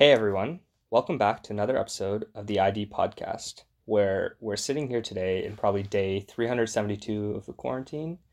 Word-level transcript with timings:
Hey 0.00 0.12
everyone, 0.12 0.60
welcome 0.88 1.18
back 1.18 1.42
to 1.42 1.52
another 1.52 1.76
episode 1.76 2.24
of 2.34 2.46
the 2.46 2.58
ID 2.58 2.86
podcast, 2.86 3.64
where 3.84 4.36
we're 4.40 4.56
sitting 4.56 4.88
here 4.88 5.02
today 5.02 5.44
in 5.44 5.56
probably 5.56 5.82
day 5.82 6.20
372 6.20 7.32
of 7.32 7.44
the 7.44 7.52
quarantine. 7.52 8.16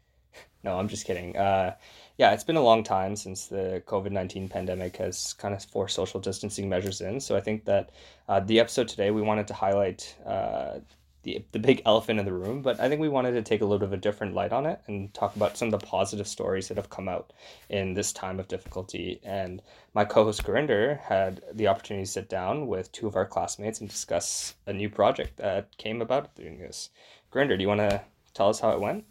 No, 0.64 0.80
I'm 0.80 0.88
just 0.88 1.06
kidding. 1.06 1.36
Uh, 1.36 1.76
yeah, 2.18 2.32
it's 2.32 2.46
been 2.46 2.56
a 2.56 2.64
long 2.64 2.84
time 2.84 3.18
since 3.18 3.48
the 3.48 3.84
COVID 3.86 4.12
19 4.12 4.48
pandemic 4.48 4.96
has 4.96 5.34
kind 5.34 5.54
of 5.54 5.64
forced 5.66 5.96
social 5.96 6.22
distancing 6.22 6.69
measures 6.69 7.01
in. 7.01 7.19
So 7.19 7.35
I 7.35 7.42
think 7.42 7.65
that 7.65 7.92
uh, 8.29 8.40
the 8.40 8.62
episode 8.62 8.88
today, 8.88 9.12
we 9.12 9.22
wanted 9.22 9.47
to 9.47 9.54
highlight 9.54 10.15
uh, 10.26 10.79
the, 11.24 11.44
the 11.52 11.60
big 11.60 11.81
elephant 11.86 12.20
in 12.20 12.26
the 12.26 12.33
room, 12.33 12.62
but 12.62 12.79
I 12.79 12.88
think 12.88 13.02
we 13.02 13.10
wanted 13.10 13.33
to 13.33 13.42
take 13.42 13.62
a 13.62 13.65
little 13.65 13.79
bit 13.79 13.88
of 13.88 13.94
a 13.94 13.97
different 13.97 14.33
light 14.33 14.54
on 14.54 14.65
it 14.65 14.79
and 14.88 15.13
talk 15.13 15.36
about 15.36 15.58
some 15.58 15.74
of 15.74 15.79
the 15.79 15.86
positive 15.86 16.27
stories 16.27 16.68
that 16.68 16.77
have 16.77 16.90
come 16.90 17.09
out 17.09 17.34
in 17.70 17.94
this 17.94 18.13
time 18.13 18.40
of 18.40 18.48
difficulty. 18.48 19.20
And 19.23 19.62
my 19.94 20.05
co 20.05 20.23
host 20.23 20.44
Gurinder 20.44 21.00
had 21.02 21.41
the 21.54 21.68
opportunity 21.68 22.05
to 22.05 22.12
sit 22.12 22.30
down 22.30 22.68
with 22.68 22.91
two 22.91 23.08
of 23.08 23.16
our 23.16 23.26
classmates 23.26 23.82
and 23.82 23.90
discuss 23.90 24.55
a 24.66 24.74
new 24.74 24.90
project 24.90 25.38
that 25.38 25.76
came 25.77 26.02
about 26.02 26.36
during 26.36 26.60
this. 26.60 26.90
Gurinder, 27.32 27.58
do 27.58 27.62
you 27.62 27.68
want 27.68 27.82
to 27.82 28.02
tell 28.34 28.49
us 28.49 28.60
how 28.60 28.72
it 28.72 28.80
went? 28.80 29.04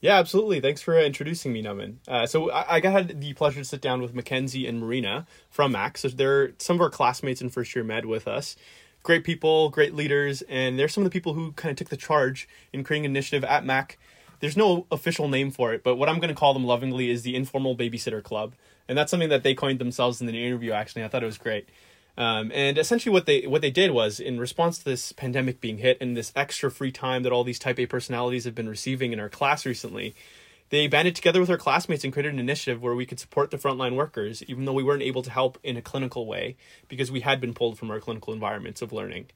Yeah, 0.00 0.18
absolutely. 0.18 0.60
Thanks 0.60 0.80
for 0.80 0.96
uh, 0.96 1.02
introducing 1.02 1.52
me, 1.52 1.62
Naman. 1.62 1.96
Uh, 2.08 2.26
so 2.26 2.50
I, 2.50 2.76
I 2.76 2.80
had 2.80 3.20
the 3.20 3.34
pleasure 3.34 3.60
to 3.60 3.64
sit 3.64 3.82
down 3.82 4.00
with 4.00 4.14
Mackenzie 4.14 4.66
and 4.66 4.80
Marina 4.80 5.26
from 5.50 5.72
Mac. 5.72 5.98
So 5.98 6.08
they're 6.08 6.52
some 6.58 6.76
of 6.76 6.80
our 6.80 6.88
classmates 6.88 7.42
in 7.42 7.50
first 7.50 7.74
year 7.74 7.84
med 7.84 8.06
with 8.06 8.26
us 8.26 8.56
great 9.02 9.24
people, 9.24 9.70
great 9.70 9.94
leaders, 9.94 10.42
and 10.42 10.78
they're 10.78 10.88
some 10.88 11.04
of 11.04 11.10
the 11.10 11.12
people 11.12 11.34
who 11.34 11.52
kind 11.52 11.70
of 11.70 11.76
took 11.76 11.88
the 11.88 11.96
charge 11.96 12.48
in 12.72 12.84
creating 12.84 13.04
initiative 13.04 13.44
at 13.44 13.64
Mac. 13.64 13.98
There's 14.40 14.56
no 14.56 14.86
official 14.90 15.28
name 15.28 15.50
for 15.50 15.72
it, 15.72 15.82
but 15.82 15.96
what 15.96 16.08
I'm 16.08 16.18
going 16.18 16.28
to 16.28 16.34
call 16.34 16.54
them 16.54 16.64
lovingly 16.64 17.10
is 17.10 17.22
the 17.22 17.36
Informal 17.36 17.76
Babysitter 17.76 18.22
Club, 18.22 18.54
and 18.88 18.96
that's 18.96 19.10
something 19.10 19.28
that 19.28 19.42
they 19.42 19.54
coined 19.54 19.78
themselves 19.78 20.20
in 20.20 20.26
the 20.26 20.46
interview. 20.46 20.72
Actually, 20.72 21.04
I 21.04 21.08
thought 21.08 21.22
it 21.22 21.26
was 21.26 21.38
great. 21.38 21.68
Um, 22.16 22.50
and 22.54 22.76
essentially, 22.76 23.12
what 23.12 23.26
they 23.26 23.46
what 23.46 23.62
they 23.62 23.70
did 23.70 23.92
was, 23.92 24.18
in 24.20 24.40
response 24.40 24.78
to 24.78 24.84
this 24.84 25.12
pandemic 25.12 25.60
being 25.60 25.78
hit 25.78 25.98
and 26.00 26.16
this 26.16 26.32
extra 26.34 26.70
free 26.70 26.92
time 26.92 27.22
that 27.22 27.32
all 27.32 27.44
these 27.44 27.58
Type 27.58 27.78
A 27.78 27.86
personalities 27.86 28.44
have 28.44 28.54
been 28.54 28.68
receiving 28.68 29.12
in 29.12 29.20
our 29.20 29.28
class 29.28 29.64
recently, 29.64 30.14
they 30.70 30.86
banded 30.86 31.14
together 31.14 31.40
with 31.40 31.50
our 31.50 31.58
classmates 31.58 32.04
and 32.04 32.12
created 32.12 32.32
an 32.32 32.38
initiative 32.38 32.80
where 32.80 32.94
we 32.94 33.04
could 33.04 33.20
support 33.20 33.50
the 33.50 33.58
frontline 33.58 33.96
workers, 33.96 34.42
even 34.44 34.64
though 34.64 34.72
we 34.72 34.82
weren't 34.82 35.02
able 35.02 35.22
to 35.22 35.30
help 35.30 35.58
in 35.62 35.76
a 35.76 35.82
clinical 35.82 36.26
way 36.26 36.56
because 36.88 37.12
we 37.12 37.20
had 37.20 37.40
been 37.40 37.54
pulled 37.54 37.78
from 37.78 37.90
our 37.90 38.00
clinical 38.00 38.32
environments 38.32 38.80
of 38.80 38.92
learning. 38.92 39.26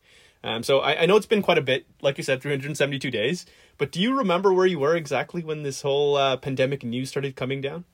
Um, 0.45 0.63
so 0.63 0.81
I, 0.81 1.03
I 1.03 1.07
know 1.07 1.17
it's 1.17 1.27
been 1.27 1.43
quite 1.43 1.59
a 1.59 1.63
bit, 1.63 1.87
like 2.03 2.19
you 2.19 2.25
said, 2.25 2.41
372 2.41 3.11
days. 3.11 3.47
But 3.79 3.91
do 3.91 4.01
you 4.01 4.17
remember 4.17 4.53
where 4.53 4.67
you 4.67 4.79
were 4.79 4.95
exactly 4.95 5.43
when 5.43 5.63
this 5.63 5.83
whole 5.83 6.17
uh, 6.17 6.37
pandemic 6.37 6.85
news 6.85 7.09
started 7.09 7.35
coming 7.35 7.61
down? 7.61 7.85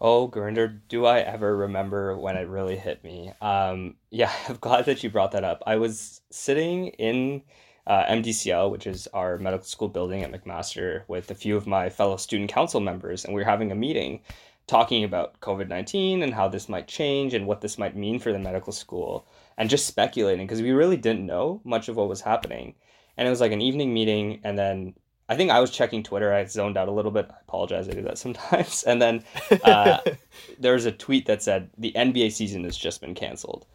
Oh, 0.00 0.28
Gurinder, 0.28 0.80
do 0.88 1.04
I 1.04 1.18
ever 1.20 1.54
remember 1.56 2.16
when 2.16 2.36
it 2.36 2.48
really 2.48 2.76
hit 2.76 3.02
me? 3.02 3.32
Um, 3.40 3.96
yeah, 4.10 4.32
I'm 4.48 4.56
glad 4.60 4.86
that 4.86 5.02
you 5.02 5.10
brought 5.10 5.32
that 5.32 5.44
up. 5.44 5.62
I 5.66 5.76
was 5.76 6.20
sitting 6.30 6.88
in 6.88 7.42
uh, 7.86 8.04
MDCL, 8.04 8.70
which 8.70 8.86
is 8.86 9.06
our 9.08 9.38
medical 9.38 9.66
school 9.66 9.88
building 9.88 10.22
at 10.22 10.32
McMaster, 10.32 11.02
with 11.08 11.30
a 11.30 11.34
few 11.34 11.56
of 11.56 11.66
my 11.66 11.88
fellow 11.88 12.16
student 12.16 12.50
council 12.50 12.80
members, 12.80 13.24
and 13.24 13.34
we 13.34 13.40
were 13.40 13.48
having 13.48 13.72
a 13.72 13.74
meeting 13.74 14.20
talking 14.66 15.02
about 15.02 15.40
COVID 15.40 15.68
19 15.68 16.22
and 16.22 16.32
how 16.32 16.46
this 16.48 16.68
might 16.68 16.86
change 16.86 17.34
and 17.34 17.46
what 17.46 17.60
this 17.60 17.78
might 17.78 17.96
mean 17.96 18.20
for 18.20 18.32
the 18.32 18.38
medical 18.38 18.72
school, 18.72 19.26
and 19.58 19.70
just 19.70 19.86
speculating 19.86 20.46
because 20.46 20.62
we 20.62 20.70
really 20.70 20.96
didn't 20.96 21.26
know 21.26 21.60
much 21.64 21.88
of 21.88 21.96
what 21.96 22.08
was 22.08 22.20
happening. 22.20 22.74
And 23.16 23.26
it 23.26 23.30
was 23.30 23.40
like 23.40 23.52
an 23.52 23.60
evening 23.60 23.92
meeting, 23.92 24.40
and 24.44 24.58
then 24.58 24.94
I 25.30 25.36
think 25.36 25.52
I 25.52 25.60
was 25.60 25.70
checking 25.70 26.02
Twitter. 26.02 26.32
I 26.32 26.44
zoned 26.44 26.76
out 26.76 26.88
a 26.88 26.92
little 26.92 27.12
bit. 27.12 27.28
I 27.30 27.36
apologize. 27.42 27.88
I 27.88 27.92
do 27.92 28.02
that 28.02 28.18
sometimes. 28.26 28.82
And 28.82 29.00
then 29.00 29.24
uh, 29.62 29.98
there 30.58 30.74
was 30.74 30.86
a 30.86 30.92
tweet 30.92 31.26
that 31.26 31.42
said 31.42 31.70
the 31.78 31.92
NBA 31.92 32.32
season 32.32 32.64
has 32.64 32.76
just 32.76 33.00
been 33.00 33.14
canceled 33.14 33.66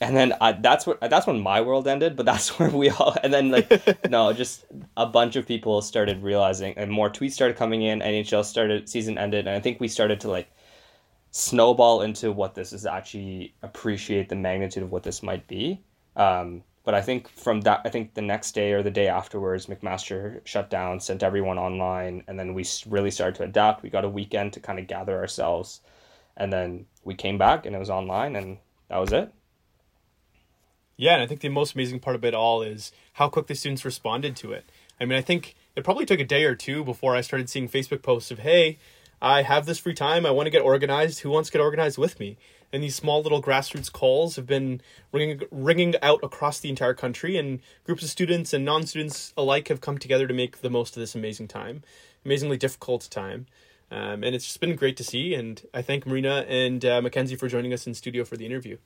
and 0.00 0.16
then 0.16 0.32
I, 0.40 0.52
that's 0.52 0.86
what 0.86 1.00
that's 1.00 1.26
when 1.26 1.40
my 1.40 1.60
world 1.60 1.86
ended 1.86 2.16
but 2.16 2.26
that's 2.26 2.48
where 2.58 2.70
we 2.70 2.90
all 2.90 3.14
and 3.22 3.32
then 3.32 3.50
like 3.50 4.08
no 4.10 4.32
just 4.32 4.64
a 4.96 5.06
bunch 5.06 5.36
of 5.36 5.46
people 5.46 5.82
started 5.82 6.22
realizing 6.22 6.74
and 6.76 6.90
more 6.90 7.10
tweets 7.10 7.32
started 7.32 7.56
coming 7.56 7.82
in 7.82 8.00
nhl 8.00 8.44
started 8.44 8.88
season 8.88 9.18
ended 9.18 9.46
and 9.46 9.56
i 9.56 9.60
think 9.60 9.80
we 9.80 9.88
started 9.88 10.20
to 10.20 10.30
like 10.30 10.50
snowball 11.30 12.02
into 12.02 12.32
what 12.32 12.54
this 12.54 12.72
is 12.72 12.86
actually 12.86 13.54
appreciate 13.62 14.28
the 14.28 14.34
magnitude 14.34 14.82
of 14.82 14.90
what 14.90 15.04
this 15.04 15.22
might 15.22 15.46
be. 15.46 15.80
Um, 16.16 16.64
but 16.82 16.94
i 16.94 17.00
think 17.02 17.28
from 17.28 17.60
that 17.60 17.82
i 17.84 17.88
think 17.88 18.14
the 18.14 18.22
next 18.22 18.52
day 18.52 18.72
or 18.72 18.82
the 18.82 18.90
day 18.90 19.06
afterwards 19.06 19.66
mcmaster 19.66 20.40
shut 20.44 20.70
down 20.70 20.98
sent 20.98 21.22
everyone 21.22 21.58
online 21.58 22.24
and 22.26 22.38
then 22.38 22.52
we 22.54 22.64
really 22.86 23.10
started 23.10 23.36
to 23.36 23.44
adapt. 23.44 23.82
We 23.82 23.90
got 23.90 24.04
a 24.04 24.08
weekend 24.08 24.54
to 24.54 24.60
kind 24.60 24.78
of 24.78 24.86
gather 24.88 25.16
ourselves 25.16 25.82
and 26.36 26.52
then 26.52 26.86
we 27.04 27.14
came 27.14 27.38
back 27.38 27.64
and 27.64 27.76
it 27.76 27.78
was 27.78 27.90
online 27.90 28.34
and 28.34 28.58
that 28.88 28.98
was 28.98 29.12
it 29.12 29.32
yeah, 31.00 31.14
and 31.14 31.22
I 31.22 31.26
think 31.26 31.40
the 31.40 31.48
most 31.48 31.74
amazing 31.74 31.98
part 32.00 32.14
of 32.14 32.26
it 32.26 32.34
all 32.34 32.60
is 32.60 32.92
how 33.14 33.30
quick 33.30 33.46
the 33.46 33.54
students 33.54 33.86
responded 33.86 34.36
to 34.36 34.52
it. 34.52 34.66
I 35.00 35.06
mean, 35.06 35.16
I 35.16 35.22
think 35.22 35.54
it 35.74 35.82
probably 35.82 36.04
took 36.04 36.20
a 36.20 36.24
day 36.24 36.44
or 36.44 36.54
two 36.54 36.84
before 36.84 37.16
I 37.16 37.22
started 37.22 37.48
seeing 37.48 37.70
Facebook 37.70 38.02
posts 38.02 38.30
of, 38.30 38.40
hey, 38.40 38.76
I 39.22 39.40
have 39.40 39.64
this 39.64 39.78
free 39.78 39.94
time. 39.94 40.26
I 40.26 40.30
want 40.30 40.46
to 40.46 40.50
get 40.50 40.60
organized. 40.60 41.20
Who 41.20 41.30
wants 41.30 41.48
to 41.48 41.54
get 41.54 41.62
organized 41.62 41.96
with 41.96 42.20
me? 42.20 42.36
And 42.70 42.82
these 42.82 42.96
small 42.96 43.22
little 43.22 43.42
grassroots 43.42 43.90
calls 43.90 44.36
have 44.36 44.46
been 44.46 44.82
ringing, 45.10 45.40
ringing 45.50 45.94
out 46.02 46.20
across 46.22 46.60
the 46.60 46.68
entire 46.68 46.92
country, 46.92 47.38
and 47.38 47.60
groups 47.84 48.02
of 48.02 48.10
students 48.10 48.52
and 48.52 48.66
non 48.66 48.86
students 48.86 49.32
alike 49.38 49.68
have 49.68 49.80
come 49.80 49.96
together 49.96 50.26
to 50.26 50.34
make 50.34 50.60
the 50.60 50.68
most 50.68 50.96
of 50.96 51.00
this 51.00 51.14
amazing 51.14 51.48
time, 51.48 51.82
amazingly 52.26 52.58
difficult 52.58 53.08
time. 53.10 53.46
Um, 53.90 54.22
and 54.22 54.34
it's 54.34 54.44
just 54.44 54.60
been 54.60 54.76
great 54.76 54.98
to 54.98 55.04
see. 55.04 55.32
And 55.32 55.62
I 55.72 55.80
thank 55.80 56.06
Marina 56.06 56.44
and 56.46 56.84
uh, 56.84 57.00
Mackenzie 57.00 57.36
for 57.36 57.48
joining 57.48 57.72
us 57.72 57.86
in 57.86 57.94
studio 57.94 58.24
for 58.24 58.36
the 58.36 58.44
interview. 58.44 58.76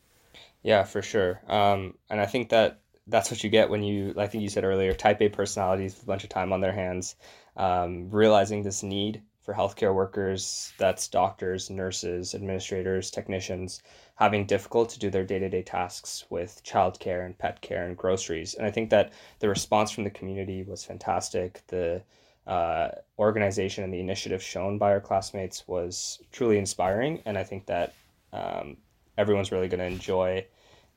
Yeah, 0.64 0.82
for 0.84 1.02
sure. 1.02 1.40
Um, 1.46 1.94
and 2.10 2.20
I 2.20 2.26
think 2.26 2.48
that 2.48 2.80
that's 3.06 3.30
what 3.30 3.44
you 3.44 3.50
get 3.50 3.68
when 3.68 3.82
you, 3.82 4.14
I 4.16 4.26
think 4.26 4.42
you 4.42 4.48
said 4.48 4.64
earlier, 4.64 4.94
type 4.94 5.20
A 5.20 5.28
personalities 5.28 5.94
with 5.94 6.04
a 6.04 6.06
bunch 6.06 6.24
of 6.24 6.30
time 6.30 6.54
on 6.54 6.60
their 6.62 6.72
hands, 6.72 7.16
um, 7.56 8.08
realizing 8.10 8.62
this 8.62 8.82
need 8.82 9.22
for 9.42 9.52
healthcare 9.52 9.94
workers, 9.94 10.72
that's 10.78 11.06
doctors, 11.06 11.68
nurses, 11.68 12.34
administrators, 12.34 13.10
technicians, 13.10 13.82
having 14.14 14.46
difficult 14.46 14.88
to 14.88 14.98
do 14.98 15.10
their 15.10 15.24
day-to-day 15.24 15.62
tasks 15.62 16.24
with 16.30 16.62
childcare 16.64 17.26
and 17.26 17.36
pet 17.36 17.60
care 17.60 17.86
and 17.86 17.94
groceries. 17.94 18.54
And 18.54 18.66
I 18.66 18.70
think 18.70 18.88
that 18.88 19.12
the 19.40 19.50
response 19.50 19.90
from 19.90 20.04
the 20.04 20.10
community 20.10 20.62
was 20.62 20.82
fantastic. 20.82 21.60
The 21.66 22.02
uh, 22.46 22.88
organization 23.18 23.84
and 23.84 23.92
the 23.92 24.00
initiative 24.00 24.42
shown 24.42 24.78
by 24.78 24.92
our 24.92 25.00
classmates 25.00 25.68
was 25.68 26.22
truly 26.32 26.56
inspiring. 26.56 27.20
And 27.26 27.36
I 27.36 27.44
think 27.44 27.66
that 27.66 27.92
um, 28.32 28.78
everyone's 29.18 29.52
really 29.52 29.68
going 29.68 29.80
to 29.80 29.84
enjoy 29.86 30.46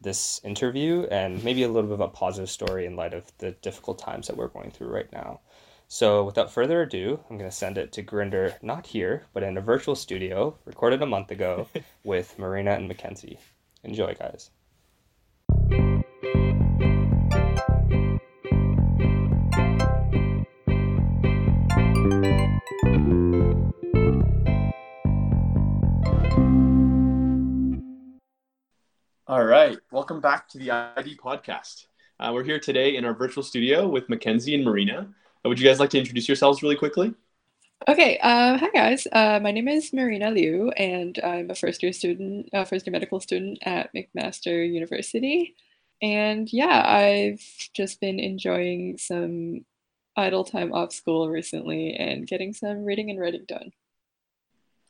this 0.01 0.41
interview 0.43 1.03
and 1.09 1.43
maybe 1.43 1.63
a 1.63 1.67
little 1.67 1.89
bit 1.89 1.95
of 1.95 2.01
a 2.01 2.07
positive 2.07 2.49
story 2.49 2.85
in 2.85 2.95
light 2.95 3.13
of 3.13 3.31
the 3.39 3.51
difficult 3.51 3.99
times 3.99 4.27
that 4.27 4.37
we're 4.37 4.47
going 4.47 4.71
through 4.71 4.89
right 4.89 5.11
now. 5.11 5.39
So, 5.89 6.25
without 6.25 6.51
further 6.51 6.81
ado, 6.81 7.19
I'm 7.29 7.37
going 7.37 7.49
to 7.49 7.55
send 7.55 7.77
it 7.77 7.93
to 7.93 8.03
Gurinder, 8.03 8.61
not 8.61 8.87
here, 8.87 9.25
but 9.33 9.43
in 9.43 9.57
a 9.57 9.61
virtual 9.61 9.95
studio 9.95 10.57
recorded 10.65 11.01
a 11.01 11.05
month 11.05 11.31
ago 11.31 11.67
with 12.03 12.37
Marina 12.37 12.71
and 12.71 12.89
Mackenzie. 12.89 13.39
Enjoy, 13.83 14.13
guys. 14.13 14.51
All 29.29 29.43
right. 29.43 29.77
Welcome 29.91 30.21
back 30.21 30.47
to 30.49 30.57
the 30.57 30.71
ID 30.71 31.17
podcast. 31.17 31.87
Uh, 32.17 32.31
we're 32.33 32.45
here 32.45 32.61
today 32.61 32.95
in 32.95 33.03
our 33.03 33.13
virtual 33.13 33.43
studio 33.43 33.85
with 33.85 34.07
Mackenzie 34.07 34.55
and 34.55 34.63
Marina. 34.63 35.09
Uh, 35.45 35.49
would 35.49 35.59
you 35.59 35.67
guys 35.67 35.81
like 35.81 35.89
to 35.89 35.99
introduce 35.99 36.29
yourselves 36.29 36.63
really 36.63 36.77
quickly? 36.77 37.13
Okay. 37.89 38.17
Uh, 38.19 38.57
hi, 38.57 38.69
guys. 38.69 39.05
Uh, 39.11 39.41
my 39.43 39.51
name 39.51 39.67
is 39.67 39.91
Marina 39.91 40.31
Liu, 40.31 40.71
and 40.77 41.19
I'm 41.21 41.49
a 41.49 41.55
first 41.55 41.83
year 41.83 41.91
student, 41.91 42.47
uh, 42.53 42.63
first 42.63 42.87
year 42.87 42.93
medical 42.93 43.19
student 43.19 43.59
at 43.63 43.89
McMaster 43.93 44.65
University. 44.65 45.57
And 46.01 46.47
yeah, 46.53 46.85
I've 46.87 47.43
just 47.73 47.99
been 47.99 48.21
enjoying 48.21 48.97
some 48.97 49.65
idle 50.15 50.45
time 50.45 50.71
off 50.71 50.93
school 50.93 51.27
recently 51.29 51.95
and 51.95 52.25
getting 52.25 52.53
some 52.53 52.85
reading 52.85 53.09
and 53.09 53.19
writing 53.19 53.43
done. 53.45 53.73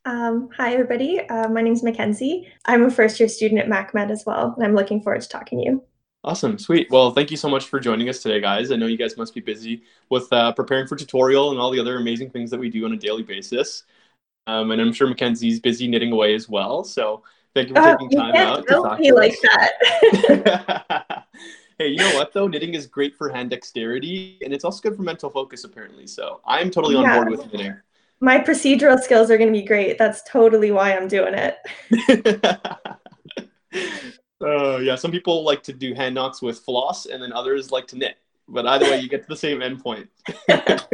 Um, 0.08 0.48
hi, 0.56 0.72
everybody. 0.72 1.20
Uh, 1.28 1.50
my 1.50 1.62
name 1.62 1.74
is 1.74 1.84
Mackenzie. 1.84 2.48
I'm 2.64 2.86
a 2.86 2.90
first 2.90 3.20
year 3.20 3.28
student 3.28 3.60
at 3.60 3.68
MacMed 3.68 4.10
as 4.10 4.24
well, 4.26 4.54
and 4.56 4.66
I'm 4.66 4.74
looking 4.74 5.02
forward 5.02 5.22
to 5.22 5.28
talking 5.28 5.60
to 5.60 5.66
you. 5.66 5.84
Awesome, 6.24 6.58
sweet. 6.58 6.90
Well, 6.90 7.12
thank 7.12 7.30
you 7.30 7.36
so 7.36 7.50
much 7.50 7.66
for 7.66 7.78
joining 7.78 8.08
us 8.08 8.24
today, 8.24 8.40
guys. 8.40 8.72
I 8.72 8.78
know 8.78 8.86
you 8.86 8.96
guys 8.96 9.18
must 9.18 9.34
be 9.34 9.42
busy 9.42 9.84
with 10.10 10.32
uh, 10.32 10.54
preparing 10.54 10.88
for 10.88 10.96
tutorial 10.96 11.52
and 11.52 11.60
all 11.60 11.72
the 11.72 11.80
other 11.82 11.98
amazing 11.98 12.30
things 12.30 12.50
that 12.52 12.58
we 12.58 12.70
do 12.70 12.86
on 12.86 12.94
a 12.94 12.96
daily 12.96 13.22
basis. 13.22 13.84
Um, 14.48 14.72
and 14.72 14.82
I'm 14.82 14.94
sure 14.94 15.08
Mackenzie's 15.08 15.60
busy 15.60 15.90
knitting 15.90 16.14
away 16.14 16.36
as 16.36 16.48
well. 16.48 16.86
So 16.86 17.24
thank 17.54 17.68
you 17.68 17.76
for 17.76 17.82
uh, 17.82 17.98
taking 17.98 18.18
time 18.18 18.34
out 18.34 18.66
to 18.66 18.76
talk 18.76 19.00
to 19.00 19.14
like 19.14 19.36
that. 19.42 21.26
hey, 21.80 21.90
you 21.90 21.98
know 21.98 22.16
what 22.16 22.32
though? 22.32 22.48
Knitting 22.48 22.76
is 22.76 22.88
great 22.88 23.14
for 23.14 23.28
hand 23.28 23.50
dexterity, 23.50 24.38
and 24.42 24.54
it's 24.54 24.64
also 24.64 24.80
good 24.80 24.96
for 24.96 25.04
mental 25.04 25.30
focus, 25.30 25.66
apparently. 25.66 26.08
So 26.08 26.40
I'm 26.46 26.72
totally 26.72 26.96
on 26.96 27.14
board 27.14 27.30
with 27.30 27.52
knitting 27.52 27.76
my 28.20 28.40
procedural 28.40 29.00
skills 29.00 29.30
are 29.30 29.38
going 29.38 29.54
to 29.54 29.60
be 29.60 29.66
great. 29.66 29.98
That's 29.98 30.24
totally 30.24 30.72
why 30.72 30.96
I'm 30.96 31.08
doing 31.08 31.36
it. 31.36 31.58
uh, 34.42 34.78
yeah, 34.78 34.96
some 34.96 35.12
people 35.12 35.44
like 35.44 35.64
to 35.64 35.74
do 35.74 35.94
hand 35.94 36.16
knots 36.16 36.42
with 36.42 36.60
floss, 36.60 37.06
and 37.06 37.22
then 37.22 37.34
others 37.34 37.72
like 37.72 37.88
to 37.88 37.98
knit. 37.98 38.18
But 38.50 38.66
either 38.66 38.86
way, 38.86 39.02
you 39.02 39.10
get 39.10 39.24
to 39.24 39.28
the 39.28 39.36
same 39.36 39.60
endpoint. 39.60 40.08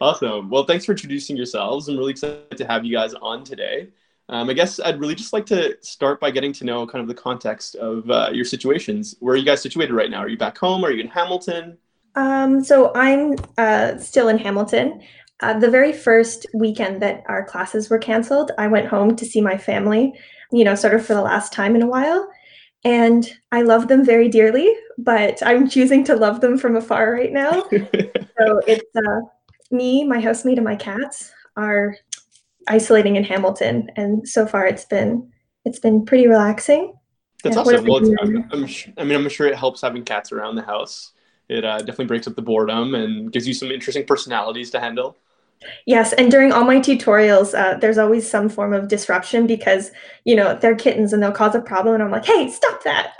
awesome. 0.00 0.50
Well, 0.50 0.64
thanks 0.64 0.84
for 0.84 0.92
introducing 0.92 1.36
yourselves. 1.36 1.88
I'm 1.88 1.98
really 1.98 2.12
excited 2.12 2.56
to 2.56 2.66
have 2.66 2.84
you 2.84 2.92
guys 2.92 3.14
on 3.14 3.44
today. 3.44 3.88
Um, 4.28 4.50
I 4.50 4.54
guess 4.54 4.80
I'd 4.80 4.98
really 4.98 5.14
just 5.14 5.32
like 5.32 5.46
to 5.46 5.76
start 5.82 6.18
by 6.18 6.32
getting 6.32 6.52
to 6.54 6.64
know 6.64 6.86
kind 6.86 7.00
of 7.00 7.08
the 7.08 7.14
context 7.14 7.76
of 7.76 8.10
uh, 8.10 8.30
your 8.32 8.44
situations. 8.44 9.14
Where 9.20 9.34
are 9.34 9.36
you 9.36 9.44
guys 9.44 9.62
situated 9.62 9.94
right 9.94 10.10
now? 10.10 10.18
Are 10.18 10.28
you 10.28 10.38
back 10.38 10.58
home? 10.58 10.84
Are 10.84 10.90
you 10.90 11.00
in 11.00 11.08
Hamilton? 11.08 11.78
Um, 12.16 12.64
so 12.64 12.92
I'm 12.94 13.36
uh, 13.58 13.98
still 13.98 14.28
in 14.28 14.38
Hamilton. 14.38 15.02
Uh, 15.40 15.58
the 15.58 15.70
very 15.70 15.92
first 15.92 16.46
weekend 16.54 17.02
that 17.02 17.22
our 17.28 17.44
classes 17.44 17.90
were 17.90 17.98
canceled, 17.98 18.52
I 18.58 18.68
went 18.68 18.86
home 18.86 19.16
to 19.16 19.24
see 19.26 19.40
my 19.40 19.58
family, 19.58 20.14
you 20.50 20.64
know, 20.64 20.74
sort 20.74 20.94
of 20.94 21.04
for 21.04 21.14
the 21.14 21.20
last 21.22 21.52
time 21.52 21.76
in 21.76 21.82
a 21.82 21.86
while. 21.86 22.28
And 22.84 23.28
I 23.52 23.62
love 23.62 23.88
them 23.88 24.04
very 24.04 24.28
dearly, 24.28 24.72
but 24.96 25.42
I'm 25.44 25.68
choosing 25.68 26.04
to 26.04 26.16
love 26.16 26.40
them 26.40 26.56
from 26.56 26.76
afar 26.76 27.12
right 27.12 27.32
now. 27.32 27.64
so 27.72 28.60
it's 28.66 28.96
uh, 28.96 29.20
me, 29.70 30.04
my 30.04 30.20
housemate, 30.20 30.58
and 30.58 30.64
my 30.64 30.76
cats 30.76 31.32
are 31.56 31.96
isolating 32.68 33.16
in 33.16 33.24
Hamilton, 33.24 33.90
and 33.96 34.28
so 34.28 34.46
far 34.46 34.66
it's 34.66 34.84
been 34.84 35.30
it's 35.64 35.80
been 35.80 36.04
pretty 36.04 36.28
relaxing. 36.28 36.94
That's 37.42 37.56
Yeah, 37.56 37.62
awesome. 37.62 37.86
Well. 37.86 38.02
I'm, 38.20 38.48
I'm 38.52 38.66
sh- 38.66 38.88
I 38.96 39.04
mean, 39.04 39.18
I'm 39.18 39.28
sure 39.28 39.46
it 39.46 39.56
helps 39.56 39.80
having 39.80 40.04
cats 40.04 40.32
around 40.32 40.54
the 40.54 40.62
house. 40.62 41.12
It 41.48 41.64
uh, 41.64 41.78
definitely 41.78 42.06
breaks 42.06 42.26
up 42.26 42.36
the 42.36 42.42
boredom 42.42 42.94
and 42.94 43.32
gives 43.32 43.46
you 43.46 43.54
some 43.54 43.70
interesting 43.70 44.04
personalities 44.06 44.70
to 44.70 44.80
handle. 44.80 45.16
Yes, 45.86 46.12
and 46.12 46.30
during 46.30 46.52
all 46.52 46.64
my 46.64 46.78
tutorials, 46.78 47.58
uh, 47.58 47.78
there's 47.78 47.98
always 47.98 48.28
some 48.28 48.48
form 48.48 48.72
of 48.72 48.88
disruption 48.88 49.46
because 49.46 49.90
you 50.24 50.36
know 50.36 50.54
they're 50.54 50.74
kittens 50.74 51.12
and 51.12 51.22
they'll 51.22 51.32
cause 51.32 51.54
a 51.54 51.60
problem, 51.60 51.94
and 51.94 52.02
I'm 52.02 52.10
like, 52.10 52.26
"Hey, 52.26 52.50
stop 52.50 52.82
that!" 52.84 53.14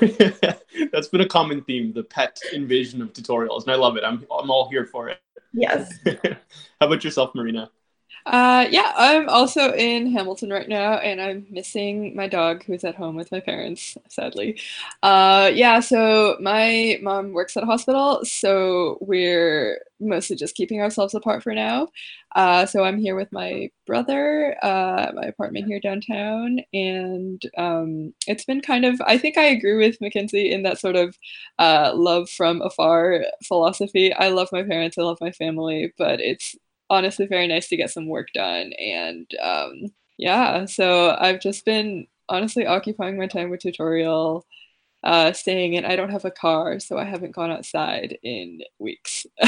That's 0.92 1.08
been 1.08 1.20
a 1.20 1.28
common 1.28 1.62
theme, 1.62 1.92
the 1.92 2.02
pet 2.02 2.38
invasion 2.52 3.00
of 3.02 3.12
tutorials, 3.12 3.62
and 3.62 3.72
I 3.72 3.76
love 3.76 3.96
it. 3.96 4.04
I'm 4.04 4.24
I'm 4.30 4.50
all 4.50 4.68
here 4.68 4.86
for 4.86 5.08
it. 5.08 5.18
yes. 5.52 5.92
How 6.06 6.86
about 6.86 7.04
yourself, 7.04 7.34
Marina? 7.34 7.70
Uh, 8.26 8.66
yeah, 8.70 8.92
I'm 8.96 9.28
also 9.28 9.72
in 9.72 10.10
Hamilton 10.10 10.50
right 10.50 10.68
now, 10.68 10.94
and 10.94 11.20
I'm 11.20 11.46
missing 11.48 12.16
my 12.16 12.26
dog 12.26 12.64
who's 12.64 12.82
at 12.82 12.96
home 12.96 13.14
with 13.14 13.30
my 13.30 13.38
parents, 13.38 13.96
sadly. 14.08 14.58
Uh, 15.00 15.52
yeah, 15.54 15.78
so 15.78 16.36
my 16.40 16.98
mom 17.02 17.32
works 17.32 17.56
at 17.56 17.62
a 17.62 17.66
hospital, 17.66 18.24
so 18.24 18.98
we're 19.00 19.80
mostly 20.00 20.34
just 20.34 20.56
keeping 20.56 20.80
ourselves 20.82 21.14
apart 21.14 21.44
for 21.44 21.54
now. 21.54 21.86
Uh, 22.34 22.66
so 22.66 22.82
I'm 22.82 22.98
here 22.98 23.14
with 23.14 23.30
my 23.30 23.70
brother, 23.86 24.56
uh, 24.60 25.12
my 25.14 25.22
apartment 25.22 25.66
here 25.66 25.78
downtown, 25.78 26.58
and 26.74 27.40
um, 27.56 28.12
it's 28.26 28.44
been 28.44 28.60
kind 28.60 28.84
of, 28.84 29.00
I 29.06 29.18
think 29.18 29.38
I 29.38 29.44
agree 29.44 29.76
with 29.76 30.00
Mackenzie 30.00 30.50
in 30.50 30.64
that 30.64 30.80
sort 30.80 30.96
of 30.96 31.16
uh, 31.60 31.92
love 31.94 32.28
from 32.28 32.60
afar 32.60 33.24
philosophy. 33.46 34.12
I 34.12 34.28
love 34.30 34.48
my 34.50 34.64
parents, 34.64 34.98
I 34.98 35.02
love 35.02 35.18
my 35.20 35.30
family, 35.30 35.92
but 35.96 36.20
it's 36.20 36.56
honestly 36.90 37.26
very 37.26 37.46
nice 37.48 37.68
to 37.68 37.76
get 37.76 37.90
some 37.90 38.08
work 38.08 38.28
done. 38.34 38.72
And 38.74 39.30
um, 39.42 39.86
yeah, 40.18 40.66
so 40.66 41.16
I've 41.18 41.40
just 41.40 41.64
been 41.64 42.06
honestly 42.28 42.66
occupying 42.66 43.18
my 43.18 43.26
time 43.26 43.50
with 43.50 43.60
tutorial, 43.60 44.46
uh, 45.04 45.32
staying 45.32 45.74
in. 45.74 45.84
I 45.86 45.96
don't 45.96 46.10
have 46.12 46.24
a 46.26 46.30
car, 46.32 46.80
so 46.80 46.98
I 46.98 47.04
haven't 47.04 47.34
gone 47.36 47.52
outside 47.52 48.18
in 48.22 48.60
weeks. 48.80 49.26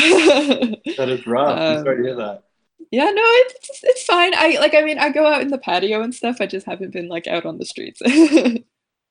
That 0.99 1.09
is 1.09 1.27
rough. 1.27 1.65
I'm 1.67 1.77
Um, 1.77 1.85
sorry 1.85 1.97
to 1.97 2.03
hear 2.03 2.17
that. 2.17 2.45
yeah, 2.91 3.05
no, 3.11 3.23
it's 3.23 3.69
it's 3.71 3.81
it's 3.85 4.05
fine. 4.05 4.33
I 4.35 4.57
like 4.61 4.75
I 4.75 4.83
mean 4.83 4.99
I 4.99 5.11
go 5.11 5.27
out 5.27 5.43
in 5.43 5.49
the 5.49 5.59
patio 5.59 6.03
and 6.03 6.15
stuff. 6.15 6.37
I 6.41 6.47
just 6.47 6.67
haven't 6.67 6.93
been 6.93 7.09
like 7.09 7.27
out 7.27 7.45
on 7.45 7.59
the 7.59 7.67
streets. 7.67 8.01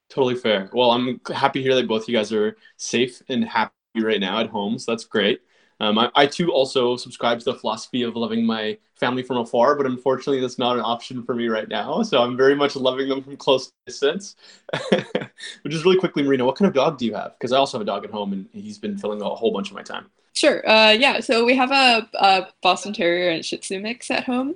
Totally 0.10 0.36
fair. 0.36 0.70
Well, 0.74 0.92
I'm 0.92 1.20
happy 1.34 1.60
to 1.60 1.64
hear 1.64 1.76
that 1.76 1.88
both 1.88 2.04
of 2.04 2.10
you 2.10 2.16
guys 2.16 2.32
are 2.32 2.56
safe 2.78 3.22
and 3.28 3.44
happy 3.44 3.74
right 3.98 4.20
now 4.22 4.40
at 4.40 4.48
home. 4.50 4.80
So 4.80 4.92
that's 4.92 5.04
great. 5.06 5.42
Um, 5.80 5.98
I, 6.00 6.12
I 6.16 6.26
too 6.26 6.52
also 6.52 6.98
subscribe 6.98 7.40
to 7.40 7.46
the 7.46 7.54
philosophy 7.54 8.04
of 8.04 8.16
loving 8.16 8.46
my 8.46 8.78
family 8.96 9.22
from 9.22 9.38
afar, 9.38 9.76
but 9.76 9.86
unfortunately, 9.86 10.42
that's 10.42 10.58
not 10.58 10.76
an 10.76 10.82
option 10.82 11.24
for 11.24 11.36
me 11.36 11.48
right 11.48 11.68
now. 11.68 12.02
So 12.04 12.22
I'm 12.22 12.36
very 12.36 12.56
much 12.56 12.76
loving 12.76 13.10
them 13.10 13.22
from 13.22 13.38
close 13.38 13.72
distance. 13.86 14.36
but 14.72 15.32
just 15.70 15.86
really 15.86 15.98
quickly, 15.98 16.24
Marina, 16.24 16.46
what 16.46 16.56
kind 16.56 16.68
of 16.68 16.74
dog 16.74 16.98
do 16.98 17.06
you 17.06 17.14
have? 17.14 17.34
Because 17.38 17.52
I 17.52 17.58
also 17.58 17.78
have 17.78 17.84
a 17.84 17.86
dog 17.86 18.04
at 18.04 18.12
home, 18.12 18.34
and 18.34 18.48
he's 18.54 18.80
been 18.80 18.98
filling 18.98 19.22
a 19.22 19.30
whole 19.30 19.52
bunch 19.52 19.70
of 19.70 19.76
my 19.76 19.84
time. 19.84 20.10
Sure. 20.34 20.68
Uh, 20.70 20.92
yeah. 20.92 21.20
So 21.20 21.46
we 21.46 21.56
have 21.56 21.72
a, 21.72 22.08
a 22.14 22.48
Boston 22.62 22.94
Terrier 22.94 23.32
and 23.32 23.44
Shih 23.44 23.58
Tzu 23.58 23.80
mix 23.80 24.12
at 24.12 24.24
home, 24.24 24.56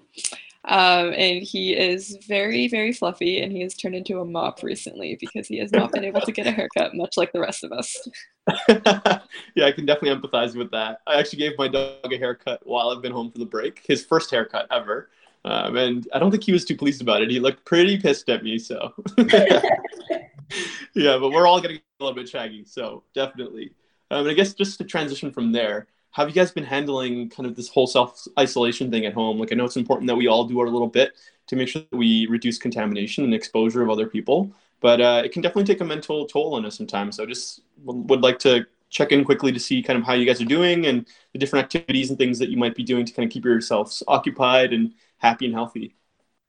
um, 0.66 1.12
and 1.14 1.42
he 1.42 1.74
is 1.74 2.18
very, 2.28 2.68
very 2.68 2.94
fluffy, 2.94 3.42
and 3.42 3.52
he 3.52 3.62
has 3.62 3.76
turned 3.76 3.96
into 3.96 4.20
a 4.20 4.26
mop 4.26 4.62
recently 4.62 5.18
because 5.20 5.48
he 5.48 5.58
has 5.58 5.72
not 5.72 5.92
been 5.92 6.04
able 6.04 6.22
to 6.22 6.32
get 6.32 6.46
a 6.46 6.52
haircut, 6.52 6.96
much 6.96 7.18
like 7.18 7.34
the 7.34 7.40
rest 7.40 7.64
of 7.64 7.72
us. 7.72 8.08
yeah, 9.56 9.66
I 9.66 9.72
can 9.72 9.88
definitely 9.88 10.16
empathize 10.16 10.56
with 10.56 10.70
that. 10.72 11.00
I 11.08 11.20
actually 11.20 11.40
gave 11.40 11.58
my 11.58 11.68
dog 11.68 12.14
a 12.14 12.18
haircut 12.18 12.62
while 12.64 12.90
I've 12.90 13.02
been 13.02 13.12
home 13.12 13.32
for 13.32 13.40
the 13.40 13.46
break, 13.46 13.84
his 13.88 14.06
first 14.06 14.30
haircut 14.30 14.68
ever. 14.70 15.10
Um, 15.44 15.78
and 15.78 16.08
I 16.14 16.20
don't 16.20 16.30
think 16.30 16.44
he 16.44 16.52
was 16.52 16.66
too 16.66 16.78
pleased 16.78 17.02
about 17.02 17.24
it. 17.24 17.32
He 17.32 17.40
looked 17.40 17.66
pretty 17.66 17.98
pissed 17.98 18.30
at 18.30 18.44
me. 18.44 18.60
So, 18.60 18.94
yeah, 19.18 21.18
but 21.18 21.32
we're 21.32 21.48
all 21.48 21.60
getting 21.60 21.78
a 21.78 22.04
little 22.04 22.16
bit 22.16 22.30
shaggy. 22.30 22.66
So, 22.66 23.04
definitely. 23.16 23.72
Um, 24.12 24.22
and 24.22 24.30
I 24.30 24.34
guess 24.34 24.54
just 24.54 24.78
to 24.78 24.84
transition 24.84 25.32
from 25.32 25.52
there, 25.52 25.88
how 26.12 26.24
have 26.24 26.30
you 26.30 26.36
guys 26.36 26.52
been 26.52 26.64
handling 26.64 27.30
kind 27.30 27.48
of 27.48 27.56
this 27.56 27.70
whole 27.70 27.88
self 27.88 28.28
isolation 28.38 28.92
thing 28.92 29.06
at 29.06 29.14
home? 29.14 29.40
Like, 29.40 29.52
I 29.52 29.56
know 29.56 29.66
it's 29.66 29.78
important 29.78 30.08
that 30.08 30.16
we 30.16 30.28
all 30.28 30.46
do 30.46 30.60
our 30.60 30.68
little 30.68 30.88
bit 30.88 31.14
to 31.48 31.56
make 31.56 31.70
sure 31.70 31.84
that 31.90 31.98
we 31.98 32.28
reduce 32.28 32.58
contamination 32.58 33.24
and 33.24 33.34
exposure 33.34 33.82
of 33.82 33.90
other 33.90 34.08
people, 34.08 34.52
but 34.82 35.02
uh, 35.02 35.22
it 35.24 35.32
can 35.32 35.42
definitely 35.42 35.74
take 35.74 35.82
a 35.82 35.86
mental 35.86 36.26
toll 36.26 36.56
on 36.56 36.66
us 36.66 36.78
sometimes. 36.78 37.16
So, 37.16 37.26
just 37.26 37.62
would 37.84 38.22
like 38.22 38.40
to 38.40 38.66
check 38.90 39.12
in 39.14 39.24
quickly 39.24 39.52
to 39.54 39.60
see 39.60 39.82
kind 39.82 39.98
of 39.98 40.06
how 40.06 40.14
you 40.14 40.26
guys 40.26 40.42
are 40.42 40.46
doing 40.46 40.86
and 40.86 41.08
the 41.32 41.40
different 41.40 41.64
activities 41.64 42.10
and 42.10 42.20
things 42.20 42.38
that 42.40 42.50
you 42.50 42.58
might 42.58 42.76
be 42.76 42.84
doing 42.84 43.06
to 43.06 43.14
kind 43.14 43.26
of 43.26 43.32
keep 43.32 43.46
yourselves 43.46 44.04
occupied 44.08 44.74
and 44.74 44.94
happy 45.18 45.46
and 45.46 45.54
healthy. 45.54 45.96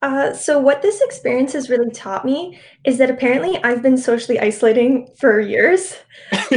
Uh, 0.02 0.34
so 0.34 0.58
what 0.58 0.82
this 0.82 1.00
experience 1.00 1.52
has 1.52 1.70
really 1.70 1.90
taught 1.90 2.25
me 2.25 2.60
is 2.84 2.99
that 2.99 3.08
apparently 3.08 3.62
I've 3.62 3.82
been 3.82 3.96
socially 3.96 4.38
isolating 4.40 5.08
for 5.19 5.40
years. 5.40 5.96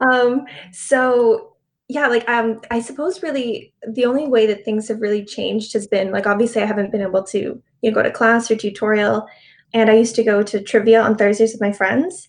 Um, 0.00 0.46
so 0.72 1.56
yeah, 1.88 2.06
like 2.06 2.28
um, 2.28 2.60
I 2.70 2.80
suppose 2.80 3.22
really 3.22 3.74
the 3.86 4.04
only 4.04 4.26
way 4.28 4.46
that 4.46 4.64
things 4.64 4.88
have 4.88 5.00
really 5.00 5.24
changed 5.24 5.72
has 5.72 5.86
been 5.86 6.12
like 6.12 6.26
obviously 6.26 6.62
I 6.62 6.66
haven't 6.66 6.92
been 6.92 7.02
able 7.02 7.24
to 7.24 7.38
you 7.82 7.90
know 7.90 7.94
go 7.94 8.02
to 8.02 8.10
class 8.10 8.50
or 8.50 8.56
tutorial, 8.56 9.26
and 9.74 9.90
I 9.90 9.94
used 9.94 10.14
to 10.16 10.24
go 10.24 10.42
to 10.42 10.62
trivia 10.62 11.02
on 11.02 11.16
Thursdays 11.16 11.52
with 11.52 11.60
my 11.60 11.72
friends. 11.72 12.28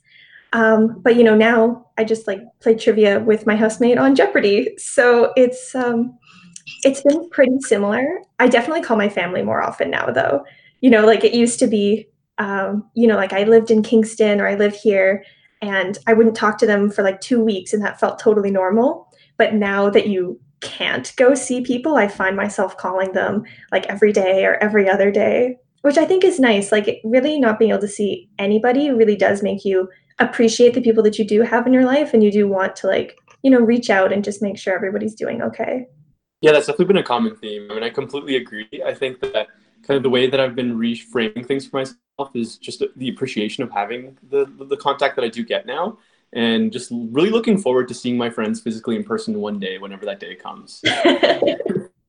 Um, 0.54 1.00
but 1.02 1.16
you 1.16 1.24
know 1.24 1.36
now 1.36 1.86
I 1.98 2.04
just 2.04 2.28
like 2.28 2.42
play 2.60 2.76
trivia 2.76 3.20
with 3.20 3.46
my 3.46 3.56
housemate 3.56 3.98
on 3.98 4.16
Jeopardy. 4.16 4.74
So 4.78 5.32
it's 5.38 5.74
um, 5.76 6.18
it's 6.84 7.02
been 7.02 7.30
pretty 7.30 7.60
similar. 7.62 8.22
I 8.40 8.48
definitely 8.48 8.84
call 8.84 8.98
my 8.98 9.10
family 9.10 9.44
more 9.44 9.62
often 9.62 9.90
now 9.90 10.12
though. 10.12 10.44
You 10.82 10.90
know, 10.90 11.06
like 11.06 11.24
it 11.24 11.34
used 11.34 11.60
to 11.60 11.68
be. 11.68 12.08
Um, 12.38 12.90
you 12.96 13.06
know, 13.06 13.18
like 13.18 13.34
I 13.34 13.44
lived 13.44 13.70
in 13.70 13.84
Kingston 13.84 14.42
or 14.42 14.48
I 14.48 14.56
live 14.56 14.74
here, 14.74 15.24
and 15.62 16.00
I 16.08 16.14
wouldn't 16.14 16.36
talk 16.36 16.58
to 16.58 16.66
them 16.66 16.90
for 16.90 17.04
like 17.04 17.22
two 17.22 17.44
weeks, 17.44 17.72
and 17.72 17.84
that 17.84 18.00
felt 18.00 18.18
totally 18.18 18.50
normal. 18.50 19.08
But 19.38 19.54
now 19.54 19.92
that 19.92 20.08
you 20.08 20.40
can't 20.62 21.14
go 21.18 21.36
see 21.36 21.62
people, 21.62 21.98
I 21.98 22.08
find 22.08 22.36
myself 22.36 22.78
calling 22.78 23.12
them 23.12 23.44
like 23.72 23.86
every 23.88 24.12
day 24.12 24.44
or 24.46 24.56
every 24.56 24.90
other 24.90 25.12
day, 25.12 25.58
which 25.82 26.00
I 26.00 26.06
think 26.06 26.24
is 26.24 26.40
nice. 26.40 26.72
Like, 26.72 27.00
really, 27.04 27.40
not 27.40 27.60
being 27.60 27.72
able 27.72 27.82
to 27.82 27.88
see 27.88 28.28
anybody 28.40 28.90
really 28.90 29.16
does 29.16 29.44
make 29.44 29.64
you 29.64 29.88
appreciate 30.18 30.74
the 30.74 30.82
people 30.82 31.04
that 31.04 31.20
you 31.20 31.28
do 31.28 31.42
have 31.44 31.68
in 31.68 31.74
your 31.74 31.86
life, 31.86 32.12
and 32.12 32.24
you 32.24 32.32
do 32.32 32.48
want 32.48 32.76
to, 32.78 32.88
like, 32.88 33.18
you 33.44 33.52
know, 33.52 33.60
reach 33.60 33.92
out 33.92 34.12
and 34.12 34.24
just 34.24 34.42
make 34.42 34.58
sure 34.58 34.74
everybody's 34.74 35.14
doing 35.14 35.44
okay. 35.44 35.86
Yeah, 36.42 36.52
that's 36.52 36.66
definitely 36.66 36.86
been 36.86 36.98
a 36.98 37.04
common 37.04 37.36
theme. 37.36 37.70
I 37.70 37.76
mean, 37.76 37.84
I 37.84 37.90
completely 37.90 38.36
agree. 38.36 38.68
I 38.86 38.94
think 38.94 39.20
that 39.22 39.48
kind 39.84 39.98
of 39.98 40.04
the 40.04 40.10
way 40.10 40.28
that 40.28 40.40
I've 40.40 40.56
been 40.56 40.78
reframing 40.78 41.46
things 41.46 41.68
for 41.68 41.78
myself 41.78 42.36
is 42.36 42.58
just 42.58 42.84
the 42.96 43.10
appreciation 43.10 43.64
of 43.64 43.72
having 43.72 44.18
the 44.30 44.46
the 44.46 44.78
contact 44.78 45.16
that 45.16 45.26
I 45.26 45.28
do 45.30 45.46
get 45.46 45.66
now, 45.66 46.00
and 46.34 46.72
just 46.72 46.92
really 46.92 47.30
looking 47.30 47.58
forward 47.60 47.88
to 47.90 47.94
seeing 47.94 48.18
my 48.18 48.30
friends 48.30 48.60
physically 48.60 48.96
in 48.96 49.04
person 49.04 49.40
one 49.40 49.60
day, 49.60 49.78
whenever 49.78 50.06
that 50.06 50.20
day 50.20 50.36
comes. 50.36 50.82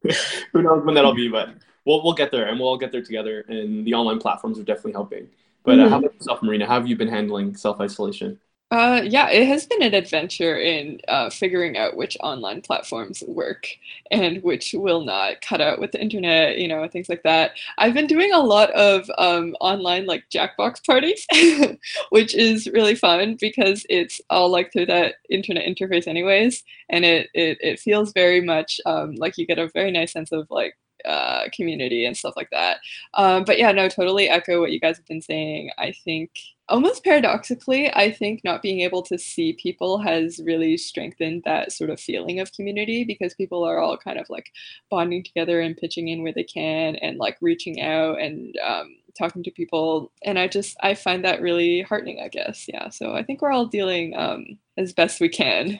Who 0.52 0.62
knows 0.62 0.84
when 0.84 0.94
that'll 0.94 1.14
be, 1.14 1.28
but 1.28 1.50
we'll 1.84 2.02
we'll 2.02 2.14
get 2.14 2.30
there, 2.30 2.48
and 2.48 2.58
we'll 2.58 2.68
all 2.68 2.78
get 2.78 2.92
there 2.92 3.02
together. 3.02 3.44
And 3.48 3.86
the 3.86 3.94
online 3.94 4.18
platforms 4.18 4.58
are 4.58 4.64
definitely 4.64 4.92
helping. 4.92 5.28
But 5.64 5.78
uh, 5.78 5.88
how 5.88 5.98
about 5.98 6.14
yourself, 6.14 6.42
Marina? 6.42 6.66
How 6.66 6.74
have 6.74 6.88
you 6.88 6.96
been 6.96 7.08
handling 7.08 7.54
self 7.56 7.80
isolation? 7.80 8.40
Uh, 8.72 9.02
yeah, 9.04 9.28
it 9.28 9.46
has 9.46 9.66
been 9.66 9.82
an 9.82 9.92
adventure 9.92 10.56
in 10.58 10.98
uh, 11.06 11.28
figuring 11.28 11.76
out 11.76 11.94
which 11.94 12.16
online 12.20 12.62
platforms 12.62 13.22
work 13.28 13.68
and 14.10 14.42
which 14.42 14.72
will 14.72 15.04
not 15.04 15.42
cut 15.42 15.60
out 15.60 15.78
with 15.78 15.92
the 15.92 16.00
internet, 16.00 16.56
you 16.56 16.66
know, 16.66 16.88
things 16.88 17.06
like 17.10 17.22
that. 17.22 17.50
I've 17.76 17.92
been 17.92 18.06
doing 18.06 18.32
a 18.32 18.38
lot 18.40 18.70
of 18.70 19.10
um, 19.18 19.54
online 19.60 20.06
like 20.06 20.24
Jackbox 20.32 20.86
parties, 20.86 21.26
which 22.10 22.34
is 22.34 22.66
really 22.68 22.94
fun 22.94 23.36
because 23.38 23.84
it's 23.90 24.22
all 24.30 24.50
like 24.50 24.72
through 24.72 24.86
that 24.86 25.16
internet 25.28 25.66
interface 25.66 26.06
anyways, 26.08 26.64
and 26.88 27.04
it 27.04 27.28
it, 27.34 27.58
it 27.60 27.78
feels 27.78 28.14
very 28.14 28.40
much 28.40 28.80
um, 28.86 29.16
like 29.16 29.36
you 29.36 29.46
get 29.46 29.58
a 29.58 29.68
very 29.74 29.90
nice 29.90 30.12
sense 30.12 30.32
of 30.32 30.46
like 30.50 30.78
uh, 31.04 31.44
community 31.52 32.04
and 32.04 32.16
stuff 32.16 32.34
like 32.36 32.50
that. 32.50 32.78
Um, 33.14 33.44
but 33.44 33.58
yeah, 33.58 33.72
no, 33.72 33.88
totally 33.88 34.28
echo 34.28 34.60
what 34.60 34.72
you 34.72 34.80
guys 34.80 34.96
have 34.96 35.06
been 35.06 35.22
saying. 35.22 35.70
I 35.78 35.92
think 35.92 36.30
almost 36.68 37.04
paradoxically, 37.04 37.92
I 37.94 38.10
think 38.10 38.42
not 38.44 38.62
being 38.62 38.80
able 38.80 39.02
to 39.02 39.18
see 39.18 39.52
people 39.54 39.98
has 39.98 40.40
really 40.44 40.76
strengthened 40.76 41.42
that 41.44 41.72
sort 41.72 41.90
of 41.90 42.00
feeling 42.00 42.40
of 42.40 42.52
community 42.52 43.04
because 43.04 43.34
people 43.34 43.64
are 43.64 43.78
all 43.78 43.98
kind 43.98 44.18
of 44.18 44.30
like 44.30 44.50
bonding 44.90 45.22
together 45.22 45.60
and 45.60 45.76
pitching 45.76 46.08
in 46.08 46.22
where 46.22 46.32
they 46.32 46.44
can 46.44 46.96
and 46.96 47.18
like 47.18 47.36
reaching 47.40 47.80
out 47.82 48.20
and 48.20 48.56
um, 48.64 48.96
talking 49.18 49.42
to 49.42 49.50
people 49.50 50.10
and 50.24 50.38
i 50.38 50.48
just 50.48 50.76
i 50.80 50.94
find 50.94 51.24
that 51.24 51.42
really 51.42 51.82
heartening 51.82 52.20
i 52.20 52.28
guess 52.28 52.66
yeah 52.68 52.88
so 52.88 53.12
i 53.12 53.22
think 53.22 53.42
we're 53.42 53.52
all 53.52 53.66
dealing 53.66 54.16
um, 54.16 54.58
as 54.78 54.92
best 54.92 55.20
we 55.20 55.28
can 55.28 55.78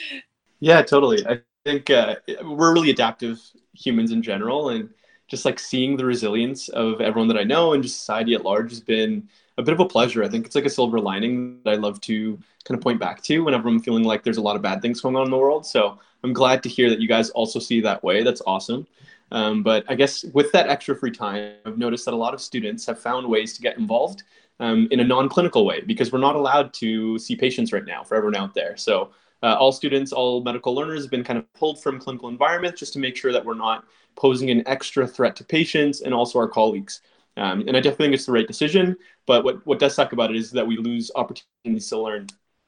yeah 0.60 0.82
totally 0.82 1.26
i 1.26 1.40
think 1.68 1.90
uh, 1.90 2.16
we're 2.44 2.72
really 2.72 2.90
adaptive 2.90 3.40
humans 3.74 4.10
in 4.10 4.22
general 4.22 4.70
and 4.70 4.88
just 5.26 5.44
like 5.44 5.58
seeing 5.58 5.96
the 5.96 6.04
resilience 6.04 6.68
of 6.70 7.00
everyone 7.00 7.28
that 7.28 7.36
i 7.36 7.44
know 7.44 7.74
and 7.74 7.82
just 7.82 7.98
society 7.98 8.34
at 8.34 8.44
large 8.44 8.70
has 8.70 8.80
been 8.80 9.28
a 9.58 9.62
bit 9.62 9.74
of 9.74 9.80
a 9.80 9.84
pleasure. 9.84 10.22
I 10.22 10.28
think 10.28 10.46
it's 10.46 10.54
like 10.54 10.66
a 10.66 10.70
silver 10.70 11.00
lining 11.00 11.60
that 11.64 11.74
i 11.74 11.76
love 11.76 12.00
to 12.02 12.38
kind 12.64 12.78
of 12.78 12.80
point 12.80 13.00
back 13.00 13.22
to 13.24 13.40
whenever 13.44 13.68
i'm 13.68 13.80
feeling 13.80 14.04
like 14.04 14.22
there's 14.22 14.38
a 14.38 14.46
lot 14.48 14.56
of 14.56 14.62
bad 14.62 14.80
things 14.80 15.00
going 15.00 15.16
on 15.16 15.26
in 15.26 15.30
the 15.30 15.36
world. 15.36 15.66
So 15.66 15.98
i'm 16.24 16.32
glad 16.32 16.62
to 16.62 16.68
hear 16.68 16.88
that 16.90 17.00
you 17.00 17.08
guys 17.08 17.30
also 17.30 17.58
see 17.58 17.80
that 17.82 18.02
way. 18.02 18.22
That's 18.22 18.42
awesome. 18.46 18.86
Um, 19.30 19.62
but 19.62 19.84
I 19.88 19.94
guess 19.94 20.24
with 20.32 20.50
that 20.52 20.68
extra 20.68 20.96
free 20.96 21.10
time, 21.10 21.52
I've 21.66 21.76
noticed 21.76 22.06
that 22.06 22.14
a 22.14 22.22
lot 22.26 22.32
of 22.32 22.40
students 22.40 22.86
have 22.86 22.98
found 22.98 23.26
ways 23.28 23.52
to 23.54 23.60
get 23.60 23.76
involved 23.76 24.22
um, 24.58 24.88
in 24.90 25.00
a 25.00 25.04
non-clinical 25.04 25.66
way 25.66 25.82
because 25.82 26.10
we're 26.12 26.18
not 26.28 26.34
allowed 26.34 26.72
to 26.74 27.18
see 27.18 27.36
patients 27.36 27.70
right 27.70 27.84
now 27.84 28.02
for 28.02 28.14
everyone 28.16 28.36
out 28.36 28.54
there. 28.54 28.74
So 28.76 29.10
uh, 29.42 29.56
all 29.58 29.72
students, 29.72 30.12
all 30.12 30.42
medical 30.42 30.74
learners 30.74 31.02
have 31.02 31.10
been 31.10 31.24
kind 31.24 31.38
of 31.38 31.52
pulled 31.54 31.82
from 31.82 31.98
clinical 31.98 32.28
environments 32.28 32.80
just 32.80 32.92
to 32.94 32.98
make 32.98 33.16
sure 33.16 33.32
that 33.32 33.44
we're 33.44 33.54
not 33.54 33.84
posing 34.16 34.50
an 34.50 34.62
extra 34.66 35.06
threat 35.06 35.36
to 35.36 35.44
patients 35.44 36.00
and 36.00 36.12
also 36.12 36.38
our 36.38 36.48
colleagues. 36.48 37.02
Um, 37.36 37.60
and 37.68 37.76
I 37.76 37.80
definitely 37.80 38.06
think 38.06 38.14
it's 38.14 38.26
the 38.26 38.32
right 38.32 38.46
decision. 38.46 38.96
But 39.26 39.44
what, 39.44 39.64
what 39.66 39.78
does 39.78 39.94
suck 39.94 40.12
about 40.12 40.30
it 40.30 40.36
is 40.36 40.50
that 40.52 40.66
we 40.66 40.76
lose 40.76 41.10
opportunities 41.14 41.88
to 41.88 42.00
learn 42.00 42.26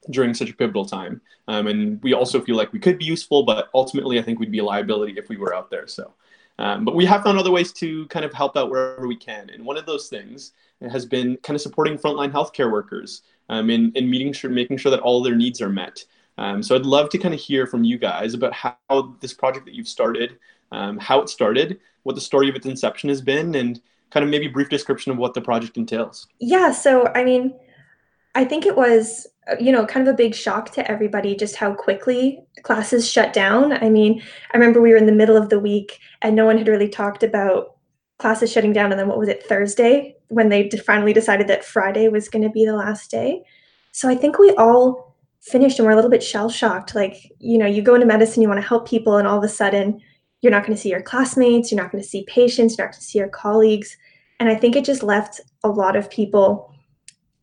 during 0.09 0.33
such 0.33 0.49
a 0.49 0.53
pivotal 0.53 0.85
time. 0.85 1.21
Um, 1.47 1.67
and 1.67 2.01
we 2.01 2.13
also 2.13 2.41
feel 2.41 2.55
like 2.55 2.71
we 2.71 2.79
could 2.79 2.97
be 2.97 3.05
useful, 3.05 3.43
but 3.43 3.69
ultimately 3.73 4.17
I 4.17 4.21
think 4.21 4.39
we'd 4.39 4.51
be 4.51 4.59
a 4.59 4.63
liability 4.63 5.13
if 5.17 5.29
we 5.29 5.37
were 5.37 5.53
out 5.53 5.69
there. 5.69 5.87
So 5.87 6.13
um, 6.61 6.85
but 6.85 6.95
we 6.95 7.05
have 7.05 7.23
found 7.23 7.39
other 7.39 7.49
ways 7.49 7.73
to 7.73 8.05
kind 8.07 8.23
of 8.23 8.31
help 8.33 8.55
out 8.55 8.69
wherever 8.69 9.07
we 9.07 9.15
can. 9.15 9.49
And 9.49 9.65
one 9.65 9.77
of 9.77 9.87
those 9.87 10.09
things 10.09 10.53
has 10.91 11.07
been 11.07 11.37
kind 11.37 11.55
of 11.55 11.61
supporting 11.61 11.97
frontline 11.97 12.31
healthcare 12.31 12.71
workers 12.71 13.23
um, 13.49 13.71
in, 13.71 13.91
in 13.95 14.07
meeting 14.07 14.31
sure, 14.31 14.51
making 14.51 14.77
sure 14.77 14.91
that 14.91 14.99
all 14.99 15.23
their 15.23 15.35
needs 15.35 15.59
are 15.59 15.69
met. 15.69 16.05
Um, 16.37 16.63
so 16.63 16.75
I'd 16.75 16.85
love 16.85 17.09
to 17.09 17.17
kind 17.17 17.33
of 17.33 17.39
hear 17.39 17.67
from 17.67 17.83
you 17.83 17.97
guys 17.97 18.33
about 18.33 18.53
how 18.53 19.15
this 19.19 19.33
project 19.33 19.65
that 19.65 19.75
you've 19.75 19.87
started, 19.87 20.37
um, 20.71 20.97
how 20.97 21.21
it 21.21 21.29
started, 21.29 21.79
what 22.03 22.15
the 22.15 22.21
story 22.21 22.49
of 22.49 22.55
its 22.55 22.65
inception 22.65 23.09
has 23.09 23.21
been, 23.21 23.55
and 23.55 23.79
kind 24.09 24.23
of 24.23 24.29
maybe 24.29 24.47
brief 24.47 24.69
description 24.69 25.11
of 25.11 25.17
what 25.17 25.33
the 25.33 25.41
project 25.41 25.77
entails. 25.77 26.27
Yeah. 26.39 26.71
So, 26.71 27.11
I 27.13 27.23
mean, 27.23 27.53
I 28.33 28.45
think 28.45 28.65
it 28.65 28.75
was 28.75 29.27
you 29.59 29.71
know, 29.71 29.85
kind 29.85 30.07
of 30.07 30.13
a 30.13 30.17
big 30.17 30.35
shock 30.35 30.71
to 30.71 30.89
everybody 30.89 31.35
just 31.35 31.55
how 31.55 31.73
quickly 31.73 32.39
classes 32.63 33.09
shut 33.09 33.33
down. 33.33 33.73
I 33.73 33.89
mean, 33.89 34.21
I 34.53 34.57
remember 34.57 34.81
we 34.81 34.91
were 34.91 34.97
in 34.97 35.07
the 35.07 35.11
middle 35.11 35.35
of 35.35 35.49
the 35.49 35.59
week 35.59 35.99
and 36.21 36.35
no 36.35 36.45
one 36.45 36.57
had 36.57 36.67
really 36.67 36.87
talked 36.87 37.23
about 37.23 37.75
classes 38.19 38.51
shutting 38.51 38.71
down. 38.71 38.91
And 38.91 38.99
then 38.99 39.07
what 39.07 39.17
was 39.17 39.29
it, 39.29 39.43
Thursday, 39.43 40.15
when 40.27 40.49
they 40.49 40.69
finally 40.69 41.11
decided 41.11 41.47
that 41.47 41.65
Friday 41.65 42.07
was 42.07 42.29
going 42.29 42.43
to 42.43 42.49
be 42.49 42.65
the 42.65 42.75
last 42.75 43.09
day. 43.09 43.43
So 43.91 44.07
I 44.07 44.15
think 44.15 44.37
we 44.37 44.51
all 44.51 45.10
finished 45.41 45.79
and 45.79 45.85
we're 45.85 45.93
a 45.93 45.95
little 45.95 46.11
bit 46.11 46.23
shell 46.23 46.49
shocked. 46.49 46.95
Like, 46.95 47.31
you 47.39 47.57
know, 47.57 47.65
you 47.65 47.81
go 47.81 47.95
into 47.95 48.07
medicine, 48.07 48.41
you 48.41 48.47
want 48.47 48.61
to 48.61 48.67
help 48.67 48.87
people, 48.87 49.17
and 49.17 49.27
all 49.27 49.37
of 49.37 49.43
a 49.43 49.49
sudden 49.49 49.99
you're 50.41 50.51
not 50.51 50.65
going 50.65 50.75
to 50.75 50.81
see 50.81 50.89
your 50.89 51.01
classmates, 51.01 51.71
you're 51.71 51.81
not 51.81 51.91
going 51.91 52.03
to 52.03 52.07
see 52.07 52.25
patients, 52.27 52.77
you're 52.77 52.85
not 52.85 52.93
going 52.93 52.99
to 52.99 53.05
see 53.05 53.19
your 53.19 53.29
colleagues. 53.29 53.97
And 54.39 54.49
I 54.49 54.55
think 54.55 54.75
it 54.75 54.85
just 54.85 55.03
left 55.03 55.39
a 55.63 55.69
lot 55.69 55.95
of 55.95 56.09
people 56.09 56.73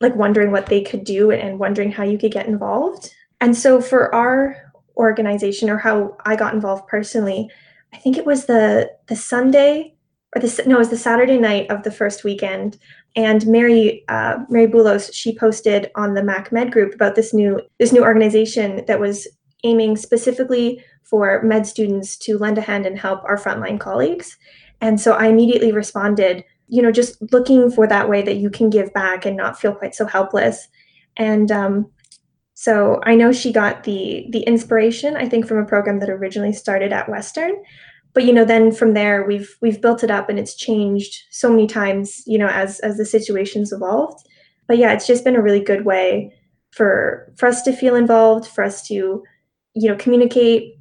like 0.00 0.14
wondering 0.16 0.50
what 0.50 0.66
they 0.66 0.80
could 0.80 1.04
do 1.04 1.30
and 1.30 1.58
wondering 1.58 1.92
how 1.92 2.04
you 2.04 2.18
could 2.18 2.32
get 2.32 2.46
involved. 2.46 3.14
And 3.40 3.56
so 3.56 3.80
for 3.80 4.14
our 4.14 4.56
organization 4.96 5.70
or 5.70 5.78
how 5.78 6.16
I 6.24 6.34
got 6.34 6.54
involved 6.54 6.88
personally, 6.88 7.48
I 7.92 7.98
think 7.98 8.16
it 8.16 8.26
was 8.26 8.46
the 8.46 8.90
the 9.06 9.16
Sunday 9.16 9.94
or 10.35 10.40
the 10.40 10.62
no, 10.66 10.76
it 10.76 10.78
was 10.78 10.90
the 10.90 10.97
Saturday 10.97 11.38
night 11.38 11.70
of 11.70 11.82
the 11.82 11.90
first 11.90 12.25
weekend. 12.25 12.78
And 13.16 13.47
Mary 13.47 14.04
uh, 14.08 14.38
Mary 14.49 14.66
Boulos 14.66 15.11
she 15.12 15.37
posted 15.37 15.90
on 15.94 16.14
the 16.14 16.23
Mac 16.23 16.52
Med 16.52 16.70
group 16.73 16.94
about 16.94 17.14
this 17.14 17.32
new 17.32 17.61
this 17.78 17.92
new 17.92 18.02
organization 18.02 18.85
that 18.87 19.00
was 19.00 19.26
aiming 19.64 19.97
specifically 19.97 20.85
for 21.02 21.42
med 21.42 21.66
students 21.66 22.16
to 22.16 22.38
lend 22.38 22.58
a 22.58 22.62
hand 22.62 22.87
and 22.87 22.99
help 22.99 23.25
our 23.25 23.37
frontline 23.37 23.80
colleagues. 23.80 24.37
And 24.80 25.00
so 25.00 25.14
I 25.14 25.26
immediately 25.26 25.73
responded 25.73 26.44
you 26.68 26.82
know 26.82 26.92
just 26.92 27.20
looking 27.32 27.70
for 27.70 27.87
that 27.87 28.08
way 28.08 28.23
that 28.23 28.37
you 28.37 28.50
can 28.50 28.70
give 28.70 28.92
back 28.92 29.26
and 29.26 29.37
not 29.37 29.58
feel 29.58 29.75
quite 29.75 29.94
so 29.94 30.06
helpless 30.06 30.68
and 31.16 31.50
um, 31.50 31.90
so 32.54 33.00
i 33.04 33.14
know 33.14 33.32
she 33.32 33.52
got 33.52 33.85
the 33.85 34.26
the 34.30 34.40
inspiration 34.40 35.16
i 35.16 35.28
think 35.28 35.47
from 35.47 35.58
a 35.58 35.66
program 35.66 35.99
that 35.99 36.11
originally 36.11 36.52
started 36.52 36.92
at 36.92 37.08
western 37.08 37.52
but 38.18 38.25
you 38.25 38.32
know 38.32 38.44
then 38.44 38.72
from 38.72 38.94
there 38.94 39.25
we've 39.25 39.56
we've 39.62 39.80
built 39.80 40.02
it 40.02 40.10
up 40.10 40.28
and 40.28 40.40
it's 40.40 40.56
changed 40.56 41.22
so 41.30 41.48
many 41.48 41.68
times 41.68 42.25
you 42.26 42.37
know 42.37 42.48
as 42.48 42.80
as 42.80 42.96
the 42.96 43.04
situations 43.04 43.70
evolved 43.70 44.26
but 44.66 44.76
yeah 44.76 44.92
it's 44.92 45.06
just 45.06 45.22
been 45.22 45.37
a 45.37 45.40
really 45.40 45.60
good 45.60 45.84
way 45.84 46.34
for 46.72 47.32
for 47.37 47.46
us 47.46 47.62
to 47.62 47.72
feel 47.72 47.94
involved 47.94 48.44
for 48.44 48.64
us 48.64 48.84
to 48.88 49.22
you 49.75 49.88
know 49.88 49.94
communicate 49.94 50.75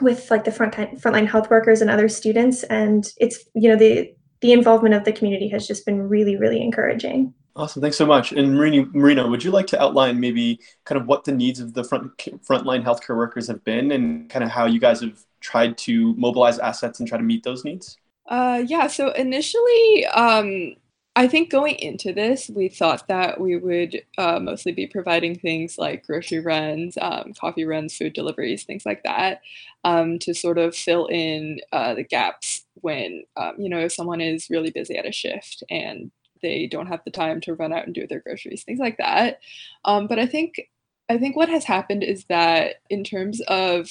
with 0.00 0.28
like 0.32 0.42
the 0.42 0.50
front 0.50 0.74
frontline 0.74 1.28
health 1.28 1.48
workers 1.48 1.80
and 1.80 1.90
other 1.90 2.08
students 2.08 2.64
and 2.64 3.12
it's 3.18 3.38
you 3.54 3.68
know 3.68 3.76
the 3.76 4.12
the 4.44 4.52
involvement 4.52 4.94
of 4.94 5.04
the 5.04 5.12
community 5.12 5.48
has 5.48 5.66
just 5.66 5.86
been 5.86 6.02
really, 6.02 6.36
really 6.36 6.60
encouraging. 6.60 7.32
Awesome, 7.56 7.80
thanks 7.80 7.96
so 7.96 8.04
much. 8.04 8.32
And 8.32 8.54
Marina, 8.54 8.84
Marina, 8.92 9.28
would 9.28 9.44
you 9.44 9.52
like 9.52 9.68
to 9.68 9.80
outline 9.80 10.18
maybe 10.18 10.58
kind 10.84 11.00
of 11.00 11.06
what 11.06 11.22
the 11.22 11.30
needs 11.30 11.60
of 11.60 11.72
the 11.72 11.84
front 11.84 12.16
frontline 12.18 12.82
healthcare 12.82 13.16
workers 13.16 13.46
have 13.46 13.62
been, 13.62 13.92
and 13.92 14.28
kind 14.28 14.44
of 14.44 14.50
how 14.50 14.66
you 14.66 14.80
guys 14.80 15.00
have 15.00 15.24
tried 15.40 15.78
to 15.78 16.14
mobilize 16.16 16.58
assets 16.58 16.98
and 16.98 17.08
try 17.08 17.16
to 17.16 17.22
meet 17.22 17.44
those 17.44 17.64
needs? 17.64 17.96
Uh, 18.28 18.62
yeah. 18.66 18.88
So 18.88 19.12
initially, 19.12 20.06
um, 20.06 20.74
I 21.14 21.28
think 21.28 21.48
going 21.48 21.76
into 21.76 22.12
this, 22.12 22.50
we 22.50 22.68
thought 22.68 23.06
that 23.06 23.40
we 23.40 23.56
would 23.56 24.02
uh, 24.18 24.40
mostly 24.40 24.72
be 24.72 24.88
providing 24.88 25.38
things 25.38 25.78
like 25.78 26.04
grocery 26.04 26.40
runs, 26.40 26.98
um, 27.00 27.34
coffee 27.38 27.64
runs, 27.64 27.96
food 27.96 28.14
deliveries, 28.14 28.64
things 28.64 28.84
like 28.84 29.04
that, 29.04 29.42
um, 29.84 30.18
to 30.20 30.34
sort 30.34 30.58
of 30.58 30.74
fill 30.74 31.06
in 31.06 31.60
uh, 31.70 31.94
the 31.94 32.02
gaps 32.02 32.64
when, 32.80 33.22
um, 33.36 33.54
you 33.58 33.68
know, 33.68 33.78
if 33.78 33.92
someone 33.92 34.20
is 34.20 34.50
really 34.50 34.70
busy 34.72 34.96
at 34.96 35.06
a 35.06 35.12
shift 35.12 35.62
and 35.70 36.10
they 36.44 36.68
don't 36.68 36.86
have 36.86 37.00
the 37.04 37.10
time 37.10 37.40
to 37.40 37.54
run 37.54 37.72
out 37.72 37.86
and 37.86 37.94
do 37.94 38.06
their 38.06 38.20
groceries, 38.20 38.62
things 38.62 38.78
like 38.78 38.98
that. 38.98 39.40
Um, 39.84 40.06
but 40.06 40.18
I 40.18 40.26
think, 40.26 40.68
I 41.08 41.18
think 41.18 41.34
what 41.34 41.48
has 41.48 41.64
happened 41.64 42.04
is 42.04 42.24
that 42.26 42.76
in 42.90 43.02
terms 43.02 43.40
of 43.48 43.90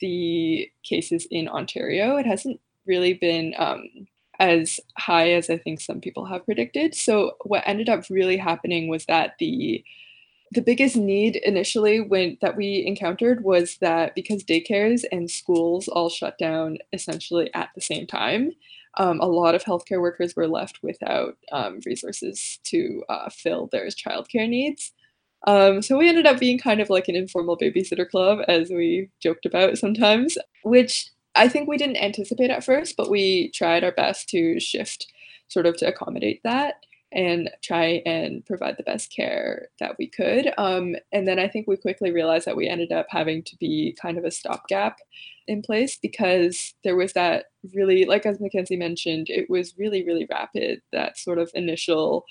the 0.00 0.70
cases 0.82 1.26
in 1.30 1.48
Ontario, 1.48 2.16
it 2.16 2.26
hasn't 2.26 2.60
really 2.86 3.14
been 3.14 3.54
um, 3.56 4.06
as 4.38 4.80
high 4.98 5.32
as 5.32 5.48
I 5.48 5.56
think 5.58 5.80
some 5.80 6.00
people 6.00 6.26
have 6.26 6.44
predicted. 6.44 6.94
So 6.94 7.36
what 7.44 7.62
ended 7.66 7.88
up 7.88 8.04
really 8.10 8.36
happening 8.36 8.88
was 8.88 9.06
that 9.06 9.34
the 9.38 9.84
the 10.52 10.60
biggest 10.60 10.94
need 10.94 11.34
initially 11.36 12.00
when 12.00 12.38
that 12.40 12.56
we 12.56 12.84
encountered 12.86 13.42
was 13.42 13.76
that 13.78 14.14
because 14.14 14.44
daycares 14.44 15.02
and 15.10 15.28
schools 15.28 15.88
all 15.88 16.08
shut 16.08 16.38
down 16.38 16.78
essentially 16.92 17.52
at 17.54 17.70
the 17.74 17.80
same 17.80 18.06
time, 18.06 18.52
um, 18.96 19.20
a 19.20 19.26
lot 19.26 19.54
of 19.54 19.64
healthcare 19.64 20.00
workers 20.00 20.34
were 20.36 20.48
left 20.48 20.80
without 20.82 21.36
um, 21.52 21.80
resources 21.84 22.58
to 22.64 23.02
uh, 23.08 23.28
fill 23.30 23.68
their 23.72 23.86
childcare 23.86 24.48
needs. 24.48 24.92
Um, 25.46 25.82
so 25.82 25.98
we 25.98 26.08
ended 26.08 26.26
up 26.26 26.40
being 26.40 26.58
kind 26.58 26.80
of 26.80 26.90
like 26.90 27.08
an 27.08 27.16
informal 27.16 27.58
babysitter 27.58 28.08
club, 28.08 28.38
as 28.48 28.70
we 28.70 29.10
joked 29.20 29.44
about 29.44 29.76
sometimes, 29.76 30.38
which 30.62 31.10
I 31.34 31.48
think 31.48 31.68
we 31.68 31.76
didn't 31.76 32.02
anticipate 32.02 32.50
at 32.50 32.64
first, 32.64 32.96
but 32.96 33.10
we 33.10 33.50
tried 33.50 33.84
our 33.84 33.92
best 33.92 34.28
to 34.30 34.58
shift 34.58 35.06
sort 35.48 35.66
of 35.66 35.76
to 35.78 35.88
accommodate 35.88 36.40
that 36.44 36.76
and 37.14 37.48
try 37.62 38.02
and 38.04 38.44
provide 38.44 38.76
the 38.76 38.82
best 38.82 39.14
care 39.14 39.68
that 39.80 39.96
we 39.98 40.08
could. 40.08 40.52
Um, 40.58 40.96
and 41.12 41.26
then 41.26 41.38
I 41.38 41.48
think 41.48 41.66
we 41.66 41.76
quickly 41.76 42.10
realized 42.10 42.46
that 42.46 42.56
we 42.56 42.68
ended 42.68 42.92
up 42.92 43.06
having 43.08 43.42
to 43.44 43.56
be 43.56 43.96
kind 44.00 44.18
of 44.18 44.24
a 44.24 44.30
stopgap 44.30 44.98
in 45.46 45.62
place 45.62 45.96
because 45.96 46.74
there 46.82 46.96
was 46.96 47.12
that 47.12 47.46
really, 47.72 48.04
like 48.04 48.26
as 48.26 48.40
Mackenzie 48.40 48.76
mentioned, 48.76 49.28
it 49.30 49.48
was 49.48 49.74
really, 49.78 50.04
really 50.04 50.26
rapid, 50.30 50.82
that 50.92 51.16
sort 51.18 51.38
of 51.38 51.50
initial 51.54 52.24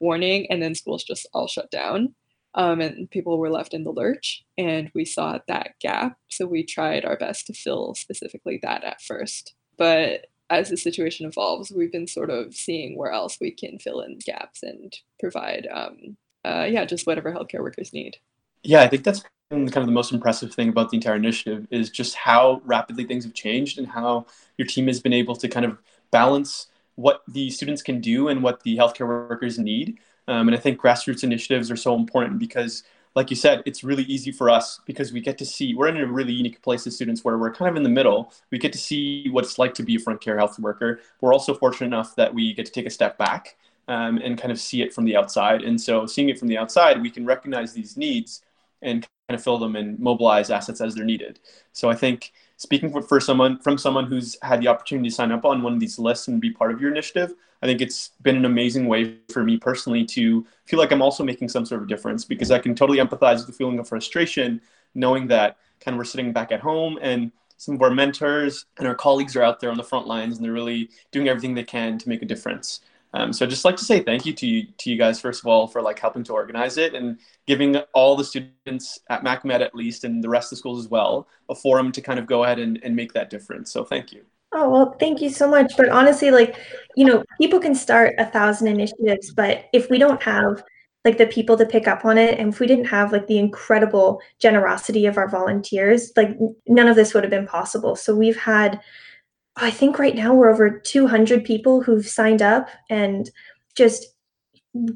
warning, 0.00 0.46
and 0.50 0.62
then 0.62 0.74
schools 0.74 1.02
just 1.02 1.26
all 1.32 1.48
shut 1.48 1.70
down 1.70 2.14
um, 2.56 2.80
and 2.80 3.10
people 3.10 3.38
were 3.38 3.50
left 3.50 3.74
in 3.74 3.84
the 3.84 3.92
lurch. 3.92 4.42
And 4.56 4.90
we 4.94 5.04
saw 5.04 5.38
that 5.46 5.74
gap. 5.80 6.18
So 6.28 6.46
we 6.46 6.64
tried 6.64 7.04
our 7.04 7.16
best 7.16 7.46
to 7.46 7.52
fill 7.52 7.94
specifically 7.94 8.58
that 8.62 8.82
at 8.82 9.02
first. 9.02 9.54
But 9.76 10.26
as 10.50 10.70
the 10.70 10.76
situation 10.76 11.26
evolves, 11.26 11.70
we've 11.70 11.92
been 11.92 12.06
sort 12.06 12.30
of 12.30 12.54
seeing 12.54 12.96
where 12.96 13.10
else 13.10 13.38
we 13.40 13.50
can 13.50 13.78
fill 13.78 14.00
in 14.00 14.18
gaps 14.24 14.62
and 14.62 14.94
provide, 15.18 15.66
um, 15.72 16.16
uh, 16.44 16.66
yeah, 16.68 16.84
just 16.84 17.06
whatever 17.06 17.32
healthcare 17.32 17.60
workers 17.60 17.92
need. 17.92 18.16
Yeah, 18.62 18.82
I 18.82 18.88
think 18.88 19.04
that's 19.04 19.22
kind 19.50 19.68
of 19.76 19.86
the 19.86 19.92
most 19.92 20.12
impressive 20.12 20.52
thing 20.52 20.68
about 20.68 20.90
the 20.90 20.96
entire 20.96 21.16
initiative 21.16 21.66
is 21.70 21.90
just 21.90 22.14
how 22.14 22.60
rapidly 22.64 23.04
things 23.04 23.24
have 23.24 23.34
changed 23.34 23.78
and 23.78 23.86
how 23.86 24.26
your 24.58 24.66
team 24.66 24.86
has 24.88 25.00
been 25.00 25.12
able 25.12 25.36
to 25.36 25.48
kind 25.48 25.64
of 25.66 25.78
balance 26.10 26.66
what 26.96 27.22
the 27.28 27.50
students 27.50 27.82
can 27.82 28.00
do 28.00 28.28
and 28.28 28.42
what 28.42 28.62
the 28.62 28.76
healthcare 28.76 29.06
workers 29.06 29.58
need. 29.58 29.98
Um, 30.28 30.48
and 30.48 30.56
I 30.56 30.60
think 30.60 30.80
grassroots 30.80 31.22
initiatives 31.22 31.70
are 31.70 31.76
so 31.76 31.94
important 31.94 32.38
because, 32.38 32.82
like 33.16 33.30
you 33.30 33.36
said, 33.36 33.62
it's 33.64 33.82
really 33.82 34.04
easy 34.04 34.30
for 34.30 34.50
us 34.50 34.78
because 34.84 35.10
we 35.10 35.20
get 35.20 35.38
to 35.38 35.44
see, 35.46 35.74
we're 35.74 35.88
in 35.88 35.96
a 35.96 36.06
really 36.06 36.34
unique 36.34 36.60
place 36.60 36.86
as 36.86 36.94
students 36.94 37.24
where 37.24 37.38
we're 37.38 37.52
kind 37.52 37.70
of 37.70 37.76
in 37.76 37.82
the 37.82 37.88
middle. 37.88 38.30
We 38.50 38.58
get 38.58 38.72
to 38.72 38.78
see 38.78 39.28
what 39.30 39.42
it's 39.42 39.58
like 39.58 39.72
to 39.74 39.82
be 39.82 39.96
a 39.96 39.98
front 39.98 40.20
care 40.20 40.36
health 40.36 40.58
worker. 40.58 41.00
We're 41.22 41.32
also 41.32 41.54
fortunate 41.54 41.86
enough 41.86 42.14
that 42.16 42.32
we 42.32 42.52
get 42.52 42.66
to 42.66 42.72
take 42.72 42.86
a 42.86 42.90
step 42.90 43.16
back 43.16 43.56
um, 43.88 44.18
and 44.18 44.38
kind 44.38 44.52
of 44.52 44.60
see 44.60 44.82
it 44.82 44.92
from 44.92 45.06
the 45.06 45.16
outside. 45.16 45.62
And 45.62 45.80
so, 45.80 46.04
seeing 46.04 46.28
it 46.28 46.38
from 46.38 46.48
the 46.48 46.58
outside, 46.58 47.00
we 47.00 47.10
can 47.10 47.24
recognize 47.24 47.72
these 47.72 47.96
needs 47.96 48.42
and 48.82 49.06
kind 49.28 49.38
of 49.38 49.42
fill 49.42 49.58
them 49.58 49.76
and 49.76 49.98
mobilize 49.98 50.50
assets 50.50 50.80
as 50.80 50.94
they're 50.94 51.04
needed. 51.04 51.40
So 51.72 51.88
I 51.88 51.94
think 51.94 52.32
speaking 52.58 52.90
for, 52.90 53.02
for 53.02 53.18
someone 53.18 53.58
from 53.58 53.78
someone 53.78 54.06
who's 54.06 54.36
had 54.42 54.60
the 54.60 54.68
opportunity 54.68 55.08
to 55.08 55.14
sign 55.14 55.32
up 55.32 55.44
on 55.44 55.62
one 55.62 55.72
of 55.72 55.80
these 55.80 55.98
lists 55.98 56.28
and 56.28 56.40
be 56.40 56.50
part 56.50 56.70
of 56.70 56.80
your 56.80 56.90
initiative, 56.90 57.34
I 57.62 57.66
think 57.66 57.80
it's 57.80 58.10
been 58.22 58.36
an 58.36 58.44
amazing 58.44 58.86
way 58.86 59.16
for 59.32 59.42
me 59.42 59.56
personally 59.56 60.04
to 60.06 60.46
feel 60.66 60.78
like 60.78 60.92
I'm 60.92 61.02
also 61.02 61.24
making 61.24 61.48
some 61.48 61.64
sort 61.64 61.82
of 61.82 61.88
difference 61.88 62.24
because 62.24 62.50
I 62.50 62.58
can 62.58 62.74
totally 62.74 62.98
empathize 62.98 63.38
with 63.38 63.46
the 63.46 63.52
feeling 63.52 63.78
of 63.78 63.88
frustration 63.88 64.60
knowing 64.94 65.26
that 65.28 65.58
kind 65.80 65.94
of 65.94 65.98
we're 65.98 66.04
sitting 66.04 66.32
back 66.32 66.52
at 66.52 66.60
home 66.60 66.98
and 67.02 67.32
some 67.58 67.74
of 67.74 67.82
our 67.82 67.90
mentors 67.90 68.66
and 68.78 68.86
our 68.86 68.94
colleagues 68.94 69.36
are 69.36 69.42
out 69.42 69.60
there 69.60 69.70
on 69.70 69.76
the 69.76 69.82
front 69.82 70.06
lines 70.06 70.36
and 70.36 70.44
they're 70.44 70.52
really 70.52 70.90
doing 71.10 71.28
everything 71.28 71.54
they 71.54 71.64
can 71.64 71.98
to 71.98 72.08
make 72.08 72.22
a 72.22 72.26
difference. 72.26 72.80
Um, 73.14 73.32
so 73.32 73.46
I'd 73.46 73.50
just 73.50 73.64
like 73.64 73.76
to 73.76 73.84
say 73.84 74.00
thank 74.02 74.26
you 74.26 74.34
to 74.34 74.46
you, 74.46 74.66
to 74.78 74.90
you 74.90 74.98
guys, 74.98 75.20
first 75.20 75.40
of 75.40 75.46
all, 75.46 75.66
for 75.66 75.80
like 75.80 75.98
helping 75.98 76.22
to 76.24 76.34
organize 76.34 76.76
it 76.76 76.94
and 76.94 77.18
giving 77.46 77.76
all 77.94 78.14
the 78.14 78.24
students 78.24 78.98
at 79.08 79.24
MacMed 79.24 79.60
at 79.60 79.74
least 79.74 80.04
and 80.04 80.22
the 80.22 80.28
rest 80.28 80.46
of 80.46 80.50
the 80.50 80.56
schools 80.56 80.84
as 80.84 80.90
well, 80.90 81.26
a 81.48 81.54
forum 81.54 81.92
to 81.92 82.02
kind 82.02 82.18
of 82.18 82.26
go 82.26 82.44
ahead 82.44 82.58
and, 82.58 82.78
and 82.82 82.94
make 82.94 83.14
that 83.14 83.30
difference. 83.30 83.72
So 83.72 83.84
thank 83.84 84.12
you. 84.12 84.24
Oh, 84.58 84.70
well, 84.70 84.96
thank 84.98 85.20
you 85.20 85.28
so 85.28 85.46
much. 85.46 85.76
But 85.76 85.90
honestly, 85.90 86.30
like, 86.30 86.56
you 86.96 87.04
know, 87.04 87.22
people 87.38 87.60
can 87.60 87.74
start 87.74 88.14
a 88.18 88.24
thousand 88.24 88.68
initiatives, 88.68 89.30
but 89.34 89.66
if 89.74 89.90
we 89.90 89.98
don't 89.98 90.22
have 90.22 90.64
like 91.04 91.18
the 91.18 91.26
people 91.26 91.58
to 91.58 91.66
pick 91.66 91.86
up 91.86 92.06
on 92.06 92.16
it 92.16 92.38
and 92.38 92.54
if 92.54 92.58
we 92.58 92.66
didn't 92.66 92.86
have 92.86 93.12
like 93.12 93.26
the 93.26 93.38
incredible 93.38 94.18
generosity 94.40 95.04
of 95.04 95.18
our 95.18 95.28
volunteers, 95.28 96.10
like 96.16 96.30
none 96.66 96.88
of 96.88 96.96
this 96.96 97.12
would 97.12 97.22
have 97.22 97.30
been 97.30 97.46
possible. 97.46 97.96
So 97.96 98.16
we've 98.16 98.38
had 98.38 98.80
I 99.56 99.70
think 99.70 99.98
right 99.98 100.14
now 100.14 100.34
we're 100.34 100.50
over 100.50 100.70
200 100.70 101.44
people 101.44 101.82
who've 101.82 102.06
signed 102.06 102.42
up 102.42 102.68
and 102.90 103.30
just 103.74 104.06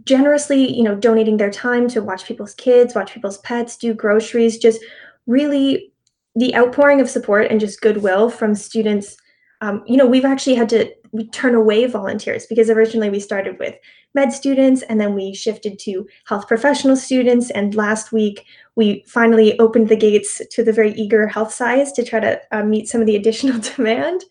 generously, 0.05 0.75
you 0.75 0.83
know, 0.83 0.95
donating 0.95 1.37
their 1.37 1.51
time 1.51 1.87
to 1.89 2.03
watch 2.03 2.25
people's 2.25 2.55
kids, 2.55 2.95
watch 2.95 3.13
people's 3.13 3.39
pets, 3.39 3.77
do 3.77 3.95
groceries, 3.95 4.59
just 4.59 4.83
really 5.27 5.93
the 6.35 6.55
outpouring 6.55 7.01
of 7.01 7.11
support 7.11 7.51
and 7.51 7.61
just 7.61 7.81
goodwill 7.81 8.31
from 8.31 8.55
students. 8.55 9.17
Um, 9.61 9.83
you 9.87 9.97
know, 9.97 10.07
we've 10.07 10.25
actually 10.25 10.55
had 10.55 10.69
to 10.71 10.95
we 11.13 11.27
turn 11.29 11.55
away 11.55 11.87
volunteers 11.87 12.47
because 12.47 12.71
originally 12.71 13.11
we 13.11 13.21
started 13.21 13.59
with 13.59 13.77
med 14.15 14.33
students 14.33 14.83
and 14.83 15.01
then 15.01 15.15
we 15.15 15.35
shifted 15.35 15.79
to 15.81 16.07
health 16.27 16.47
professional 16.47 16.97
students. 16.97 17.51
And 17.51 17.75
last 17.75 18.13
week 18.13 18.45
we 18.77 19.05
finally 19.07 19.59
opened 19.59 19.89
the 19.89 19.97
gates 19.97 20.41
to 20.51 20.65
the 20.65 20.73
very 20.73 20.93
eager 20.93 21.27
health 21.27 21.53
science 21.53 21.93
to 21.93 22.05
try 22.05 22.21
to 22.21 22.41
uh, 22.53 22.63
meet 22.63 22.89
some 22.89 23.01
of 23.01 23.07
the 23.07 23.17
additional 23.17 23.59
demand. 23.77 24.25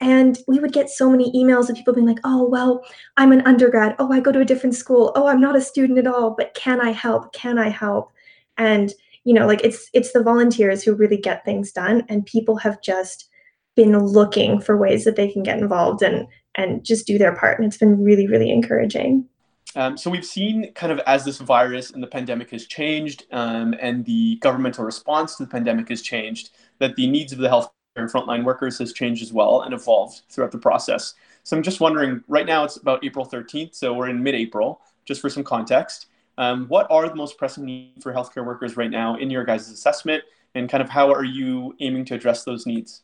And 0.00 0.38
we 0.48 0.58
would 0.58 0.72
get 0.72 0.90
so 0.90 1.08
many 1.08 1.30
emails 1.32 1.70
of 1.70 1.76
people 1.76 1.94
being 1.94 2.06
like, 2.06 2.18
oh, 2.24 2.48
well, 2.48 2.84
I'm 3.16 3.30
an 3.30 3.42
undergrad. 3.42 3.94
Oh, 3.98 4.12
I 4.12 4.18
go 4.18 4.32
to 4.32 4.40
a 4.40 4.44
different 4.44 4.74
school. 4.74 5.12
Oh, 5.14 5.28
I'm 5.28 5.40
not 5.40 5.54
a 5.54 5.60
student 5.60 5.98
at 5.98 6.08
all, 6.08 6.34
but 6.36 6.54
can 6.54 6.80
I 6.80 6.90
help? 6.90 7.32
Can 7.32 7.56
I 7.56 7.68
help? 7.68 8.10
And, 8.58 8.92
you 9.22 9.32
know, 9.32 9.46
like 9.46 9.60
it's 9.62 9.88
it's 9.92 10.12
the 10.12 10.22
volunteers 10.22 10.82
who 10.82 10.94
really 10.94 11.18
get 11.18 11.44
things 11.44 11.70
done. 11.70 12.02
And 12.08 12.26
people 12.26 12.56
have 12.56 12.82
just 12.82 13.28
been 13.74 13.98
looking 13.98 14.60
for 14.60 14.76
ways 14.76 15.04
that 15.04 15.16
they 15.16 15.30
can 15.30 15.42
get 15.42 15.58
involved 15.58 16.02
and 16.02 16.26
and 16.54 16.84
just 16.84 17.06
do 17.06 17.16
their 17.16 17.34
part. 17.34 17.58
And 17.58 17.66
it's 17.66 17.78
been 17.78 18.02
really, 18.02 18.26
really 18.26 18.50
encouraging. 18.50 19.26
Um, 19.74 19.96
so 19.96 20.10
we've 20.10 20.24
seen 20.24 20.70
kind 20.74 20.92
of 20.92 20.98
as 21.06 21.24
this 21.24 21.38
virus 21.38 21.90
and 21.90 22.02
the 22.02 22.06
pandemic 22.06 22.50
has 22.50 22.66
changed 22.66 23.24
um, 23.32 23.74
and 23.80 24.04
the 24.04 24.36
governmental 24.36 24.84
response 24.84 25.36
to 25.36 25.44
the 25.44 25.50
pandemic 25.50 25.88
has 25.88 26.02
changed, 26.02 26.50
that 26.78 26.94
the 26.96 27.06
needs 27.06 27.32
of 27.32 27.38
the 27.38 27.48
health 27.48 27.72
and 27.96 28.10
frontline 28.10 28.44
workers 28.44 28.78
has 28.78 28.92
changed 28.92 29.22
as 29.22 29.32
well 29.32 29.62
and 29.62 29.72
evolved 29.72 30.22
throughout 30.28 30.52
the 30.52 30.58
process. 30.58 31.14
So 31.42 31.56
I'm 31.56 31.62
just 31.62 31.80
wondering, 31.80 32.22
right 32.28 32.46
now 32.46 32.64
it's 32.64 32.76
about 32.76 33.04
April 33.04 33.26
13th, 33.26 33.74
so 33.74 33.92
we're 33.92 34.08
in 34.08 34.22
mid-April, 34.22 34.80
just 35.04 35.20
for 35.20 35.28
some 35.28 35.42
context. 35.42 36.06
Um, 36.38 36.66
what 36.68 36.86
are 36.90 37.08
the 37.08 37.14
most 37.14 37.36
pressing 37.36 37.64
needs 37.64 38.02
for 38.02 38.12
healthcare 38.12 38.44
workers 38.44 38.76
right 38.76 38.90
now 38.90 39.16
in 39.16 39.28
your 39.30 39.44
guys' 39.44 39.70
assessment, 39.70 40.22
and 40.54 40.68
kind 40.68 40.82
of 40.82 40.88
how 40.88 41.12
are 41.12 41.24
you 41.24 41.74
aiming 41.80 42.04
to 42.06 42.14
address 42.14 42.44
those 42.44 42.66
needs? 42.66 43.02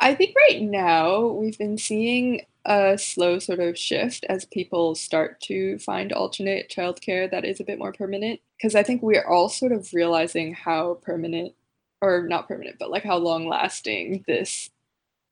I 0.00 0.14
think 0.14 0.34
right 0.48 0.62
now 0.62 1.26
we've 1.26 1.58
been 1.58 1.76
seeing 1.76 2.46
a 2.64 2.96
slow 2.98 3.38
sort 3.38 3.60
of 3.60 3.78
shift 3.78 4.24
as 4.28 4.44
people 4.46 4.94
start 4.94 5.40
to 5.42 5.78
find 5.78 6.12
alternate 6.12 6.70
childcare 6.70 7.30
that 7.30 7.44
is 7.44 7.60
a 7.60 7.64
bit 7.64 7.78
more 7.78 7.92
permanent. 7.92 8.40
Because 8.56 8.74
I 8.74 8.82
think 8.82 9.02
we're 9.02 9.26
all 9.26 9.48
sort 9.48 9.72
of 9.72 9.92
realizing 9.92 10.54
how 10.54 10.94
permanent, 11.02 11.54
or 12.00 12.26
not 12.26 12.48
permanent, 12.48 12.76
but 12.78 12.90
like 12.90 13.04
how 13.04 13.18
long 13.18 13.46
lasting 13.46 14.24
this 14.26 14.70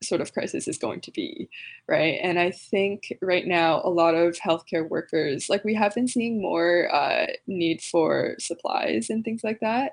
sort 0.03 0.21
of 0.21 0.33
crisis 0.33 0.69
is 0.69 0.79
going 0.79 1.01
to 1.01 1.11
be, 1.11 1.49
right? 1.89 2.21
And 2.23 2.39
I 2.39 2.51
think 2.51 3.13
right 3.21 3.47
now 3.47 3.81
a 3.83 3.91
lot 3.91 4.15
of 4.15 4.37
healthcare 4.37 4.89
workers, 4.89 5.49
like 5.49 5.65
we 5.65 5.75
have 5.75 5.95
been 5.95 6.09
seeing 6.09 6.41
more 6.41 6.95
uh, 6.95 7.27
need 7.47 7.83
for 7.83 8.37
supplies 8.39 9.11
and 9.11 9.25
things 9.25 9.43
like 9.43 9.61
that. 9.61 9.93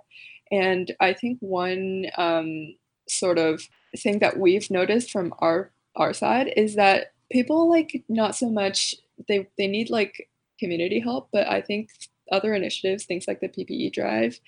And 0.51 0.93
I 0.99 1.13
think 1.13 1.39
one 1.39 2.05
um, 2.17 2.75
sort 3.09 3.39
of 3.39 3.67
thing 3.97 4.19
that 4.19 4.37
we've 4.37 4.69
noticed 4.69 5.11
from 5.11 5.33
our 5.39 5.71
our 5.95 6.13
side 6.13 6.51
is 6.57 6.75
that 6.75 7.13
people 7.31 7.69
like 7.69 8.03
not 8.09 8.35
so 8.35 8.49
much 8.49 8.95
they 9.27 9.47
they 9.57 9.67
need 9.67 9.89
like 9.89 10.29
community 10.59 10.99
help, 10.99 11.29
but 11.31 11.47
I 11.47 11.61
think 11.61 11.89
other 12.31 12.53
initiatives, 12.53 13.05
things 13.05 13.27
like 13.27 13.39
the 13.39 13.49
PPE 13.49 13.93
drive 13.93 14.39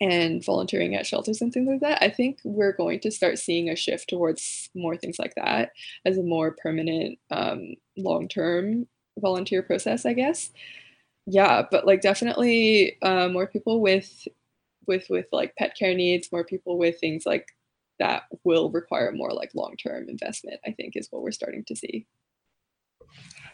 and 0.00 0.44
volunteering 0.44 0.94
at 0.94 1.06
shelters 1.06 1.40
and 1.40 1.52
things 1.52 1.68
like 1.68 1.80
that, 1.80 2.02
I 2.02 2.10
think 2.10 2.38
we're 2.44 2.72
going 2.72 3.00
to 3.00 3.10
start 3.10 3.38
seeing 3.38 3.68
a 3.70 3.76
shift 3.76 4.08
towards 4.08 4.70
more 4.74 4.96
things 4.96 5.18
like 5.18 5.34
that 5.36 5.70
as 6.04 6.18
a 6.18 6.22
more 6.22 6.56
permanent, 6.62 7.18
um, 7.30 7.74
long 7.96 8.28
term 8.28 8.86
volunteer 9.18 9.62
process, 9.62 10.04
I 10.04 10.12
guess. 10.14 10.50
Yeah, 11.26 11.62
but 11.70 11.86
like 11.86 12.02
definitely 12.02 12.98
uh, 13.02 13.28
more 13.28 13.46
people 13.46 13.80
with 13.80 14.28
with 14.86 15.06
with 15.08 15.26
like 15.32 15.54
pet 15.56 15.76
care 15.78 15.94
needs, 15.94 16.30
more 16.32 16.44
people 16.44 16.78
with 16.78 16.98
things 17.00 17.24
like 17.26 17.48
that 17.98 18.24
will 18.44 18.70
require 18.70 19.12
more 19.12 19.32
like 19.32 19.50
long-term 19.54 20.08
investment 20.08 20.60
i 20.66 20.70
think 20.72 20.96
is 20.96 21.08
what 21.10 21.22
we're 21.22 21.30
starting 21.30 21.64
to 21.64 21.76
see 21.76 22.06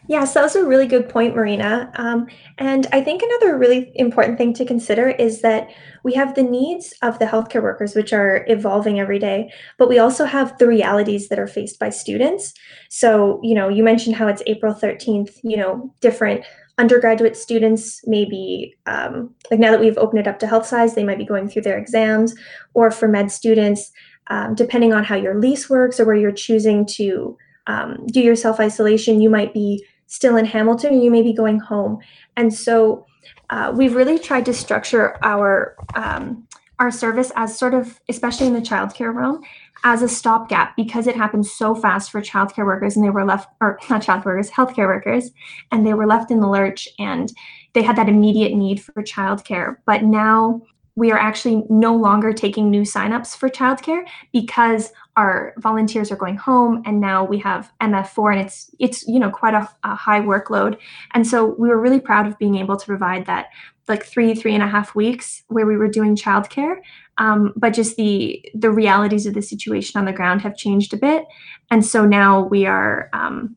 yeah, 0.09 0.25
so 0.25 0.41
that 0.41 0.45
was 0.45 0.57
a 0.57 0.65
really 0.65 0.87
good 0.87 1.09
point, 1.09 1.37
Marina. 1.37 1.93
Um, 1.97 2.27
and 2.59 2.87
I 2.93 3.03
think 3.03 3.23
another 3.23 3.59
really 3.59 3.93
important 3.95 4.39
thing 4.39 4.55
to 4.55 4.65
consider 4.65 5.11
is 5.11 5.43
that 5.43 5.71
we 6.05 6.15
have 6.15 6.35
the 6.35 6.43
needs 6.43 6.95
of 7.03 7.19
the 7.19 7.27
healthcare 7.27 7.63
workers, 7.63 7.95
which 7.95 8.13
are 8.13 8.45
evolving 8.49 8.99
every 8.99 9.19
day, 9.19 9.53
but 9.79 9.89
we 9.89 9.99
also 9.99 10.25
have 10.25 10.57
the 10.59 10.67
realities 10.67 11.29
that 11.29 11.39
are 11.39 11.47
faced 11.47 11.79
by 11.79 11.91
students. 11.91 12.55
So, 12.89 13.41
you 13.43 13.55
know, 13.55 13.69
you 13.69 13.83
mentioned 13.83 14.17
how 14.17 14.27
it's 14.27 14.43
April 14.47 14.75
13th, 14.75 15.39
you 15.45 15.59
know, 15.59 15.95
different 16.01 16.45
undergraduate 16.79 17.37
students 17.37 18.01
maybe 18.07 18.75
um, 18.87 19.35
like 19.51 19.61
now 19.61 19.71
that 19.71 19.81
we've 19.81 19.99
opened 19.99 20.19
it 20.19 20.27
up 20.27 20.39
to 20.39 20.47
health 20.47 20.65
science 20.65 20.95
they 20.95 21.05
might 21.05 21.19
be 21.19 21.27
going 21.27 21.47
through 21.47 21.61
their 21.61 21.77
exams 21.77 22.35
or 22.73 22.91
for 22.91 23.07
med 23.07 23.31
students 23.31 23.93
um, 24.31 24.55
depending 24.55 24.95
on 24.95 25.05
how 25.05 25.17
your 25.17 25.39
lease 25.39 25.69
works 25.69 26.01
or 26.01 26.07
where 26.07 26.17
you're 26.17 26.33
choosing 26.33 26.87
to 26.87 27.37
um, 27.67 28.07
do 28.07 28.21
your 28.21 28.37
self 28.37 28.59
isolation, 28.61 29.21
you 29.21 29.29
might 29.29 29.53
be 29.53 29.85
still 30.07 30.37
in 30.37 30.45
Hamilton 30.45 30.95
or 30.95 31.03
you 31.03 31.11
may 31.11 31.23
be 31.23 31.33
going 31.33 31.59
home. 31.59 31.99
And 32.37 32.55
so 32.55 33.07
uh, 33.51 33.73
we've 33.77 33.95
really 33.95 34.19
tried 34.19 34.47
to 34.47 34.55
structure 34.55 35.19
our 35.23 35.77
um, 35.95 36.47
our 36.79 36.91
service 36.91 37.31
as 37.37 37.59
sort 37.59 37.75
of, 37.75 38.01
especially 38.09 38.47
in 38.47 38.55
the 38.55 38.61
childcare 38.61 39.15
realm, 39.15 39.43
as 39.85 40.01
a 40.01 40.09
stopgap 40.09 40.75
because 40.77 41.07
it 41.07 41.15
happened 41.15 41.47
so 41.47 41.75
fast 41.75 42.11
for 42.11 42.23
childcare 42.23 42.65
workers 42.65 42.97
and 42.97 43.05
they 43.05 43.11
were 43.11 43.25
left, 43.25 43.51
or 43.61 43.79
not 43.91 44.03
child 44.03 44.25
workers, 44.25 44.51
healthcare 44.51 44.87
workers, 44.87 45.31
and 45.71 45.87
they 45.87 45.93
were 45.93 46.07
left 46.07 46.31
in 46.31 46.41
the 46.41 46.49
lurch 46.49 46.89
and 46.99 47.35
they 47.75 47.83
had 47.83 47.97
that 47.97 48.09
immediate 48.09 48.55
need 48.55 48.83
for 48.83 49.03
childcare. 49.03 49.77
But 49.85 50.05
now 50.05 50.63
we 51.01 51.11
are 51.11 51.19
actually 51.19 51.65
no 51.71 51.97
longer 51.97 52.31
taking 52.31 52.71
new 52.71 52.83
signups 52.83 53.35
for 53.35 53.49
childcare 53.49 54.07
because 54.35 54.93
our 55.17 55.55
volunteers 55.57 56.13
are 56.13 56.17
going 56.17 56.37
home 56.37 56.83
and 56.85 57.01
now 57.01 57.25
we 57.25 57.39
have 57.39 57.73
mf4 57.81 58.33
and 58.33 58.41
it's 58.43 58.71
it's 58.79 59.09
you 59.09 59.19
know 59.19 59.31
quite 59.31 59.55
a, 59.55 59.67
a, 59.83 59.95
high 59.95 60.21
workload. 60.21 60.77
And 61.15 61.27
so 61.27 61.55
we 61.59 61.69
were 61.71 61.81
really 61.81 62.01
proud 62.01 62.27
of 62.27 62.39
being 62.39 62.57
able 62.57 62.77
to 62.77 62.85
provide 62.85 63.25
that 63.25 63.47
like 63.89 64.05
three 64.05 64.35
three 64.35 64.53
and 64.53 64.63
a 64.63 64.69
half 64.69 64.95
weeks 64.95 65.43
where 65.49 65.65
we 65.65 65.79
were 65.79 65.89
doing 65.89 66.17
childcare. 66.17 66.77
Um, 67.17 67.55
but 67.57 67.71
just 67.71 67.97
the 67.97 68.45
the 68.55 68.71
realities 68.71 69.25
of 69.25 69.33
the 69.33 69.43
situation 69.43 69.99
on 69.99 70.05
the 70.05 70.13
ground 70.13 70.43
have 70.43 70.55
changed 70.55 70.93
a 70.93 70.99
bit. 70.99 71.25
And 71.71 71.83
so 71.83 72.05
now 72.05 72.43
we 72.43 72.67
are 72.67 73.09
um, 73.15 73.57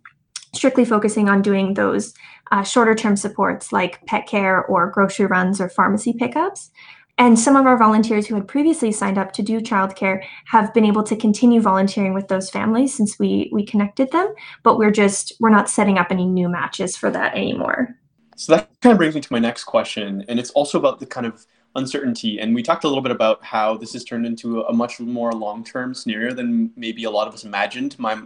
strictly 0.54 0.86
focusing 0.86 1.28
on 1.28 1.42
doing 1.42 1.74
those 1.74 2.14
uh, 2.54 2.64
shorter 2.64 2.96
term 2.96 3.18
supports 3.18 3.74
like 3.74 4.06
pet 4.06 4.28
care 4.28 4.64
or 4.66 4.90
grocery 4.90 5.26
runs 5.26 5.60
or 5.60 5.68
pharmacy 5.68 6.14
pickups 6.14 6.72
and 7.18 7.38
some 7.38 7.56
of 7.56 7.66
our 7.66 7.78
volunteers 7.78 8.26
who 8.26 8.36
had 8.36 8.48
previously 8.48 8.92
signed 8.92 9.18
up 9.18 9.32
to 9.34 9.44
do 9.44 9.62
childcare 9.62 10.24
have 10.46 10.74
been 10.74 10.86
able 10.86 11.04
to 11.04 11.16
continue 11.16 11.62
volunteering 11.62 12.14
with 12.14 12.28
those 12.28 12.50
families 12.50 12.96
since 12.96 13.20
we 13.20 13.50
we 13.52 13.66
connected 13.66 14.12
them 14.12 14.34
but 14.64 14.78
we're 14.78 14.92
just 14.92 15.34
we're 15.40 15.50
not 15.50 15.70
setting 15.70 15.98
up 15.98 16.08
any 16.10 16.26
new 16.26 16.50
matches 16.50 16.96
for 16.98 17.10
that 17.10 17.36
anymore. 17.36 17.96
So 18.36 18.56
that 18.56 18.70
kind 18.82 18.92
of 18.92 18.98
brings 18.98 19.16
me 19.16 19.22
to 19.22 19.32
my 19.32 19.40
next 19.40 19.66
question 19.66 20.26
and 20.28 20.40
it's 20.40 20.50
also 20.52 20.80
about 20.80 21.00
the 21.00 21.06
kind 21.06 21.26
of 21.26 21.46
uncertainty 21.76 22.40
and 22.40 22.54
we 22.54 22.62
talked 22.62 22.84
a 22.84 22.88
little 22.88 23.02
bit 23.02 23.12
about 23.12 23.44
how 23.44 23.78
this 23.78 23.94
has 23.94 24.04
turned 24.04 24.26
into 24.26 24.62
a 24.62 24.74
much 24.74 25.00
more 25.00 25.32
long-term 25.32 25.94
scenario 25.94 26.34
than 26.34 26.72
maybe 26.76 27.04
a 27.04 27.10
lot 27.10 27.28
of 27.28 27.34
us 27.34 27.44
imagined 27.44 27.98
my 27.98 28.22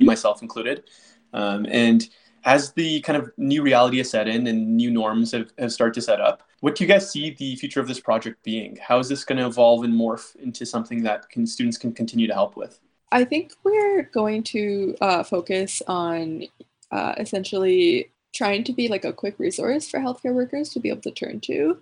myself 0.00 0.42
included. 0.42 0.84
Um, 1.32 1.66
and 1.70 2.08
as 2.44 2.72
the 2.72 3.00
kind 3.02 3.16
of 3.16 3.30
new 3.36 3.62
reality 3.62 3.98
has 3.98 4.10
set 4.10 4.28
in 4.28 4.46
and 4.46 4.76
new 4.76 4.90
norms 4.90 5.32
have, 5.32 5.52
have 5.58 5.72
started 5.72 5.94
to 5.94 6.02
set 6.02 6.20
up, 6.20 6.42
what 6.60 6.74
do 6.74 6.84
you 6.84 6.88
guys 6.88 7.10
see 7.10 7.30
the 7.30 7.56
future 7.56 7.80
of 7.80 7.88
this 7.88 8.00
project 8.00 8.42
being? 8.42 8.78
How 8.80 8.98
is 8.98 9.08
this 9.08 9.24
going 9.24 9.38
to 9.38 9.46
evolve 9.46 9.84
and 9.84 9.94
morph 9.94 10.36
into 10.36 10.64
something 10.64 11.02
that 11.02 11.28
can, 11.30 11.46
students 11.46 11.78
can 11.78 11.92
continue 11.92 12.26
to 12.26 12.34
help 12.34 12.56
with? 12.56 12.80
I 13.12 13.24
think 13.24 13.52
we're 13.64 14.02
going 14.02 14.42
to 14.44 14.94
uh, 15.00 15.22
focus 15.24 15.82
on 15.88 16.44
uh, 16.90 17.14
essentially 17.18 18.10
trying 18.32 18.62
to 18.64 18.72
be 18.72 18.88
like 18.88 19.04
a 19.04 19.12
quick 19.12 19.38
resource 19.38 19.88
for 19.88 19.98
healthcare 19.98 20.34
workers 20.34 20.68
to 20.70 20.80
be 20.80 20.90
able 20.90 21.02
to 21.02 21.10
turn 21.10 21.40
to. 21.40 21.78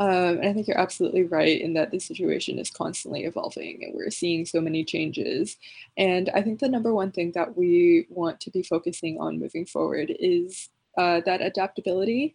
Um, 0.00 0.38
and 0.38 0.46
I 0.46 0.52
think 0.52 0.66
you're 0.66 0.80
absolutely 0.80 1.22
right 1.22 1.60
in 1.60 1.74
that 1.74 1.92
the 1.92 2.00
situation 2.00 2.58
is 2.58 2.70
constantly 2.70 3.24
evolving 3.24 3.84
and 3.84 3.94
we're 3.94 4.10
seeing 4.10 4.44
so 4.44 4.60
many 4.60 4.84
changes. 4.84 5.56
And 5.96 6.30
I 6.30 6.42
think 6.42 6.58
the 6.58 6.68
number 6.68 6.92
one 6.92 7.12
thing 7.12 7.30
that 7.36 7.56
we 7.56 8.06
want 8.08 8.40
to 8.40 8.50
be 8.50 8.64
focusing 8.64 9.20
on 9.20 9.38
moving 9.38 9.66
forward 9.66 10.12
is 10.18 10.68
uh, 10.98 11.20
that 11.26 11.42
adaptability. 11.42 12.34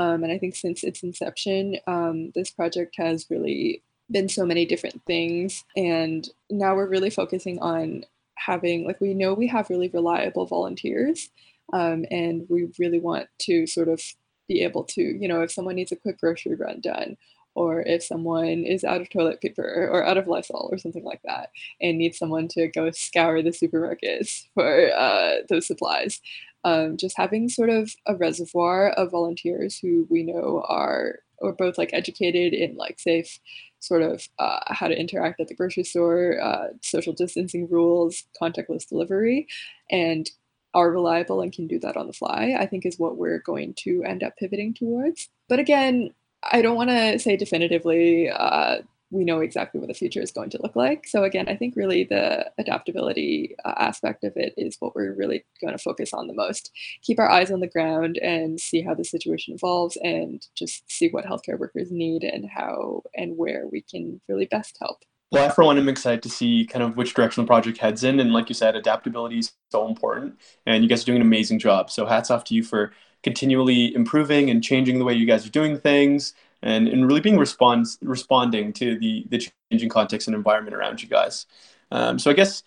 Um, 0.00 0.18
and 0.24 0.32
I 0.32 0.38
think 0.38 0.54
since 0.56 0.82
its 0.82 1.02
inception, 1.02 1.76
um, 1.86 2.16
this 2.34 2.50
project 2.50 2.92
has 2.96 3.26
really 3.32 3.82
been 4.08 4.28
so 4.28 4.44
many 4.46 4.64
different 4.64 5.00
things. 5.06 5.64
And 5.76 6.22
now 6.48 6.74
we're 6.74 6.94
really 6.94 7.10
focusing 7.10 7.58
on 7.60 8.04
having, 8.48 8.86
like, 8.86 9.00
we 9.00 9.12
know 9.14 9.34
we 9.34 9.48
have 9.48 9.70
really 9.70 9.90
reliable 9.98 10.46
volunteers. 10.46 11.30
Um, 11.72 12.04
and 12.10 12.46
we 12.48 12.60
really 12.82 12.98
want 12.98 13.26
to 13.46 13.66
sort 13.66 13.88
of 13.88 14.00
be 14.48 14.64
able 14.68 14.84
to, 14.94 15.02
you 15.02 15.28
know, 15.28 15.42
if 15.42 15.52
someone 15.52 15.76
needs 15.76 15.92
a 15.92 16.02
quick 16.04 16.18
grocery 16.20 16.56
run 16.56 16.80
done, 16.80 17.16
or 17.54 17.82
if 17.82 18.02
someone 18.02 18.64
is 18.64 18.84
out 18.84 19.00
of 19.00 19.08
toilet 19.10 19.40
paper 19.40 19.88
or 19.92 20.04
out 20.04 20.18
of 20.18 20.26
Lysol 20.26 20.68
or 20.72 20.78
something 20.78 21.04
like 21.04 21.22
that, 21.24 21.50
and 21.80 21.98
needs 21.98 22.18
someone 22.18 22.48
to 22.48 22.68
go 22.68 22.90
scour 22.90 23.42
the 23.42 23.50
supermarkets 23.50 24.46
for 24.54 24.90
uh, 24.92 25.34
those 25.48 25.66
supplies. 25.66 26.20
Um, 26.64 26.96
just 26.96 27.16
having 27.16 27.48
sort 27.48 27.70
of 27.70 27.94
a 28.06 28.14
reservoir 28.14 28.90
of 28.90 29.12
volunteers 29.12 29.78
who 29.78 30.06
we 30.10 30.22
know 30.22 30.64
are 30.68 31.20
or 31.38 31.52
both 31.52 31.78
like 31.78 31.90
educated 31.92 32.52
in 32.52 32.76
like 32.76 33.00
safe 33.00 33.38
sort 33.80 34.02
of 34.02 34.28
uh, 34.38 34.60
how 34.66 34.86
to 34.88 34.98
interact 34.98 35.40
at 35.40 35.48
the 35.48 35.54
grocery 35.54 35.84
store, 35.84 36.38
uh, 36.40 36.68
social 36.82 37.14
distancing 37.14 37.68
rules, 37.68 38.24
contactless 38.40 38.86
delivery, 38.86 39.48
and 39.90 40.30
are 40.74 40.92
reliable 40.92 41.40
and 41.40 41.52
can 41.52 41.66
do 41.66 41.78
that 41.80 41.96
on 41.96 42.06
the 42.06 42.12
fly, 42.12 42.54
I 42.58 42.66
think 42.66 42.86
is 42.86 42.98
what 42.98 43.16
we're 43.16 43.40
going 43.40 43.74
to 43.78 44.04
end 44.04 44.22
up 44.22 44.36
pivoting 44.36 44.74
towards. 44.74 45.28
But 45.48 45.58
again, 45.58 46.14
I 46.52 46.62
don't 46.62 46.76
want 46.76 46.90
to 46.90 47.18
say 47.18 47.36
definitively 47.36 48.30
uh, 48.30 48.78
we 49.10 49.24
know 49.24 49.40
exactly 49.40 49.80
what 49.80 49.88
the 49.88 49.94
future 49.94 50.20
is 50.20 50.30
going 50.30 50.50
to 50.50 50.62
look 50.62 50.76
like. 50.76 51.06
So 51.06 51.24
again, 51.24 51.48
I 51.48 51.56
think 51.56 51.74
really 51.76 52.04
the 52.04 52.50
adaptability 52.58 53.56
uh, 53.64 53.74
aspect 53.76 54.24
of 54.24 54.32
it 54.36 54.54
is 54.56 54.76
what 54.78 54.94
we're 54.94 55.14
really 55.14 55.44
going 55.60 55.76
to 55.76 55.82
focus 55.82 56.12
on 56.12 56.26
the 56.26 56.34
most. 56.34 56.70
Keep 57.02 57.18
our 57.18 57.30
eyes 57.30 57.50
on 57.50 57.60
the 57.60 57.68
ground 57.68 58.18
and 58.18 58.60
see 58.60 58.82
how 58.82 58.94
the 58.94 59.04
situation 59.04 59.54
evolves, 59.54 59.96
and 60.02 60.46
just 60.56 60.90
see 60.90 61.08
what 61.08 61.24
healthcare 61.24 61.58
workers 61.58 61.90
need 61.90 62.22
and 62.22 62.48
how 62.48 63.02
and 63.14 63.36
where 63.36 63.66
we 63.70 63.82
can 63.82 64.20
really 64.28 64.46
best 64.46 64.76
help. 64.80 64.98
Well, 65.32 65.46
I, 65.46 65.50
for 65.50 65.64
one, 65.64 65.78
am 65.78 65.88
excited 65.88 66.22
to 66.24 66.28
see 66.28 66.66
kind 66.66 66.82
of 66.82 66.96
which 66.96 67.14
direction 67.14 67.44
the 67.44 67.46
project 67.46 67.78
heads 67.78 68.02
in. 68.02 68.18
And 68.18 68.32
like 68.32 68.48
you 68.48 68.54
said, 68.54 68.74
adaptability 68.74 69.38
is 69.38 69.52
so 69.70 69.86
important. 69.86 70.40
And 70.66 70.82
you 70.82 70.88
guys 70.88 71.02
are 71.02 71.06
doing 71.06 71.20
an 71.20 71.26
amazing 71.26 71.60
job. 71.60 71.88
So 71.88 72.04
hats 72.04 72.32
off 72.32 72.42
to 72.44 72.54
you 72.54 72.64
for 72.64 72.92
continually 73.22 73.94
improving 73.94 74.50
and 74.50 74.62
changing 74.62 74.98
the 74.98 75.04
way 75.04 75.14
you 75.14 75.26
guys 75.26 75.46
are 75.46 75.50
doing 75.50 75.78
things 75.78 76.34
and, 76.62 76.88
and 76.88 77.06
really 77.06 77.20
being 77.20 77.38
response, 77.38 77.98
responding 78.02 78.72
to 78.74 78.98
the, 78.98 79.26
the 79.28 79.48
changing 79.70 79.88
context 79.88 80.28
and 80.28 80.34
environment 80.34 80.74
around 80.74 81.02
you 81.02 81.08
guys. 81.08 81.46
Um, 81.90 82.18
so 82.18 82.30
I 82.30 82.34
guess 82.34 82.62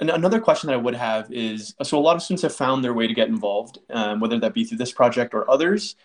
another 0.00 0.40
question 0.40 0.68
that 0.68 0.74
I 0.74 0.76
would 0.76 0.94
have 0.94 1.30
is, 1.32 1.74
so 1.82 1.98
a 1.98 2.00
lot 2.00 2.16
of 2.16 2.22
students 2.22 2.42
have 2.42 2.54
found 2.54 2.84
their 2.84 2.94
way 2.94 3.06
to 3.06 3.14
get 3.14 3.28
involved, 3.28 3.78
um, 3.90 4.20
whether 4.20 4.38
that 4.38 4.54
be 4.54 4.64
through 4.64 4.78
this 4.78 4.92
project 4.92 5.34
or 5.34 5.50
others. 5.50 5.96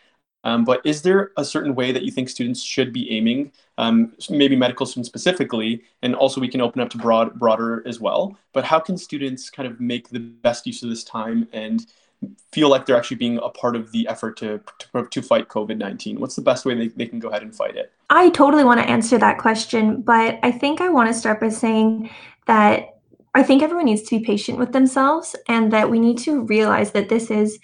Um, 0.45 0.65
but 0.65 0.81
is 0.85 1.01
there 1.01 1.31
a 1.37 1.45
certain 1.45 1.73
way 1.73 1.93
that 1.93 2.03
you 2.03 2.11
think 2.11 2.27
students 2.27 2.61
should 2.61 2.91
be 2.91 3.09
aiming, 3.11 3.53
um, 3.77 4.13
maybe 4.29 4.57
medical 4.57 4.85
students 4.85 5.07
specifically, 5.07 5.83
and 6.01 6.13
also 6.15 6.41
we 6.41 6.49
can 6.49 6.59
open 6.59 6.81
up 6.81 6.89
to 6.89 6.97
broad, 6.97 7.39
broader 7.39 7.81
as 7.87 8.01
well. 8.01 8.37
But 8.51 8.65
how 8.65 8.79
can 8.79 8.97
students 8.97 9.49
kind 9.49 9.67
of 9.71 9.79
make 9.79 10.09
the 10.09 10.19
best 10.19 10.67
use 10.67 10.83
of 10.83 10.89
this 10.89 11.05
time 11.05 11.47
and 11.53 11.85
feel 12.51 12.69
like 12.69 12.85
they're 12.85 12.97
actually 12.97 13.17
being 13.17 13.37
a 13.37 13.49
part 13.49 13.75
of 13.75 13.91
the 13.91 14.07
effort 14.07 14.37
to, 14.37 14.61
to, 14.79 15.07
to 15.09 15.21
fight 15.21 15.47
COVID 15.47 15.77
19? 15.77 16.19
What's 16.19 16.35
the 16.35 16.41
best 16.41 16.65
way 16.65 16.75
they, 16.75 16.87
they 16.89 17.05
can 17.05 17.19
go 17.19 17.29
ahead 17.29 17.41
and 17.41 17.55
fight 17.55 17.75
it? 17.75 17.91
I 18.09 18.29
totally 18.29 18.63
want 18.63 18.79
to 18.79 18.89
answer 18.89 19.17
that 19.17 19.37
question, 19.37 20.01
but 20.01 20.39
I 20.43 20.51
think 20.51 20.81
I 20.81 20.89
want 20.89 21.09
to 21.09 21.13
start 21.13 21.39
by 21.39 21.49
saying 21.49 22.09
that 22.47 22.97
I 23.35 23.43
think 23.43 23.63
everyone 23.63 23.85
needs 23.85 24.03
to 24.03 24.19
be 24.19 24.25
patient 24.25 24.59
with 24.59 24.73
themselves 24.73 25.35
and 25.47 25.71
that 25.73 25.89
we 25.89 25.99
need 25.99 26.19
to 26.19 26.41
realize 26.43 26.91
that 26.91 27.09
this 27.09 27.31
is 27.31 27.59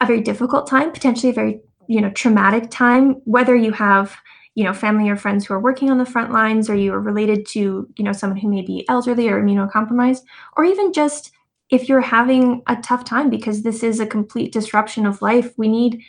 a 0.00 0.06
very 0.06 0.20
difficult 0.20 0.66
time, 0.66 0.92
potentially 0.92 1.30
a 1.30 1.34
very 1.34 1.60
you 1.88 2.00
know 2.00 2.10
traumatic 2.10 2.70
time 2.70 3.14
whether 3.24 3.56
you 3.56 3.72
have 3.72 4.16
you 4.54 4.62
know 4.62 4.72
family 4.72 5.08
or 5.08 5.16
friends 5.16 5.46
who 5.46 5.54
are 5.54 5.60
working 5.60 5.90
on 5.90 5.98
the 5.98 6.04
front 6.04 6.30
lines 6.30 6.68
or 6.68 6.76
you 6.76 6.92
are 6.92 7.00
related 7.00 7.46
to 7.46 7.88
you 7.96 8.04
know 8.04 8.12
someone 8.12 8.38
who 8.38 8.48
may 8.48 8.62
be 8.62 8.84
elderly 8.88 9.28
or 9.28 9.42
immunocompromised 9.42 10.22
or 10.56 10.64
even 10.64 10.92
just 10.92 11.32
if 11.70 11.88
you're 11.88 12.00
having 12.00 12.62
a 12.66 12.76
tough 12.76 13.04
time 13.04 13.30
because 13.30 13.62
this 13.62 13.82
is 13.82 14.00
a 14.00 14.06
complete 14.06 14.52
disruption 14.52 15.06
of 15.06 15.22
life 15.22 15.52
we 15.56 15.68
need 15.68 16.02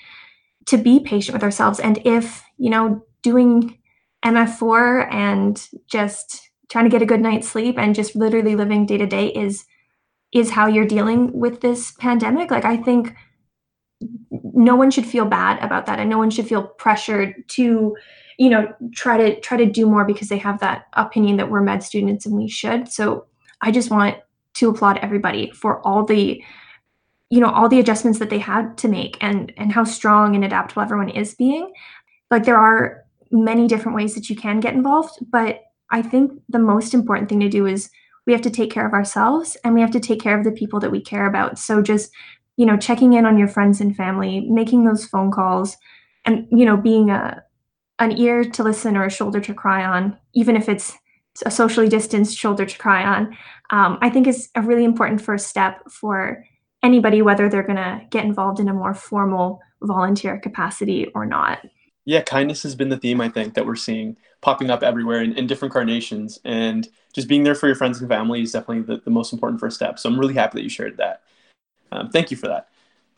to 0.65 0.77
be 0.77 0.99
patient 0.99 1.33
with 1.33 1.43
ourselves. 1.43 1.79
And 1.79 1.99
if 2.05 2.43
you 2.57 2.69
know 2.69 3.03
doing 3.21 3.77
mf4 4.25 5.11
and 5.13 5.67
just 5.87 6.49
trying 6.69 6.85
to 6.85 6.91
get 6.91 7.01
a 7.01 7.05
good 7.05 7.21
night's 7.21 7.49
sleep 7.49 7.77
and 7.77 7.95
just 7.95 8.15
literally 8.15 8.55
living 8.55 8.85
day 8.85 8.97
to 8.97 9.05
day 9.05 9.27
is 9.27 9.65
is 10.33 10.51
how 10.51 10.67
you're 10.67 10.85
dealing 10.85 11.31
with 11.31 11.61
this 11.61 11.93
pandemic 11.99 12.51
like 12.51 12.65
i 12.65 12.75
think 12.75 13.15
no 14.01 14.75
one 14.75 14.91
should 14.91 15.05
feel 15.05 15.25
bad 15.25 15.61
about 15.63 15.85
that. 15.85 15.99
And 15.99 16.09
no 16.09 16.17
one 16.17 16.29
should 16.29 16.47
feel 16.47 16.63
pressured 16.63 17.47
to 17.49 17.95
you 18.37 18.49
know 18.49 18.73
try 18.93 19.17
to 19.17 19.39
try 19.41 19.57
to 19.57 19.65
do 19.65 19.85
more 19.85 20.05
because 20.05 20.29
they 20.29 20.37
have 20.37 20.59
that 20.61 20.85
opinion 20.93 21.37
that 21.37 21.49
we're 21.49 21.61
med 21.61 21.83
students 21.83 22.25
and 22.25 22.35
we 22.35 22.47
should. 22.47 22.87
So 22.87 23.25
i 23.61 23.71
just 23.71 23.91
want 23.91 24.17
to 24.59 24.69
applaud 24.69 24.97
everybody 24.97 25.51
for 25.51 25.85
all 25.85 26.05
the 26.05 26.43
you 27.29 27.39
know 27.39 27.49
all 27.49 27.69
the 27.69 27.79
adjustments 27.79 28.19
that 28.19 28.29
they 28.29 28.39
had 28.39 28.77
to 28.77 28.87
make 28.87 29.17
and 29.21 29.51
and 29.57 29.71
how 29.71 29.83
strong 29.83 30.35
and 30.35 30.45
adaptable 30.45 30.81
everyone 30.81 31.09
is 31.09 31.35
being. 31.35 31.71
Like 32.31 32.45
there 32.45 32.57
are 32.57 33.03
many 33.31 33.67
different 33.67 33.95
ways 33.95 34.15
that 34.15 34.29
you 34.29 34.35
can 34.35 34.59
get 34.59 34.73
involved 34.73 35.15
but 35.29 35.61
i 35.91 36.01
think 36.01 36.31
the 36.49 36.57
most 36.57 36.95
important 36.95 37.29
thing 37.29 37.39
to 37.39 37.47
do 37.47 37.67
is 37.67 37.91
we 38.29 38.33
have 38.33 38.41
to 38.43 38.51
take 38.51 38.71
care 38.71 38.85
of 38.85 38.93
ourselves 38.93 39.57
and 39.63 39.73
we 39.73 39.81
have 39.81 39.89
to 39.89 39.99
take 39.99 40.21
care 40.21 40.37
of 40.37 40.43
the 40.43 40.51
people 40.51 40.79
that 40.79 40.91
we 40.91 41.01
care 41.01 41.25
about. 41.25 41.57
So 41.57 41.81
just 41.81 42.11
you 42.57 42.65
know 42.67 42.77
checking 42.77 43.13
in 43.13 43.25
on 43.25 43.39
your 43.39 43.47
friends 43.47 43.81
and 43.81 43.95
family 43.95 44.41
making 44.41 44.83
those 44.83 45.03
phone 45.03 45.31
calls 45.31 45.75
and 46.25 46.45
you 46.51 46.63
know 46.63 46.77
being 46.77 47.09
a 47.09 47.41
an 47.97 48.15
ear 48.19 48.43
to 48.43 48.63
listen 48.63 48.95
or 48.95 49.05
a 49.05 49.09
shoulder 49.09 49.41
to 49.41 49.53
cry 49.53 49.83
on 49.83 50.15
even 50.35 50.55
if 50.55 50.69
it's 50.69 50.95
a 51.45 51.51
socially 51.51 51.87
distanced 51.87 52.37
shoulder 52.37 52.65
to 52.65 52.77
cry 52.77 53.03
on 53.03 53.37
um, 53.69 53.97
i 54.01 54.09
think 54.09 54.27
is 54.27 54.49
a 54.55 54.61
really 54.61 54.83
important 54.83 55.21
first 55.21 55.47
step 55.47 55.81
for 55.89 56.43
anybody 56.83 57.21
whether 57.21 57.49
they're 57.49 57.63
going 57.63 57.75
to 57.75 58.01
get 58.09 58.25
involved 58.25 58.59
in 58.59 58.69
a 58.69 58.73
more 58.73 58.93
formal 58.93 59.59
volunteer 59.81 60.39
capacity 60.39 61.07
or 61.15 61.25
not 61.25 61.59
yeah 62.05 62.21
kindness 62.21 62.63
has 62.63 62.75
been 62.75 62.89
the 62.89 62.97
theme 62.97 63.21
i 63.21 63.29
think 63.29 63.53
that 63.53 63.65
we're 63.65 63.75
seeing 63.75 64.15
popping 64.41 64.69
up 64.69 64.83
everywhere 64.83 65.21
in, 65.21 65.33
in 65.37 65.47
different 65.47 65.73
carnations 65.73 66.39
and 66.45 66.89
just 67.13 67.27
being 67.27 67.43
there 67.43 67.55
for 67.55 67.67
your 67.67 67.75
friends 67.75 67.99
and 67.99 68.09
family 68.09 68.41
is 68.41 68.51
definitely 68.51 68.81
the, 68.83 69.01
the 69.01 69.11
most 69.11 69.33
important 69.33 69.59
first 69.59 69.75
step 69.75 69.99
so 69.99 70.09
i'm 70.09 70.19
really 70.19 70.33
happy 70.33 70.57
that 70.57 70.63
you 70.63 70.69
shared 70.69 70.97
that 70.97 71.21
um, 71.91 72.09
thank 72.09 72.31
you 72.31 72.37
for 72.37 72.47
that. 72.47 72.69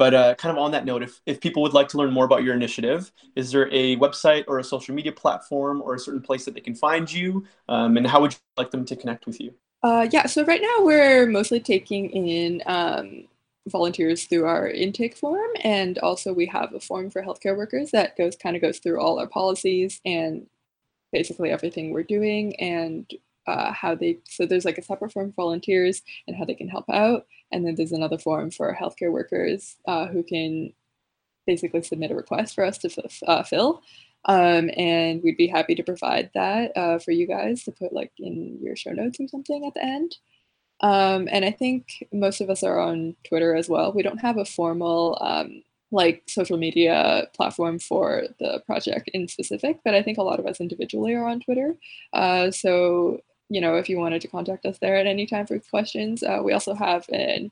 But 0.02 0.16
uh, 0.16 0.34
kind 0.34 0.52
of 0.52 0.60
on 0.60 0.72
that 0.72 0.84
note, 0.84 1.04
if, 1.04 1.22
if 1.28 1.40
people 1.40 1.62
would 1.62 1.74
like 1.74 1.88
to 1.90 1.98
learn 1.98 2.12
more 2.12 2.26
about 2.26 2.42
your 2.42 2.56
initiative, 2.56 3.12
is 3.36 3.52
there 3.52 3.72
a 3.72 3.98
website 3.98 4.46
or 4.48 4.58
a 4.58 4.64
social 4.64 4.96
media 4.96 5.12
platform 5.12 5.80
or 5.80 5.94
a 5.94 6.00
certain 6.00 6.24
place 6.24 6.44
that 6.46 6.56
they 6.56 6.60
can 6.60 6.74
find 6.74 7.14
you? 7.14 7.46
Um, 7.70 7.98
and 7.98 8.08
how 8.08 8.20
would 8.20 8.34
you 8.34 8.40
like 8.58 8.72
them 8.72 8.84
to 8.86 8.96
connect 8.96 9.28
with 9.28 9.40
you? 9.40 9.54
Uh, 9.84 10.08
yeah, 10.12 10.26
so 10.26 10.44
right 10.44 10.60
now 10.60 10.84
we're 10.84 11.28
mostly 11.28 11.60
taking 11.60 12.10
in 12.10 12.64
um, 12.66 13.26
volunteers 13.68 14.26
through 14.26 14.48
our 14.48 14.68
intake 14.68 15.16
form, 15.16 15.52
and 15.64 16.00
also 16.00 16.34
we 16.34 16.48
have 16.48 16.74
a 16.74 16.80
form 16.80 17.12
for 17.12 17.22
healthcare 17.22 17.56
workers 17.56 17.92
that 17.92 18.18
goes 18.18 18.36
kind 18.36 18.56
of 18.56 18.62
goes 18.64 18.80
through 18.80 19.00
all 19.00 19.20
our 19.20 19.28
policies 19.28 20.02
and 20.04 20.48
basically 21.12 21.52
everything 21.52 21.92
we're 21.92 22.02
doing 22.02 22.56
and 22.56 23.06
uh, 23.46 23.72
how 23.72 23.94
they 23.94 24.18
so 24.28 24.48
there's 24.48 24.66
like 24.66 24.80
a 24.80 24.84
separate 24.84 25.14
form 25.14 25.32
for 25.32 25.44
volunteers 25.44 26.02
and 26.28 26.36
how 26.36 26.44
they 26.44 26.56
can 26.56 26.70
help 26.70 26.90
out 26.90 27.28
and 27.52 27.66
then 27.66 27.76
there's 27.76 27.92
another 27.92 28.18
form 28.18 28.52
for 28.52 28.76
healthcare 28.80 29.12
workers 29.12 29.78
uh, 29.88 30.08
who 30.08 30.24
can 30.24 30.74
basically 31.48 31.82
submit 31.82 32.12
a 32.12 32.16
request 32.16 32.56
for 32.56 32.64
us 32.64 32.78
to 32.80 32.90
f- 32.90 33.24
uh, 33.28 33.44
fill 33.44 33.82
Um, 34.26 34.70
and 34.78 35.24
we'd 35.24 35.38
be 35.38 35.48
happy 35.48 35.76
to 35.76 35.84
provide 35.84 36.30
that 36.36 36.72
uh, 36.78 37.00
for 37.00 37.12
you 37.12 37.28
guys 37.28 37.64
to 37.64 37.72
put 37.72 37.92
like 37.94 38.12
in 38.20 38.60
your 38.62 38.76
show 38.76 38.92
notes 38.92 39.20
or 39.20 39.28
something 39.28 39.66
at 39.66 39.74
the 39.74 39.84
end. 39.84 40.16
Um, 40.82 41.28
and 41.32 41.46
I 41.46 41.52
think 41.52 42.08
most 42.12 42.42
of 42.42 42.50
us 42.50 42.64
are 42.64 42.80
on 42.80 43.16
Twitter 43.28 43.56
as 43.56 43.70
well. 43.70 43.94
We 43.94 44.04
don't 44.04 44.22
have 44.22 44.38
a 44.38 44.46
formal 44.46 45.18
um, 45.22 45.64
like 45.92 46.24
social 46.28 46.58
media 46.58 47.28
platform 47.36 47.80
for 47.80 48.24
the 48.40 48.62
project 48.66 49.10
in 49.14 49.28
specific, 49.28 49.80
but 49.84 49.94
I 49.94 50.04
think 50.04 50.18
a 50.18 50.24
lot 50.24 50.40
of 50.40 50.46
us 50.46 50.62
individually 50.62 51.14
are 51.14 51.28
on 51.28 51.40
Twitter. 51.42 51.76
Uh, 52.14 52.52
so 52.52 53.20
you 53.52 53.60
know, 53.60 53.76
if 53.76 53.90
you 53.90 53.98
wanted 53.98 54.22
to 54.22 54.30
contact 54.30 54.66
us 54.66 54.78
there 54.80 54.96
at 54.96 55.06
any 55.06 55.26
time 55.26 55.46
for 55.46 55.60
questions, 55.60 56.24
uh, 56.24 56.40
we 56.42 56.54
also 56.54 56.74
have 56.74 57.06
an, 57.10 57.52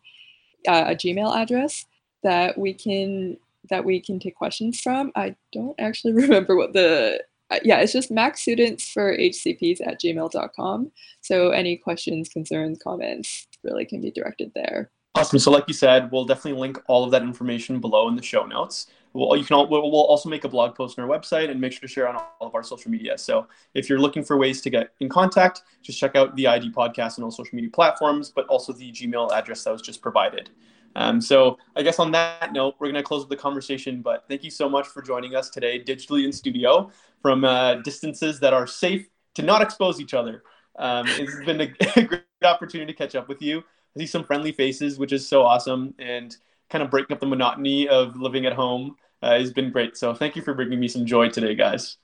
uh, 0.65 0.85
a 0.87 0.95
Gmail 0.95 1.35
address 1.35 1.85
that 2.23 2.57
we 2.57 2.73
can 2.73 3.37
that 3.69 3.83
we 3.83 3.99
can 3.99 4.17
take 4.17 4.35
questions 4.35 4.79
from. 4.79 5.11
I 5.15 5.35
don't 5.51 5.75
actually 5.77 6.13
remember 6.23 6.55
what 6.55 6.71
the 6.71 7.21
uh, 7.51 7.59
yeah, 7.63 7.79
it's 7.79 7.91
just 7.91 8.11
max 8.11 8.41
students 8.41 8.89
for 8.89 9.17
hcps 9.17 9.85
at 9.85 9.99
gmail.com. 9.99 10.91
So 11.21 11.49
any 11.49 11.75
questions, 11.77 12.29
concerns, 12.29 12.79
comments 12.81 13.47
really 13.63 13.85
can 13.85 14.01
be 14.01 14.11
directed 14.11 14.51
there. 14.55 14.91
Awesome. 15.15 15.39
So, 15.39 15.51
like 15.51 15.65
you 15.67 15.73
said, 15.73 16.11
we'll 16.11 16.25
definitely 16.25 16.61
link 16.61 16.79
all 16.87 17.03
of 17.03 17.11
that 17.11 17.23
information 17.23 17.79
below 17.79 18.07
in 18.07 18.15
the 18.15 18.21
show 18.21 18.45
notes. 18.45 18.87
We'll, 19.13 19.35
you 19.35 19.43
can 19.43 19.55
all, 19.55 19.67
we'll, 19.67 19.81
also 19.81 20.29
make 20.29 20.43
a 20.43 20.49
blog 20.49 20.75
post 20.75 20.99
on 20.99 21.09
our 21.09 21.19
website 21.19 21.49
and 21.49 21.59
make 21.59 21.71
sure 21.71 21.81
to 21.81 21.87
share 21.87 22.07
on 22.07 22.15
all 22.15 22.47
of 22.47 22.55
our 22.55 22.61
social 22.61 22.91
media. 22.91 23.17
So, 23.17 23.47
if 23.73 23.89
you're 23.89 23.99
looking 23.99 24.23
for 24.23 24.37
ways 24.37 24.61
to 24.61 24.69
get 24.69 24.93
in 24.99 25.09
contact, 25.09 25.63
just 25.81 25.99
check 25.99 26.15
out 26.15 26.35
the 26.35 26.47
ID 26.47 26.71
podcast 26.71 27.17
on 27.17 27.23
all 27.23 27.31
social 27.31 27.55
media 27.55 27.71
platforms, 27.71 28.29
but 28.29 28.45
also 28.47 28.71
the 28.71 28.91
Gmail 28.91 29.31
address 29.31 29.63
that 29.63 29.71
was 29.71 29.81
just 29.81 30.01
provided. 30.01 30.51
Um, 30.95 31.21
so, 31.21 31.57
I 31.75 31.81
guess 31.81 31.97
on 31.97 32.11
that 32.11 32.53
note, 32.53 32.75
we're 32.79 32.87
going 32.87 32.95
to 32.95 33.03
close 33.03 33.27
the 33.27 33.35
conversation. 33.35 34.01
But 34.01 34.25
thank 34.27 34.43
you 34.43 34.51
so 34.51 34.69
much 34.69 34.87
for 34.87 35.01
joining 35.01 35.35
us 35.35 35.49
today, 35.49 35.83
digitally 35.83 36.23
in 36.23 36.31
studio, 36.31 36.91
from 37.21 37.43
uh, 37.45 37.75
distances 37.75 38.39
that 38.41 38.53
are 38.53 38.67
safe 38.67 39.07
to 39.35 39.41
not 39.41 39.61
expose 39.61 39.99
each 39.99 40.13
other. 40.13 40.43
Um, 40.77 41.05
it's 41.07 41.45
been 41.45 41.61
a, 41.61 41.73
a 41.95 42.03
great 42.05 42.23
opportunity 42.43 42.93
to 42.93 42.97
catch 42.97 43.15
up 43.15 43.27
with 43.27 43.41
you. 43.41 43.59
I 43.59 44.01
see 44.01 44.05
some 44.05 44.23
friendly 44.23 44.51
faces, 44.51 44.99
which 44.99 45.11
is 45.11 45.27
so 45.27 45.43
awesome, 45.43 45.93
and 45.97 46.35
kind 46.69 46.83
of 46.83 46.89
breaking 46.89 47.13
up 47.13 47.19
the 47.19 47.27
monotony 47.27 47.87
of 47.87 48.15
living 48.15 48.45
at 48.45 48.53
home 48.53 48.95
uh, 49.21 49.37
has 49.37 49.51
been 49.51 49.71
great. 49.71 49.97
So 49.97 50.13
thank 50.13 50.35
you 50.35 50.41
for 50.41 50.53
bringing 50.53 50.79
me 50.79 50.87
some 50.87 51.05
joy 51.05 51.29
today, 51.29 51.55
guys. 51.55 51.97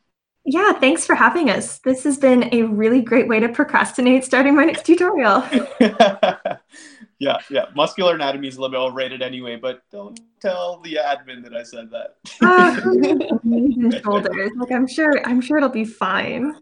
Yeah, 0.47 0.73
thanks 0.73 1.06
for 1.06 1.15
having 1.15 1.49
us. 1.49 1.80
This 1.80 2.04
has 2.04 2.17
been 2.17 2.54
a 2.54 2.63
really 2.63 3.01
great 3.01 3.28
way 3.28 3.39
to 3.39 3.49
procrastinate 3.49 4.23
starting 4.23 4.56
my 4.56 4.65
next 4.65 4.86
tutorial. 4.86 5.43
yeah, 7.17 7.38
yeah. 7.49 7.65
Muscular 7.75 8.13
anatomy 8.13 8.47
is 8.47 8.58
a 8.58 8.62
little 8.62 8.71
bit 8.71 8.78
overrated 8.78 9.23
anyway, 9.23 9.56
but 9.56 9.82
don't 9.91 10.19
tell 10.39 10.82
the 10.82 10.99
admin 11.01 11.43
that 11.43 11.56
I 11.56 11.63
said 11.63 11.89
that. 11.89 12.17
uh, 12.43 14.01
shoulders. 14.01 14.51
Like 14.56 14.71
I'm 14.71 14.88
sure, 14.88 15.19
I'm 15.25 15.41
sure 15.41 15.58
it'll 15.58 15.69
be 15.69 15.86
fine. 15.86 16.56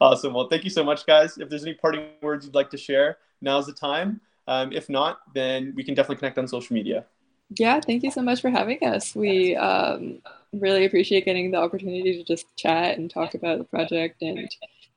awesome. 0.00 0.32
Well, 0.32 0.48
thank 0.48 0.62
you 0.62 0.70
so 0.70 0.84
much, 0.84 1.06
guys. 1.06 1.36
If 1.36 1.48
there's 1.48 1.64
any 1.64 1.74
parting 1.74 2.10
words 2.22 2.46
you'd 2.46 2.54
like 2.54 2.70
to 2.70 2.78
share, 2.78 3.18
now's 3.40 3.66
the 3.66 3.72
time. 3.72 4.20
Um, 4.50 4.72
if 4.72 4.88
not, 4.88 5.20
then 5.32 5.72
we 5.76 5.84
can 5.84 5.94
definitely 5.94 6.16
connect 6.16 6.36
on 6.36 6.48
social 6.48 6.74
media. 6.74 7.06
Yeah, 7.56 7.80
thank 7.80 8.02
you 8.02 8.10
so 8.10 8.20
much 8.20 8.40
for 8.40 8.50
having 8.50 8.82
us. 8.82 9.14
We 9.14 9.54
um, 9.54 10.18
really 10.52 10.84
appreciate 10.84 11.24
getting 11.24 11.52
the 11.52 11.58
opportunity 11.58 12.18
to 12.18 12.24
just 12.24 12.54
chat 12.56 12.98
and 12.98 13.08
talk 13.08 13.34
about 13.34 13.58
the 13.58 13.64
project, 13.64 14.22
and 14.22 14.50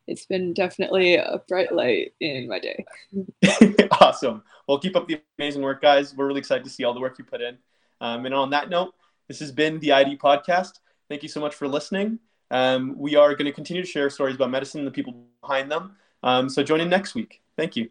it's 0.08 0.26
been 0.26 0.56
definitely 0.56 1.16
a 1.16 1.40
bright 1.48 1.72
light 1.72 2.14
in 2.20 2.48
my 2.48 2.60
day. 2.60 2.84
awesome. 4.02 4.44
Well, 4.68 4.80
keep 4.80 4.96
up 4.96 5.08
the 5.08 5.22
amazing 5.38 5.62
work, 5.62 5.84
guys. 5.84 6.16
We're 6.16 6.28
really 6.28 6.40
excited 6.40 6.64
to 6.64 6.72
see 6.72 6.84
all 6.84 6.96
the 6.96 7.00
work 7.00 7.20
you 7.20 7.24
put 7.24 7.42
in. 7.42 7.60
Um, 8.02 8.26
and 8.26 8.34
on 8.34 8.50
that 8.50 8.72
note, 8.72 8.96
this 9.28 9.40
has 9.40 9.52
been 9.52 9.80
the 9.80 9.92
ID 9.92 10.18
podcast. 10.18 10.80
Thank 11.10 11.22
you 11.22 11.30
so 11.30 11.40
much 11.40 11.54
for 11.54 11.68
listening. 11.68 12.18
Um, 12.50 12.96
we 12.98 13.16
are 13.16 13.36
going 13.36 13.46
to 13.46 13.52
continue 13.52 13.84
to 13.84 13.90
share 13.90 14.10
stories 14.10 14.36
about 14.36 14.50
medicine 14.50 14.80
and 14.80 14.88
the 14.88 14.92
people 14.92 15.14
behind 15.42 15.72
them. 15.72 15.96
Um, 16.24 16.50
so 16.50 16.64
join 16.64 16.82
in 16.82 16.90
next 16.90 17.14
week. 17.14 17.42
Thank 17.56 17.76
you. 17.76 17.90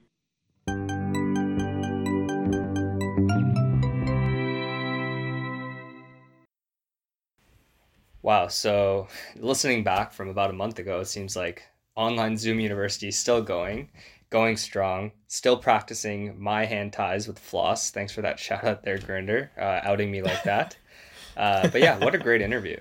Wow. 8.22 8.46
So 8.48 9.08
listening 9.36 9.82
back 9.82 10.12
from 10.12 10.28
about 10.28 10.50
a 10.50 10.54
month 10.54 10.78
ago, 10.78 11.00
it 11.00 11.06
seems 11.06 11.36
like 11.36 11.64
online 11.96 12.36
Zoom 12.36 12.60
University 12.60 13.08
is 13.08 13.18
still 13.18 13.42
going, 13.42 13.90
going 14.30 14.56
strong, 14.56 15.12
still 15.26 15.56
practicing 15.56 16.40
my 16.40 16.64
hand 16.64 16.92
ties 16.92 17.26
with 17.26 17.38
floss. 17.38 17.90
Thanks 17.90 18.12
for 18.12 18.22
that 18.22 18.38
shout 18.38 18.64
out 18.64 18.84
there, 18.84 18.98
Gurinder, 18.98 19.50
uh, 19.58 19.80
outing 19.82 20.10
me 20.10 20.22
like 20.22 20.42
that. 20.44 20.76
Uh, 21.34 21.66
but 21.68 21.80
yeah, 21.80 21.96
what 21.96 22.14
a 22.14 22.18
great 22.18 22.42
interview. 22.42 22.76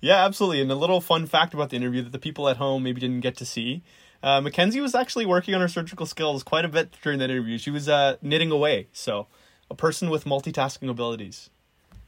Yeah, 0.00 0.24
absolutely. 0.24 0.60
And 0.60 0.70
a 0.70 0.76
little 0.76 1.00
fun 1.00 1.26
fact 1.26 1.54
about 1.54 1.70
the 1.70 1.76
interview 1.76 2.02
that 2.02 2.12
the 2.12 2.20
people 2.20 2.48
at 2.48 2.58
home 2.58 2.84
maybe 2.84 3.00
didn't 3.00 3.18
get 3.18 3.36
to 3.38 3.44
see. 3.44 3.82
Uh, 4.22 4.40
Mackenzie 4.40 4.80
was 4.80 4.94
actually 4.94 5.26
working 5.26 5.52
on 5.52 5.60
her 5.60 5.66
surgical 5.66 6.06
skills 6.06 6.44
quite 6.44 6.64
a 6.64 6.68
bit 6.68 6.96
during 7.02 7.18
that 7.18 7.28
interview. 7.28 7.58
She 7.58 7.72
was 7.72 7.88
uh, 7.88 8.16
knitting 8.22 8.52
away. 8.52 8.86
So, 8.92 9.26
a 9.68 9.74
person 9.74 10.08
with 10.08 10.24
multitasking 10.24 10.88
abilities. 10.88 11.50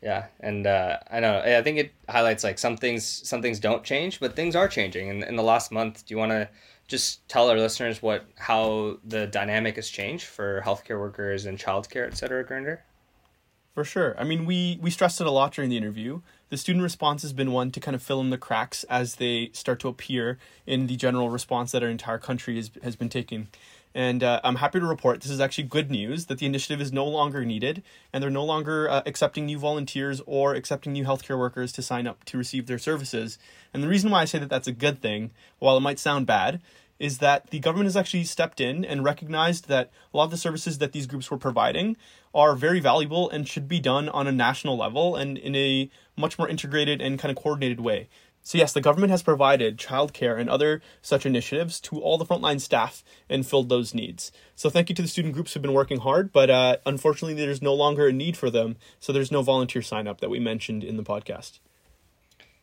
Yeah, 0.02 0.26
and 0.40 0.66
uh, 0.66 0.98
I 1.10 1.20
know 1.20 1.38
I 1.38 1.62
think 1.62 1.78
it 1.78 1.92
highlights 2.08 2.42
like 2.42 2.58
some 2.58 2.76
things 2.76 3.04
some 3.06 3.40
things 3.40 3.60
don't 3.60 3.84
change, 3.84 4.18
but 4.18 4.34
things 4.34 4.56
are 4.56 4.66
changing. 4.66 5.08
And 5.10 5.22
in 5.22 5.36
the 5.36 5.44
last 5.44 5.70
month, 5.70 6.04
do 6.04 6.12
you 6.12 6.18
want 6.18 6.32
to 6.32 6.48
just 6.88 7.26
tell 7.28 7.48
our 7.48 7.56
listeners 7.56 8.02
what 8.02 8.26
how 8.36 8.98
the 9.04 9.28
dynamic 9.28 9.76
has 9.76 9.88
changed 9.88 10.26
for 10.26 10.60
healthcare 10.66 10.98
workers 10.98 11.46
and 11.46 11.56
childcare, 11.56 12.06
et 12.06 12.16
cetera, 12.16 12.44
Gurinder? 12.44 12.78
For 13.74 13.84
sure. 13.84 14.16
I 14.18 14.24
mean, 14.24 14.44
we 14.44 14.76
we 14.82 14.90
stressed 14.90 15.20
it 15.20 15.26
a 15.26 15.30
lot 15.30 15.52
during 15.52 15.70
the 15.70 15.76
interview. 15.76 16.20
The 16.50 16.58
student 16.58 16.82
response 16.82 17.22
has 17.22 17.32
been 17.32 17.52
one 17.52 17.70
to 17.70 17.80
kind 17.80 17.94
of 17.94 18.02
fill 18.02 18.20
in 18.20 18.30
the 18.30 18.36
cracks 18.36 18.84
as 18.84 19.14
they 19.14 19.50
start 19.54 19.78
to 19.80 19.88
appear 19.88 20.36
in 20.66 20.88
the 20.88 20.96
general 20.96 21.30
response 21.30 21.72
that 21.72 21.82
our 21.82 21.88
entire 21.88 22.18
country 22.18 22.56
has, 22.56 22.70
has 22.82 22.96
been 22.96 23.08
taking. 23.08 23.48
And 23.94 24.22
uh, 24.22 24.40
I'm 24.42 24.56
happy 24.56 24.80
to 24.80 24.86
report 24.86 25.20
this 25.20 25.30
is 25.30 25.40
actually 25.40 25.64
good 25.64 25.90
news 25.90 26.26
that 26.26 26.38
the 26.38 26.46
initiative 26.46 26.80
is 26.80 26.92
no 26.92 27.06
longer 27.06 27.44
needed 27.44 27.82
and 28.12 28.22
they're 28.22 28.30
no 28.30 28.44
longer 28.44 28.88
uh, 28.88 29.02
accepting 29.04 29.46
new 29.46 29.58
volunteers 29.58 30.22
or 30.26 30.54
accepting 30.54 30.92
new 30.92 31.04
healthcare 31.04 31.38
workers 31.38 31.72
to 31.72 31.82
sign 31.82 32.06
up 32.06 32.24
to 32.24 32.38
receive 32.38 32.66
their 32.66 32.78
services. 32.78 33.38
And 33.74 33.82
the 33.82 33.88
reason 33.88 34.10
why 34.10 34.22
I 34.22 34.24
say 34.24 34.38
that 34.38 34.48
that's 34.48 34.68
a 34.68 34.72
good 34.72 35.02
thing, 35.02 35.30
while 35.58 35.76
it 35.76 35.80
might 35.80 35.98
sound 35.98 36.26
bad, 36.26 36.60
is 36.98 37.18
that 37.18 37.50
the 37.50 37.58
government 37.58 37.86
has 37.86 37.96
actually 37.96 38.22
stepped 38.22 38.60
in 38.60 38.84
and 38.84 39.02
recognized 39.02 39.66
that 39.68 39.90
a 40.14 40.16
lot 40.16 40.24
of 40.24 40.30
the 40.30 40.36
services 40.36 40.78
that 40.78 40.92
these 40.92 41.08
groups 41.08 41.30
were 41.30 41.36
providing 41.36 41.96
are 42.32 42.54
very 42.54 42.78
valuable 42.78 43.28
and 43.28 43.48
should 43.48 43.66
be 43.66 43.80
done 43.80 44.08
on 44.10 44.28
a 44.28 44.32
national 44.32 44.76
level 44.76 45.16
and 45.16 45.36
in 45.36 45.56
a 45.56 45.90
much 46.16 46.38
more 46.38 46.48
integrated 46.48 47.02
and 47.02 47.18
kind 47.18 47.36
of 47.36 47.42
coordinated 47.42 47.80
way. 47.80 48.08
So, 48.42 48.58
yes, 48.58 48.72
the 48.72 48.80
government 48.80 49.12
has 49.12 49.22
provided 49.22 49.78
childcare 49.78 50.38
and 50.38 50.50
other 50.50 50.82
such 51.00 51.24
initiatives 51.24 51.80
to 51.82 52.00
all 52.00 52.18
the 52.18 52.24
frontline 52.24 52.60
staff 52.60 53.04
and 53.28 53.46
filled 53.46 53.68
those 53.68 53.94
needs. 53.94 54.32
So, 54.56 54.68
thank 54.68 54.88
you 54.88 54.94
to 54.96 55.02
the 55.02 55.08
student 55.08 55.34
groups 55.34 55.54
who've 55.54 55.62
been 55.62 55.72
working 55.72 56.00
hard, 56.00 56.32
but 56.32 56.50
uh, 56.50 56.78
unfortunately, 56.84 57.34
there's 57.34 57.62
no 57.62 57.74
longer 57.74 58.08
a 58.08 58.12
need 58.12 58.36
for 58.36 58.50
them. 58.50 58.76
So, 58.98 59.12
there's 59.12 59.30
no 59.30 59.42
volunteer 59.42 59.82
sign 59.82 60.08
up 60.08 60.20
that 60.20 60.30
we 60.30 60.40
mentioned 60.40 60.82
in 60.82 60.96
the 60.96 61.04
podcast. 61.04 61.60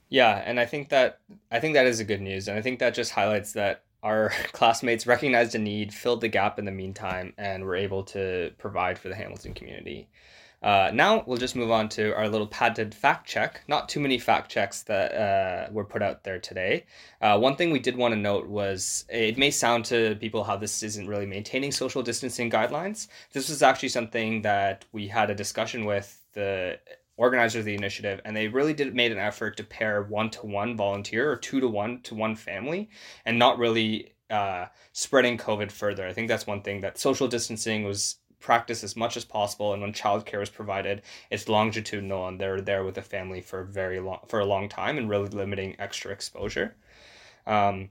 Yeah, 0.10 0.42
and 0.46 0.60
I 0.60 0.66
think 0.66 0.90
that 0.90 1.20
I 1.52 1.60
think 1.60 1.76
that 1.76 1.86
is 1.86 2.00
a 2.00 2.04
good 2.04 2.22
news, 2.22 2.48
and 2.48 2.58
I 2.58 2.62
think 2.62 2.80
that 2.80 2.94
just 2.94 3.12
highlights 3.12 3.54
that 3.54 3.84
our 4.04 4.30
classmates 4.52 5.08
recognized 5.08 5.56
a 5.56 5.60
need, 5.60 5.94
filled 5.94 6.22
the 6.22 6.28
gap 6.28 6.60
in 6.60 6.66
the 6.66 6.72
meantime, 6.72 7.34
and 7.38 7.64
were 7.64 7.76
able 7.76 8.04
to 8.04 8.52
provide 8.58 8.98
for 8.98 9.08
the 9.08 9.16
Hamilton 9.16 9.54
community. 9.54 10.10
Uh, 10.62 10.92
now 10.94 11.24
we'll 11.26 11.38
just 11.38 11.56
move 11.56 11.72
on 11.72 11.88
to 11.90 12.16
our 12.16 12.28
little 12.28 12.48
padded 12.48 12.94
fact 12.94 13.28
check. 13.28 13.62
Not 13.68 13.88
too 13.88 14.00
many 14.00 14.18
fact 14.18 14.52
checks 14.52 14.84
that 14.84 15.14
uh, 15.14 15.72
were 15.72 15.86
put 15.86 16.02
out 16.02 16.24
there 16.24 16.40
today. 16.40 16.86
Uh, 17.22 17.38
one 17.40 17.56
thing 17.56 17.72
we 17.72 17.80
did 17.80 17.96
want 17.96 18.14
to 18.14 18.20
note 18.20 18.48
was 18.48 19.06
it 19.10 19.38
may 19.38 19.52
sound 19.52 19.86
to 19.86 20.16
people 20.16 20.44
how 20.44 20.58
this 20.58 20.84
isn't 20.84 21.08
really 21.08 21.26
maintaining 21.26 21.72
social 21.72 22.04
distancing 22.04 22.50
guidelines. 22.50 23.08
This 23.32 23.50
was 23.50 23.64
actually 23.64 23.90
something 23.90 24.42
that 24.42 24.86
we 24.92 25.08
had 25.08 25.30
a 25.30 25.36
discussion 25.36 25.86
with 25.86 26.24
the 26.34 26.80
organizers 27.16 27.60
of 27.60 27.66
the 27.66 27.76
initiative, 27.76 28.22
and 28.24 28.36
they 28.36 28.48
really 28.48 28.74
did 28.74 28.96
made 28.96 29.12
an 29.12 29.18
effort 29.18 29.58
to 29.58 29.64
pair 29.64 30.04
one 30.04 30.30
to 30.32 30.46
one 30.46 30.78
volunteer 30.78 31.30
or 31.30 31.36
two 31.36 31.60
to 31.60 31.68
one 31.68 32.02
to 32.02 32.16
one 32.16 32.36
family, 32.36 32.90
and 33.26 33.38
not 33.38 33.58
really 33.58 34.14
uh, 34.30 34.66
spreading 34.94 35.38
COVID 35.38 35.72
further. 35.72 36.08
I 36.08 36.14
think 36.14 36.28
that's 36.28 36.48
one 36.48 36.62
thing 36.62 36.82
that 36.82 36.98
social 36.98 37.28
distancing 37.28 37.84
was 37.84 38.18
practice 38.40 38.84
as 38.84 38.96
much 38.96 39.18
as 39.18 39.26
possible 39.26 39.74
and 39.74 39.82
when 39.82 39.94
childcare 39.94 40.42
is 40.42 40.50
provided 40.50 41.02
it's 41.30 41.50
longitudinal 41.50 42.28
and 42.28 42.40
they're 42.40 42.62
there 42.62 42.84
with 42.84 42.96
the 42.96 43.02
family 43.02 43.42
for 43.42 43.64
very 43.64 44.00
long 44.00 44.20
for 44.28 44.40
a 44.40 44.46
long 44.46 44.70
time 44.70 44.98
and 44.98 45.10
really 45.10 45.30
limiting 45.30 45.76
extra 45.80 46.12
exposure. 46.12 46.76
Um, 47.46 47.90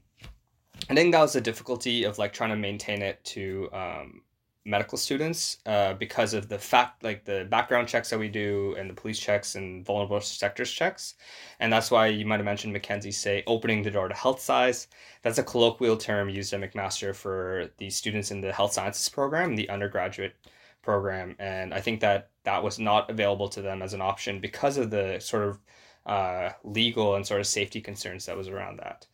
i 0.89 0.95
think 0.95 1.13
that 1.13 1.21
was 1.21 1.33
the 1.33 1.41
difficulty 1.41 2.05
of 2.05 2.19
like 2.19 2.33
trying 2.33 2.51
to 2.51 2.57
maintain 2.57 3.03
it 3.03 3.23
to 3.25 3.69
um, 3.73 4.23
medical 4.69 4.99
students 4.99 5.59
uh, 5.67 5.95
because 5.95 6.35
of 6.35 6.49
the 6.49 6.59
fact 6.59 7.03
like 7.03 7.25
the 7.25 7.47
background 7.51 7.89
checks 7.89 8.11
that 8.11 8.19
we 8.19 8.29
do 8.29 8.75
and 8.79 8.89
the 8.89 8.95
police 8.95 9.19
checks 9.19 9.55
and 9.55 9.85
vulnerable 9.85 10.21
sectors 10.21 10.71
checks. 10.71 11.15
And 11.61 11.73
that's 11.73 11.91
why 11.91 12.09
you 12.09 12.27
might 12.27 12.37
have 12.37 12.45
mentioned 12.45 12.73
mackenzie 12.73 13.11
say 13.11 13.43
opening 13.47 13.83
the 13.83 13.91
door 13.91 14.09
to 14.09 14.15
health 14.15 14.41
sci. 14.41 14.87
That's 15.23 15.39
a 15.39 15.43
colloquial 15.43 15.97
term 15.97 16.29
used 16.29 16.53
at 16.53 16.61
mcmaster 16.61 17.15
for 17.15 17.71
the 17.79 17.89
students 17.89 18.31
in 18.31 18.41
the 18.41 18.53
health 18.53 18.73
sciences 18.75 19.09
program 19.09 19.57
the 19.57 19.71
undergraduate 19.71 20.37
program. 20.83 21.35
And 21.39 21.73
i 21.73 21.81
think 21.81 22.01
that 22.01 22.31
that 22.45 22.63
was 22.63 22.79
not 22.79 23.11
available 23.11 23.49
to 23.51 23.63
them 23.63 23.83
as 23.83 23.95
an 23.95 24.01
option 24.01 24.41
because 24.41 24.77
of 24.77 24.91
the 24.91 25.19
sort 25.21 25.49
of 25.49 25.59
uh, 26.07 26.51
legal 26.65 27.15
and 27.15 27.27
sort 27.27 27.41
of 27.41 27.47
safety 27.47 27.81
concerns 27.81 28.27
that 28.27 28.37
was 28.37 28.49
around 28.49 28.79
that. 28.79 29.07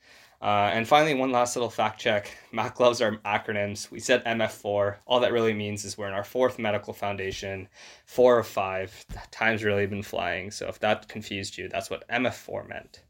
Uh, 0.44 0.70
and 0.74 0.86
finally, 0.86 1.14
one 1.14 1.32
last 1.32 1.56
little 1.56 1.70
fact 1.70 1.98
check. 1.98 2.36
Mac 2.52 2.78
loves 2.78 3.00
our 3.00 3.12
acronyms. 3.24 3.90
We 3.90 3.98
said 3.98 4.22
MF4. 4.26 4.96
All 5.06 5.20
that 5.20 5.32
really 5.32 5.54
means 5.54 5.86
is 5.86 5.96
we're 5.96 6.06
in 6.06 6.12
our 6.12 6.22
fourth 6.22 6.58
medical 6.58 6.92
foundation, 6.92 7.66
four 8.04 8.38
of 8.38 8.46
five. 8.46 9.06
Time's 9.30 9.64
really 9.64 9.86
been 9.86 10.02
flying. 10.02 10.50
So 10.50 10.68
if 10.68 10.78
that 10.80 11.08
confused 11.08 11.56
you, 11.56 11.70
that's 11.70 11.88
what 11.88 12.06
MF4 12.08 12.68
meant. 12.68 13.00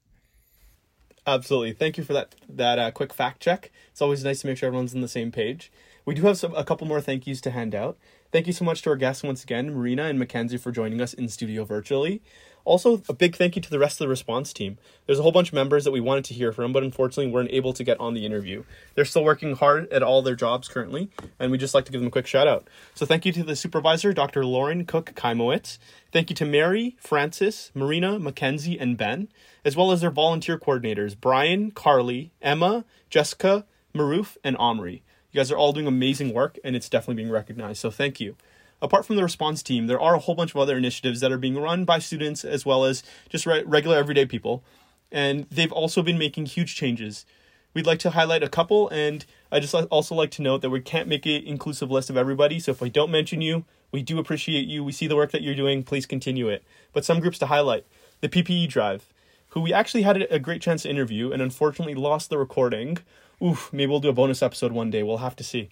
Absolutely. 1.27 1.73
Thank 1.73 1.99
you 1.99 2.05
for 2.05 2.12
that 2.12 2.37
that 2.49 2.79
uh, 2.79 2.92
quick 2.92 3.12
fact 3.12 3.42
check. 3.42 3.73
It's 3.90 4.01
always 4.01 4.23
nice 4.23 4.42
to 4.42 4.47
make 4.47 4.59
sure 4.59 4.68
everyone's 4.68 4.94
on 4.94 5.01
the 5.01 5.09
same 5.09 5.33
page. 5.33 5.73
We 6.05 6.14
do 6.14 6.23
have 6.23 6.38
some 6.38 6.55
a 6.55 6.62
couple 6.62 6.87
more 6.87 7.01
thank 7.01 7.27
yous 7.27 7.40
to 7.40 7.51
hand 7.51 7.75
out. 7.75 7.99
Thank 8.31 8.47
you 8.47 8.53
so 8.53 8.64
much 8.64 8.83
to 8.83 8.90
our 8.90 8.97
guests 8.97 9.25
once 9.25 9.42
again, 9.42 9.75
Marina 9.75 10.05
and 10.05 10.20
Mackenzie, 10.20 10.57
for 10.57 10.70
joining 10.70 11.01
us 11.01 11.14
in 11.14 11.29
studio 11.29 11.64
virtually. 11.64 12.23
Also, 12.64 13.03
a 13.09 13.12
big 13.12 13.37
thank 13.37 13.57
you 13.57 13.62
to 13.62 13.70
the 13.70 13.79
rest 13.79 14.00
of 14.00 14.05
the 14.05 14.09
response 14.09 14.53
team. 14.53 14.79
There's 15.07 15.18
a 15.18 15.22
whole 15.22 15.33
bunch 15.33 15.48
of 15.48 15.55
members 15.55 15.85
that 15.85 15.90
we 15.90 16.00
wanted 16.00 16.24
to 16.27 16.35
hear 16.35 16.50
from, 16.50 16.72
but 16.72 16.83
unfortunately 16.83 17.31
weren't 17.31 17.50
able 17.53 17.74
to 17.74 17.85
get 17.85 18.00
on 18.00 18.14
the 18.14 18.24
interview. 18.24 18.64
They're 18.94 19.05
still 19.05 19.24
working 19.24 19.55
hard 19.55 19.92
at 19.92 20.03
all 20.03 20.22
their 20.22 20.35
jobs 20.35 20.66
currently, 20.66 21.11
and 21.38 21.53
we 21.53 21.59
just 21.59 21.74
like 21.74 21.85
to 21.85 21.92
give 21.92 22.00
them 22.00 22.09
a 22.09 22.11
quick 22.11 22.27
shout 22.27 22.48
out. 22.48 22.66
So 22.94 23.05
thank 23.05 23.27
you 23.27 23.33
to 23.33 23.44
the 23.44 23.55
supervisor, 23.55 24.14
Dr. 24.14 24.46
Lauren 24.46 24.87
Cook 24.87 25.12
Kaimowitz. 25.14 25.79
Thank 26.11 26.31
you 26.31 26.37
to 26.37 26.46
Mary, 26.46 26.96
Francis, 26.98 27.70
Marina, 27.74 28.18
Mackenzie, 28.18 28.79
and 28.79 28.96
Ben, 28.96 29.29
as 29.64 29.77
well 29.77 29.92
as 29.92 30.00
their 30.00 30.11
volunteer 30.11 30.59
coordinators, 30.59 31.14
Brian, 31.20 31.70
Carly, 31.70 32.33
Emma, 32.40 32.85
Jessica, 33.11 33.66
Maroof, 33.94 34.38
and 34.42 34.57
Omri. 34.57 35.03
You 35.33 35.38
guys 35.38 35.50
are 35.50 35.57
all 35.57 35.72
doing 35.72 35.87
amazing 35.87 36.33
work, 36.33 36.59
and 36.64 36.74
it's 36.74 36.88
definitely 36.88 37.22
being 37.22 37.33
recognized, 37.33 37.81
so 37.81 37.90
thank 37.90 38.20
you 38.20 38.37
apart 38.85 39.07
from 39.07 39.16
the 39.16 39.23
response 39.23 39.62
team, 39.62 39.87
there 39.87 40.01
are 40.01 40.14
a 40.14 40.18
whole 40.18 40.35
bunch 40.35 40.51
of 40.55 40.59
other 40.59 40.77
initiatives 40.77 41.20
that 41.20 41.33
are 41.33 41.38
being 41.38 41.59
run 41.59 41.85
by 41.85 41.99
students 41.99 42.44
as 42.44 42.66
well 42.66 42.85
as 42.85 43.03
just 43.29 43.47
re- 43.47 43.64
regular 43.64 43.97
everyday 43.97 44.27
people. 44.27 44.62
And 45.11 45.47
they've 45.51 45.73
also 45.73 46.03
been 46.03 46.18
making 46.18 46.47
huge 46.47 46.77
changes. 46.77 47.25
We'd 47.73 47.87
like 47.87 47.99
to 48.01 48.11
highlight 48.11 48.42
a 48.42 48.49
couple, 48.49 48.88
and 48.90 49.25
I 49.51 49.59
just 49.59 49.75
also 49.75 50.14
like 50.14 50.31
to 50.33 50.42
note 50.42 50.62
that 50.62 50.70
we 50.70 50.81
can't 50.81 51.09
make 51.09 51.27
an 51.27 51.42
inclusive 51.44 51.90
list 51.90 52.11
of 52.11 52.16
everybody. 52.16 52.61
So 52.61 52.73
if 52.73 52.83
I 52.83 52.88
don't 52.88 53.11
mention 53.11 53.40
you, 53.40 53.64
we 53.90 54.03
do 54.03 54.18
appreciate 54.18 54.66
you. 54.66 54.85
We 54.85 54.92
see 54.92 55.07
the 55.07 55.16
work 55.16 55.33
that 55.33 55.42
you're 55.42 55.55
doing. 55.55 55.83
Please 55.83 56.07
continue 56.07 56.49
it. 56.49 56.62
But 56.92 57.05
some 57.05 57.20
groups 57.20 57.38
to 57.38 57.47
highlight 57.47 57.87
the 58.20 58.29
PPE 58.29 58.68
Drive, 58.68 59.12
who 59.49 59.61
we 59.61 59.73
actually 59.73 60.03
had 60.03 60.27
a 60.31 60.38
great 60.38 60.62
chance 60.62 60.83
to 60.83 60.90
interview 60.90 61.33
and 61.33 61.40
unfortunately 61.40 61.94
lost 61.94 62.29
the 62.31 62.38
recording. 62.38 62.99
Oof, 63.42 63.73
maybe 63.73 63.90
we'll 63.90 64.01
do 64.01 64.09
a 64.09 64.12
bonus 64.12 64.42
episode 64.42 64.73
one 64.73 64.90
day. 64.90 65.03
We'll 65.03 65.18
have 65.18 65.37
to 65.37 65.44
see. 65.44 65.68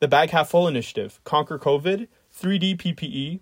The 0.00 0.08
Bag 0.08 0.30
Half 0.30 0.50
Full 0.50 0.66
Initiative, 0.66 1.20
Conquer 1.24 1.58
COVID, 1.58 2.08
3D 2.38 2.76
PPE, 2.76 3.40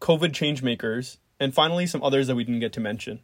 COVID 0.00 0.30
changemakers, 0.30 1.18
and 1.38 1.54
finally 1.54 1.86
some 1.86 2.02
others 2.02 2.26
that 2.26 2.34
we 2.34 2.44
didn't 2.44 2.60
get 2.60 2.72
to 2.74 2.80
mention. 2.80 3.20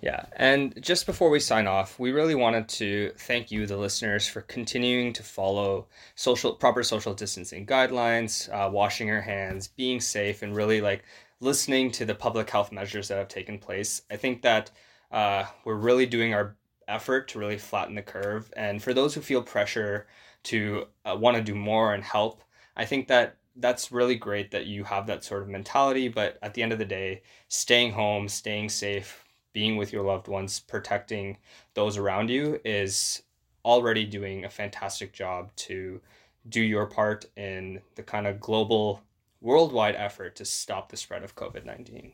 Yeah, 0.00 0.24
and 0.34 0.82
just 0.82 1.04
before 1.04 1.28
we 1.28 1.40
sign 1.40 1.66
off, 1.66 1.98
we 1.98 2.10
really 2.10 2.34
wanted 2.34 2.68
to 2.70 3.12
thank 3.18 3.50
you, 3.50 3.66
the 3.66 3.76
listeners, 3.76 4.26
for 4.26 4.40
continuing 4.40 5.12
to 5.12 5.22
follow 5.22 5.88
social 6.14 6.54
proper 6.54 6.82
social 6.82 7.12
distancing 7.12 7.66
guidelines, 7.66 8.48
uh, 8.50 8.70
washing 8.70 9.08
your 9.08 9.20
hands, 9.20 9.68
being 9.68 10.00
safe, 10.00 10.40
and 10.40 10.56
really 10.56 10.80
like 10.80 11.04
listening 11.40 11.90
to 11.90 12.06
the 12.06 12.14
public 12.14 12.48
health 12.48 12.72
measures 12.72 13.08
that 13.08 13.18
have 13.18 13.28
taken 13.28 13.58
place. 13.58 14.00
I 14.10 14.16
think 14.16 14.40
that 14.40 14.70
uh, 15.12 15.44
we're 15.66 15.74
really 15.74 16.06
doing 16.06 16.32
our 16.32 16.56
effort 16.88 17.28
to 17.28 17.38
really 17.38 17.58
flatten 17.58 17.94
the 17.94 18.02
curve, 18.02 18.50
and 18.56 18.82
for 18.82 18.94
those 18.94 19.14
who 19.14 19.20
feel 19.20 19.42
pressure 19.42 20.06
to 20.44 20.86
uh, 21.04 21.16
want 21.18 21.36
to 21.36 21.42
do 21.42 21.54
more 21.54 21.94
and 21.94 22.02
help. 22.02 22.42
I 22.76 22.84
think 22.84 23.08
that 23.08 23.36
that's 23.56 23.92
really 23.92 24.14
great 24.14 24.50
that 24.52 24.66
you 24.66 24.84
have 24.84 25.06
that 25.06 25.24
sort 25.24 25.42
of 25.42 25.48
mentality. 25.48 26.08
But 26.08 26.38
at 26.42 26.54
the 26.54 26.62
end 26.62 26.72
of 26.72 26.78
the 26.78 26.84
day, 26.84 27.22
staying 27.48 27.92
home, 27.92 28.28
staying 28.28 28.68
safe, 28.70 29.24
being 29.52 29.76
with 29.76 29.92
your 29.92 30.04
loved 30.04 30.28
ones, 30.28 30.60
protecting 30.60 31.36
those 31.74 31.96
around 31.96 32.30
you 32.30 32.60
is 32.64 33.22
already 33.64 34.04
doing 34.04 34.44
a 34.44 34.50
fantastic 34.50 35.12
job 35.12 35.54
to 35.54 36.00
do 36.48 36.60
your 36.60 36.86
part 36.86 37.26
in 37.36 37.80
the 37.96 38.02
kind 38.02 38.26
of 38.26 38.40
global, 38.40 39.02
worldwide 39.40 39.94
effort 39.96 40.36
to 40.36 40.44
stop 40.44 40.90
the 40.90 40.96
spread 40.96 41.22
of 41.22 41.36
COVID 41.36 41.64
19. 41.64 42.12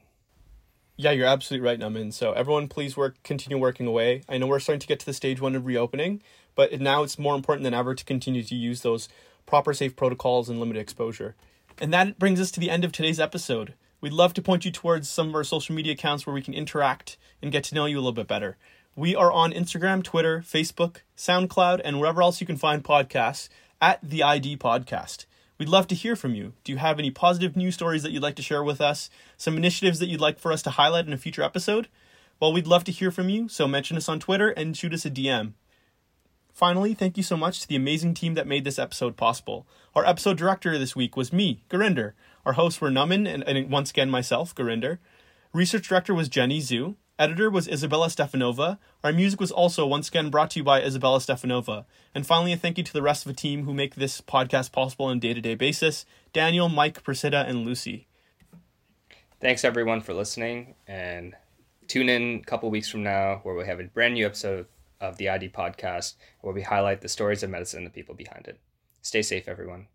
Yeah, 0.98 1.10
you're 1.10 1.26
absolutely 1.26 1.66
right, 1.66 1.78
Naman. 1.78 2.12
So 2.12 2.32
everyone, 2.32 2.68
please 2.68 2.96
work, 2.96 3.22
continue 3.22 3.58
working 3.58 3.86
away. 3.86 4.22
I 4.30 4.38
know 4.38 4.46
we're 4.46 4.60
starting 4.60 4.80
to 4.80 4.86
get 4.86 4.98
to 5.00 5.06
the 5.06 5.12
stage 5.12 5.42
one 5.42 5.54
of 5.54 5.66
reopening, 5.66 6.22
but 6.56 6.80
now 6.80 7.04
it's 7.04 7.20
more 7.20 7.36
important 7.36 7.62
than 7.62 7.74
ever 7.74 7.94
to 7.94 8.04
continue 8.04 8.42
to 8.42 8.54
use 8.56 8.82
those 8.82 9.08
proper 9.46 9.72
safe 9.72 9.94
protocols 9.94 10.48
and 10.48 10.58
limited 10.58 10.80
exposure. 10.80 11.36
And 11.78 11.92
that 11.92 12.18
brings 12.18 12.40
us 12.40 12.50
to 12.52 12.60
the 12.60 12.70
end 12.70 12.84
of 12.84 12.90
today's 12.90 13.20
episode. 13.20 13.74
We'd 14.00 14.12
love 14.12 14.34
to 14.34 14.42
point 14.42 14.64
you 14.64 14.72
towards 14.72 15.08
some 15.08 15.28
of 15.28 15.34
our 15.34 15.44
social 15.44 15.74
media 15.74 15.92
accounts 15.92 16.26
where 16.26 16.34
we 16.34 16.42
can 16.42 16.54
interact 16.54 17.16
and 17.40 17.52
get 17.52 17.62
to 17.64 17.74
know 17.74 17.86
you 17.86 17.96
a 17.96 18.00
little 18.00 18.12
bit 18.12 18.26
better. 18.26 18.56
We 18.96 19.14
are 19.14 19.30
on 19.30 19.52
Instagram, 19.52 20.02
Twitter, 20.02 20.40
Facebook, 20.40 20.96
SoundCloud, 21.16 21.82
and 21.84 22.00
wherever 22.00 22.22
else 22.22 22.40
you 22.40 22.46
can 22.46 22.56
find 22.56 22.82
podcasts 22.82 23.48
at 23.80 24.00
the 24.02 24.22
ID 24.22 24.56
Podcast. 24.56 25.26
We'd 25.58 25.68
love 25.68 25.86
to 25.88 25.94
hear 25.94 26.16
from 26.16 26.34
you. 26.34 26.54
Do 26.64 26.72
you 26.72 26.78
have 26.78 26.98
any 26.98 27.10
positive 27.10 27.56
news 27.56 27.74
stories 27.74 28.02
that 28.02 28.10
you'd 28.10 28.22
like 28.22 28.36
to 28.36 28.42
share 28.42 28.64
with 28.64 28.80
us? 28.80 29.08
Some 29.36 29.56
initiatives 29.56 29.98
that 29.98 30.08
you'd 30.08 30.20
like 30.20 30.38
for 30.38 30.52
us 30.52 30.62
to 30.62 30.70
highlight 30.70 31.06
in 31.06 31.12
a 31.12 31.18
future 31.18 31.42
episode? 31.42 31.88
Well, 32.40 32.52
we'd 32.52 32.66
love 32.66 32.84
to 32.84 32.92
hear 32.92 33.10
from 33.10 33.28
you, 33.28 33.48
so 33.48 33.66
mention 33.66 33.96
us 33.96 34.08
on 34.08 34.20
Twitter 34.20 34.50
and 34.50 34.76
shoot 34.76 34.92
us 34.92 35.06
a 35.06 35.10
DM. 35.10 35.52
Finally, 36.56 36.94
thank 36.94 37.18
you 37.18 37.22
so 37.22 37.36
much 37.36 37.60
to 37.60 37.68
the 37.68 37.76
amazing 37.76 38.14
team 38.14 38.32
that 38.32 38.46
made 38.46 38.64
this 38.64 38.78
episode 38.78 39.14
possible. 39.14 39.66
Our 39.94 40.06
episode 40.06 40.38
director 40.38 40.78
this 40.78 40.96
week 40.96 41.14
was 41.14 41.30
me, 41.30 41.62
Gurinder. 41.68 42.14
Our 42.46 42.54
hosts 42.54 42.80
were 42.80 42.88
Naman 42.88 43.28
and, 43.28 43.42
and 43.42 43.70
once 43.70 43.90
again 43.90 44.08
myself, 44.08 44.54
Gurinder. 44.54 44.96
Research 45.52 45.86
director 45.86 46.14
was 46.14 46.30
Jenny 46.30 46.62
Zhu. 46.62 46.96
Editor 47.18 47.50
was 47.50 47.68
Isabella 47.68 48.06
Stefanova. 48.06 48.78
Our 49.04 49.12
music 49.12 49.38
was 49.38 49.52
also 49.52 49.86
once 49.86 50.08
again 50.08 50.30
brought 50.30 50.52
to 50.52 50.60
you 50.60 50.64
by 50.64 50.80
Isabella 50.80 51.18
Stefanova. 51.18 51.84
And 52.14 52.26
finally, 52.26 52.54
a 52.54 52.56
thank 52.56 52.78
you 52.78 52.84
to 52.84 52.92
the 52.94 53.02
rest 53.02 53.26
of 53.26 53.30
the 53.30 53.38
team 53.38 53.64
who 53.64 53.74
make 53.74 53.94
this 53.94 54.22
podcast 54.22 54.72
possible 54.72 55.04
on 55.06 55.18
a 55.18 55.20
day 55.20 55.34
to 55.34 55.42
day 55.42 55.56
basis 55.56 56.06
Daniel, 56.32 56.70
Mike, 56.70 57.02
Priscilla, 57.02 57.44
and 57.46 57.66
Lucy. 57.66 58.06
Thanks 59.42 59.62
everyone 59.62 60.00
for 60.00 60.14
listening, 60.14 60.74
and 60.88 61.34
tune 61.86 62.08
in 62.08 62.36
a 62.36 62.42
couple 62.46 62.70
weeks 62.70 62.88
from 62.88 63.02
now 63.02 63.40
where 63.42 63.54
we 63.54 63.66
have 63.66 63.78
a 63.78 63.84
brand 63.84 64.14
new 64.14 64.24
episode 64.24 64.64
of 65.00 65.16
the 65.16 65.28
ID 65.28 65.50
podcast, 65.50 66.14
where 66.40 66.54
we 66.54 66.62
highlight 66.62 67.00
the 67.00 67.09
stories 67.09 67.42
of 67.42 67.50
medicine 67.50 67.78
and 67.78 67.87
the 67.87 67.90
people 67.90 68.14
behind 68.14 68.46
it. 68.46 68.61
Stay 69.02 69.22
safe, 69.22 69.48
everyone. 69.48 69.87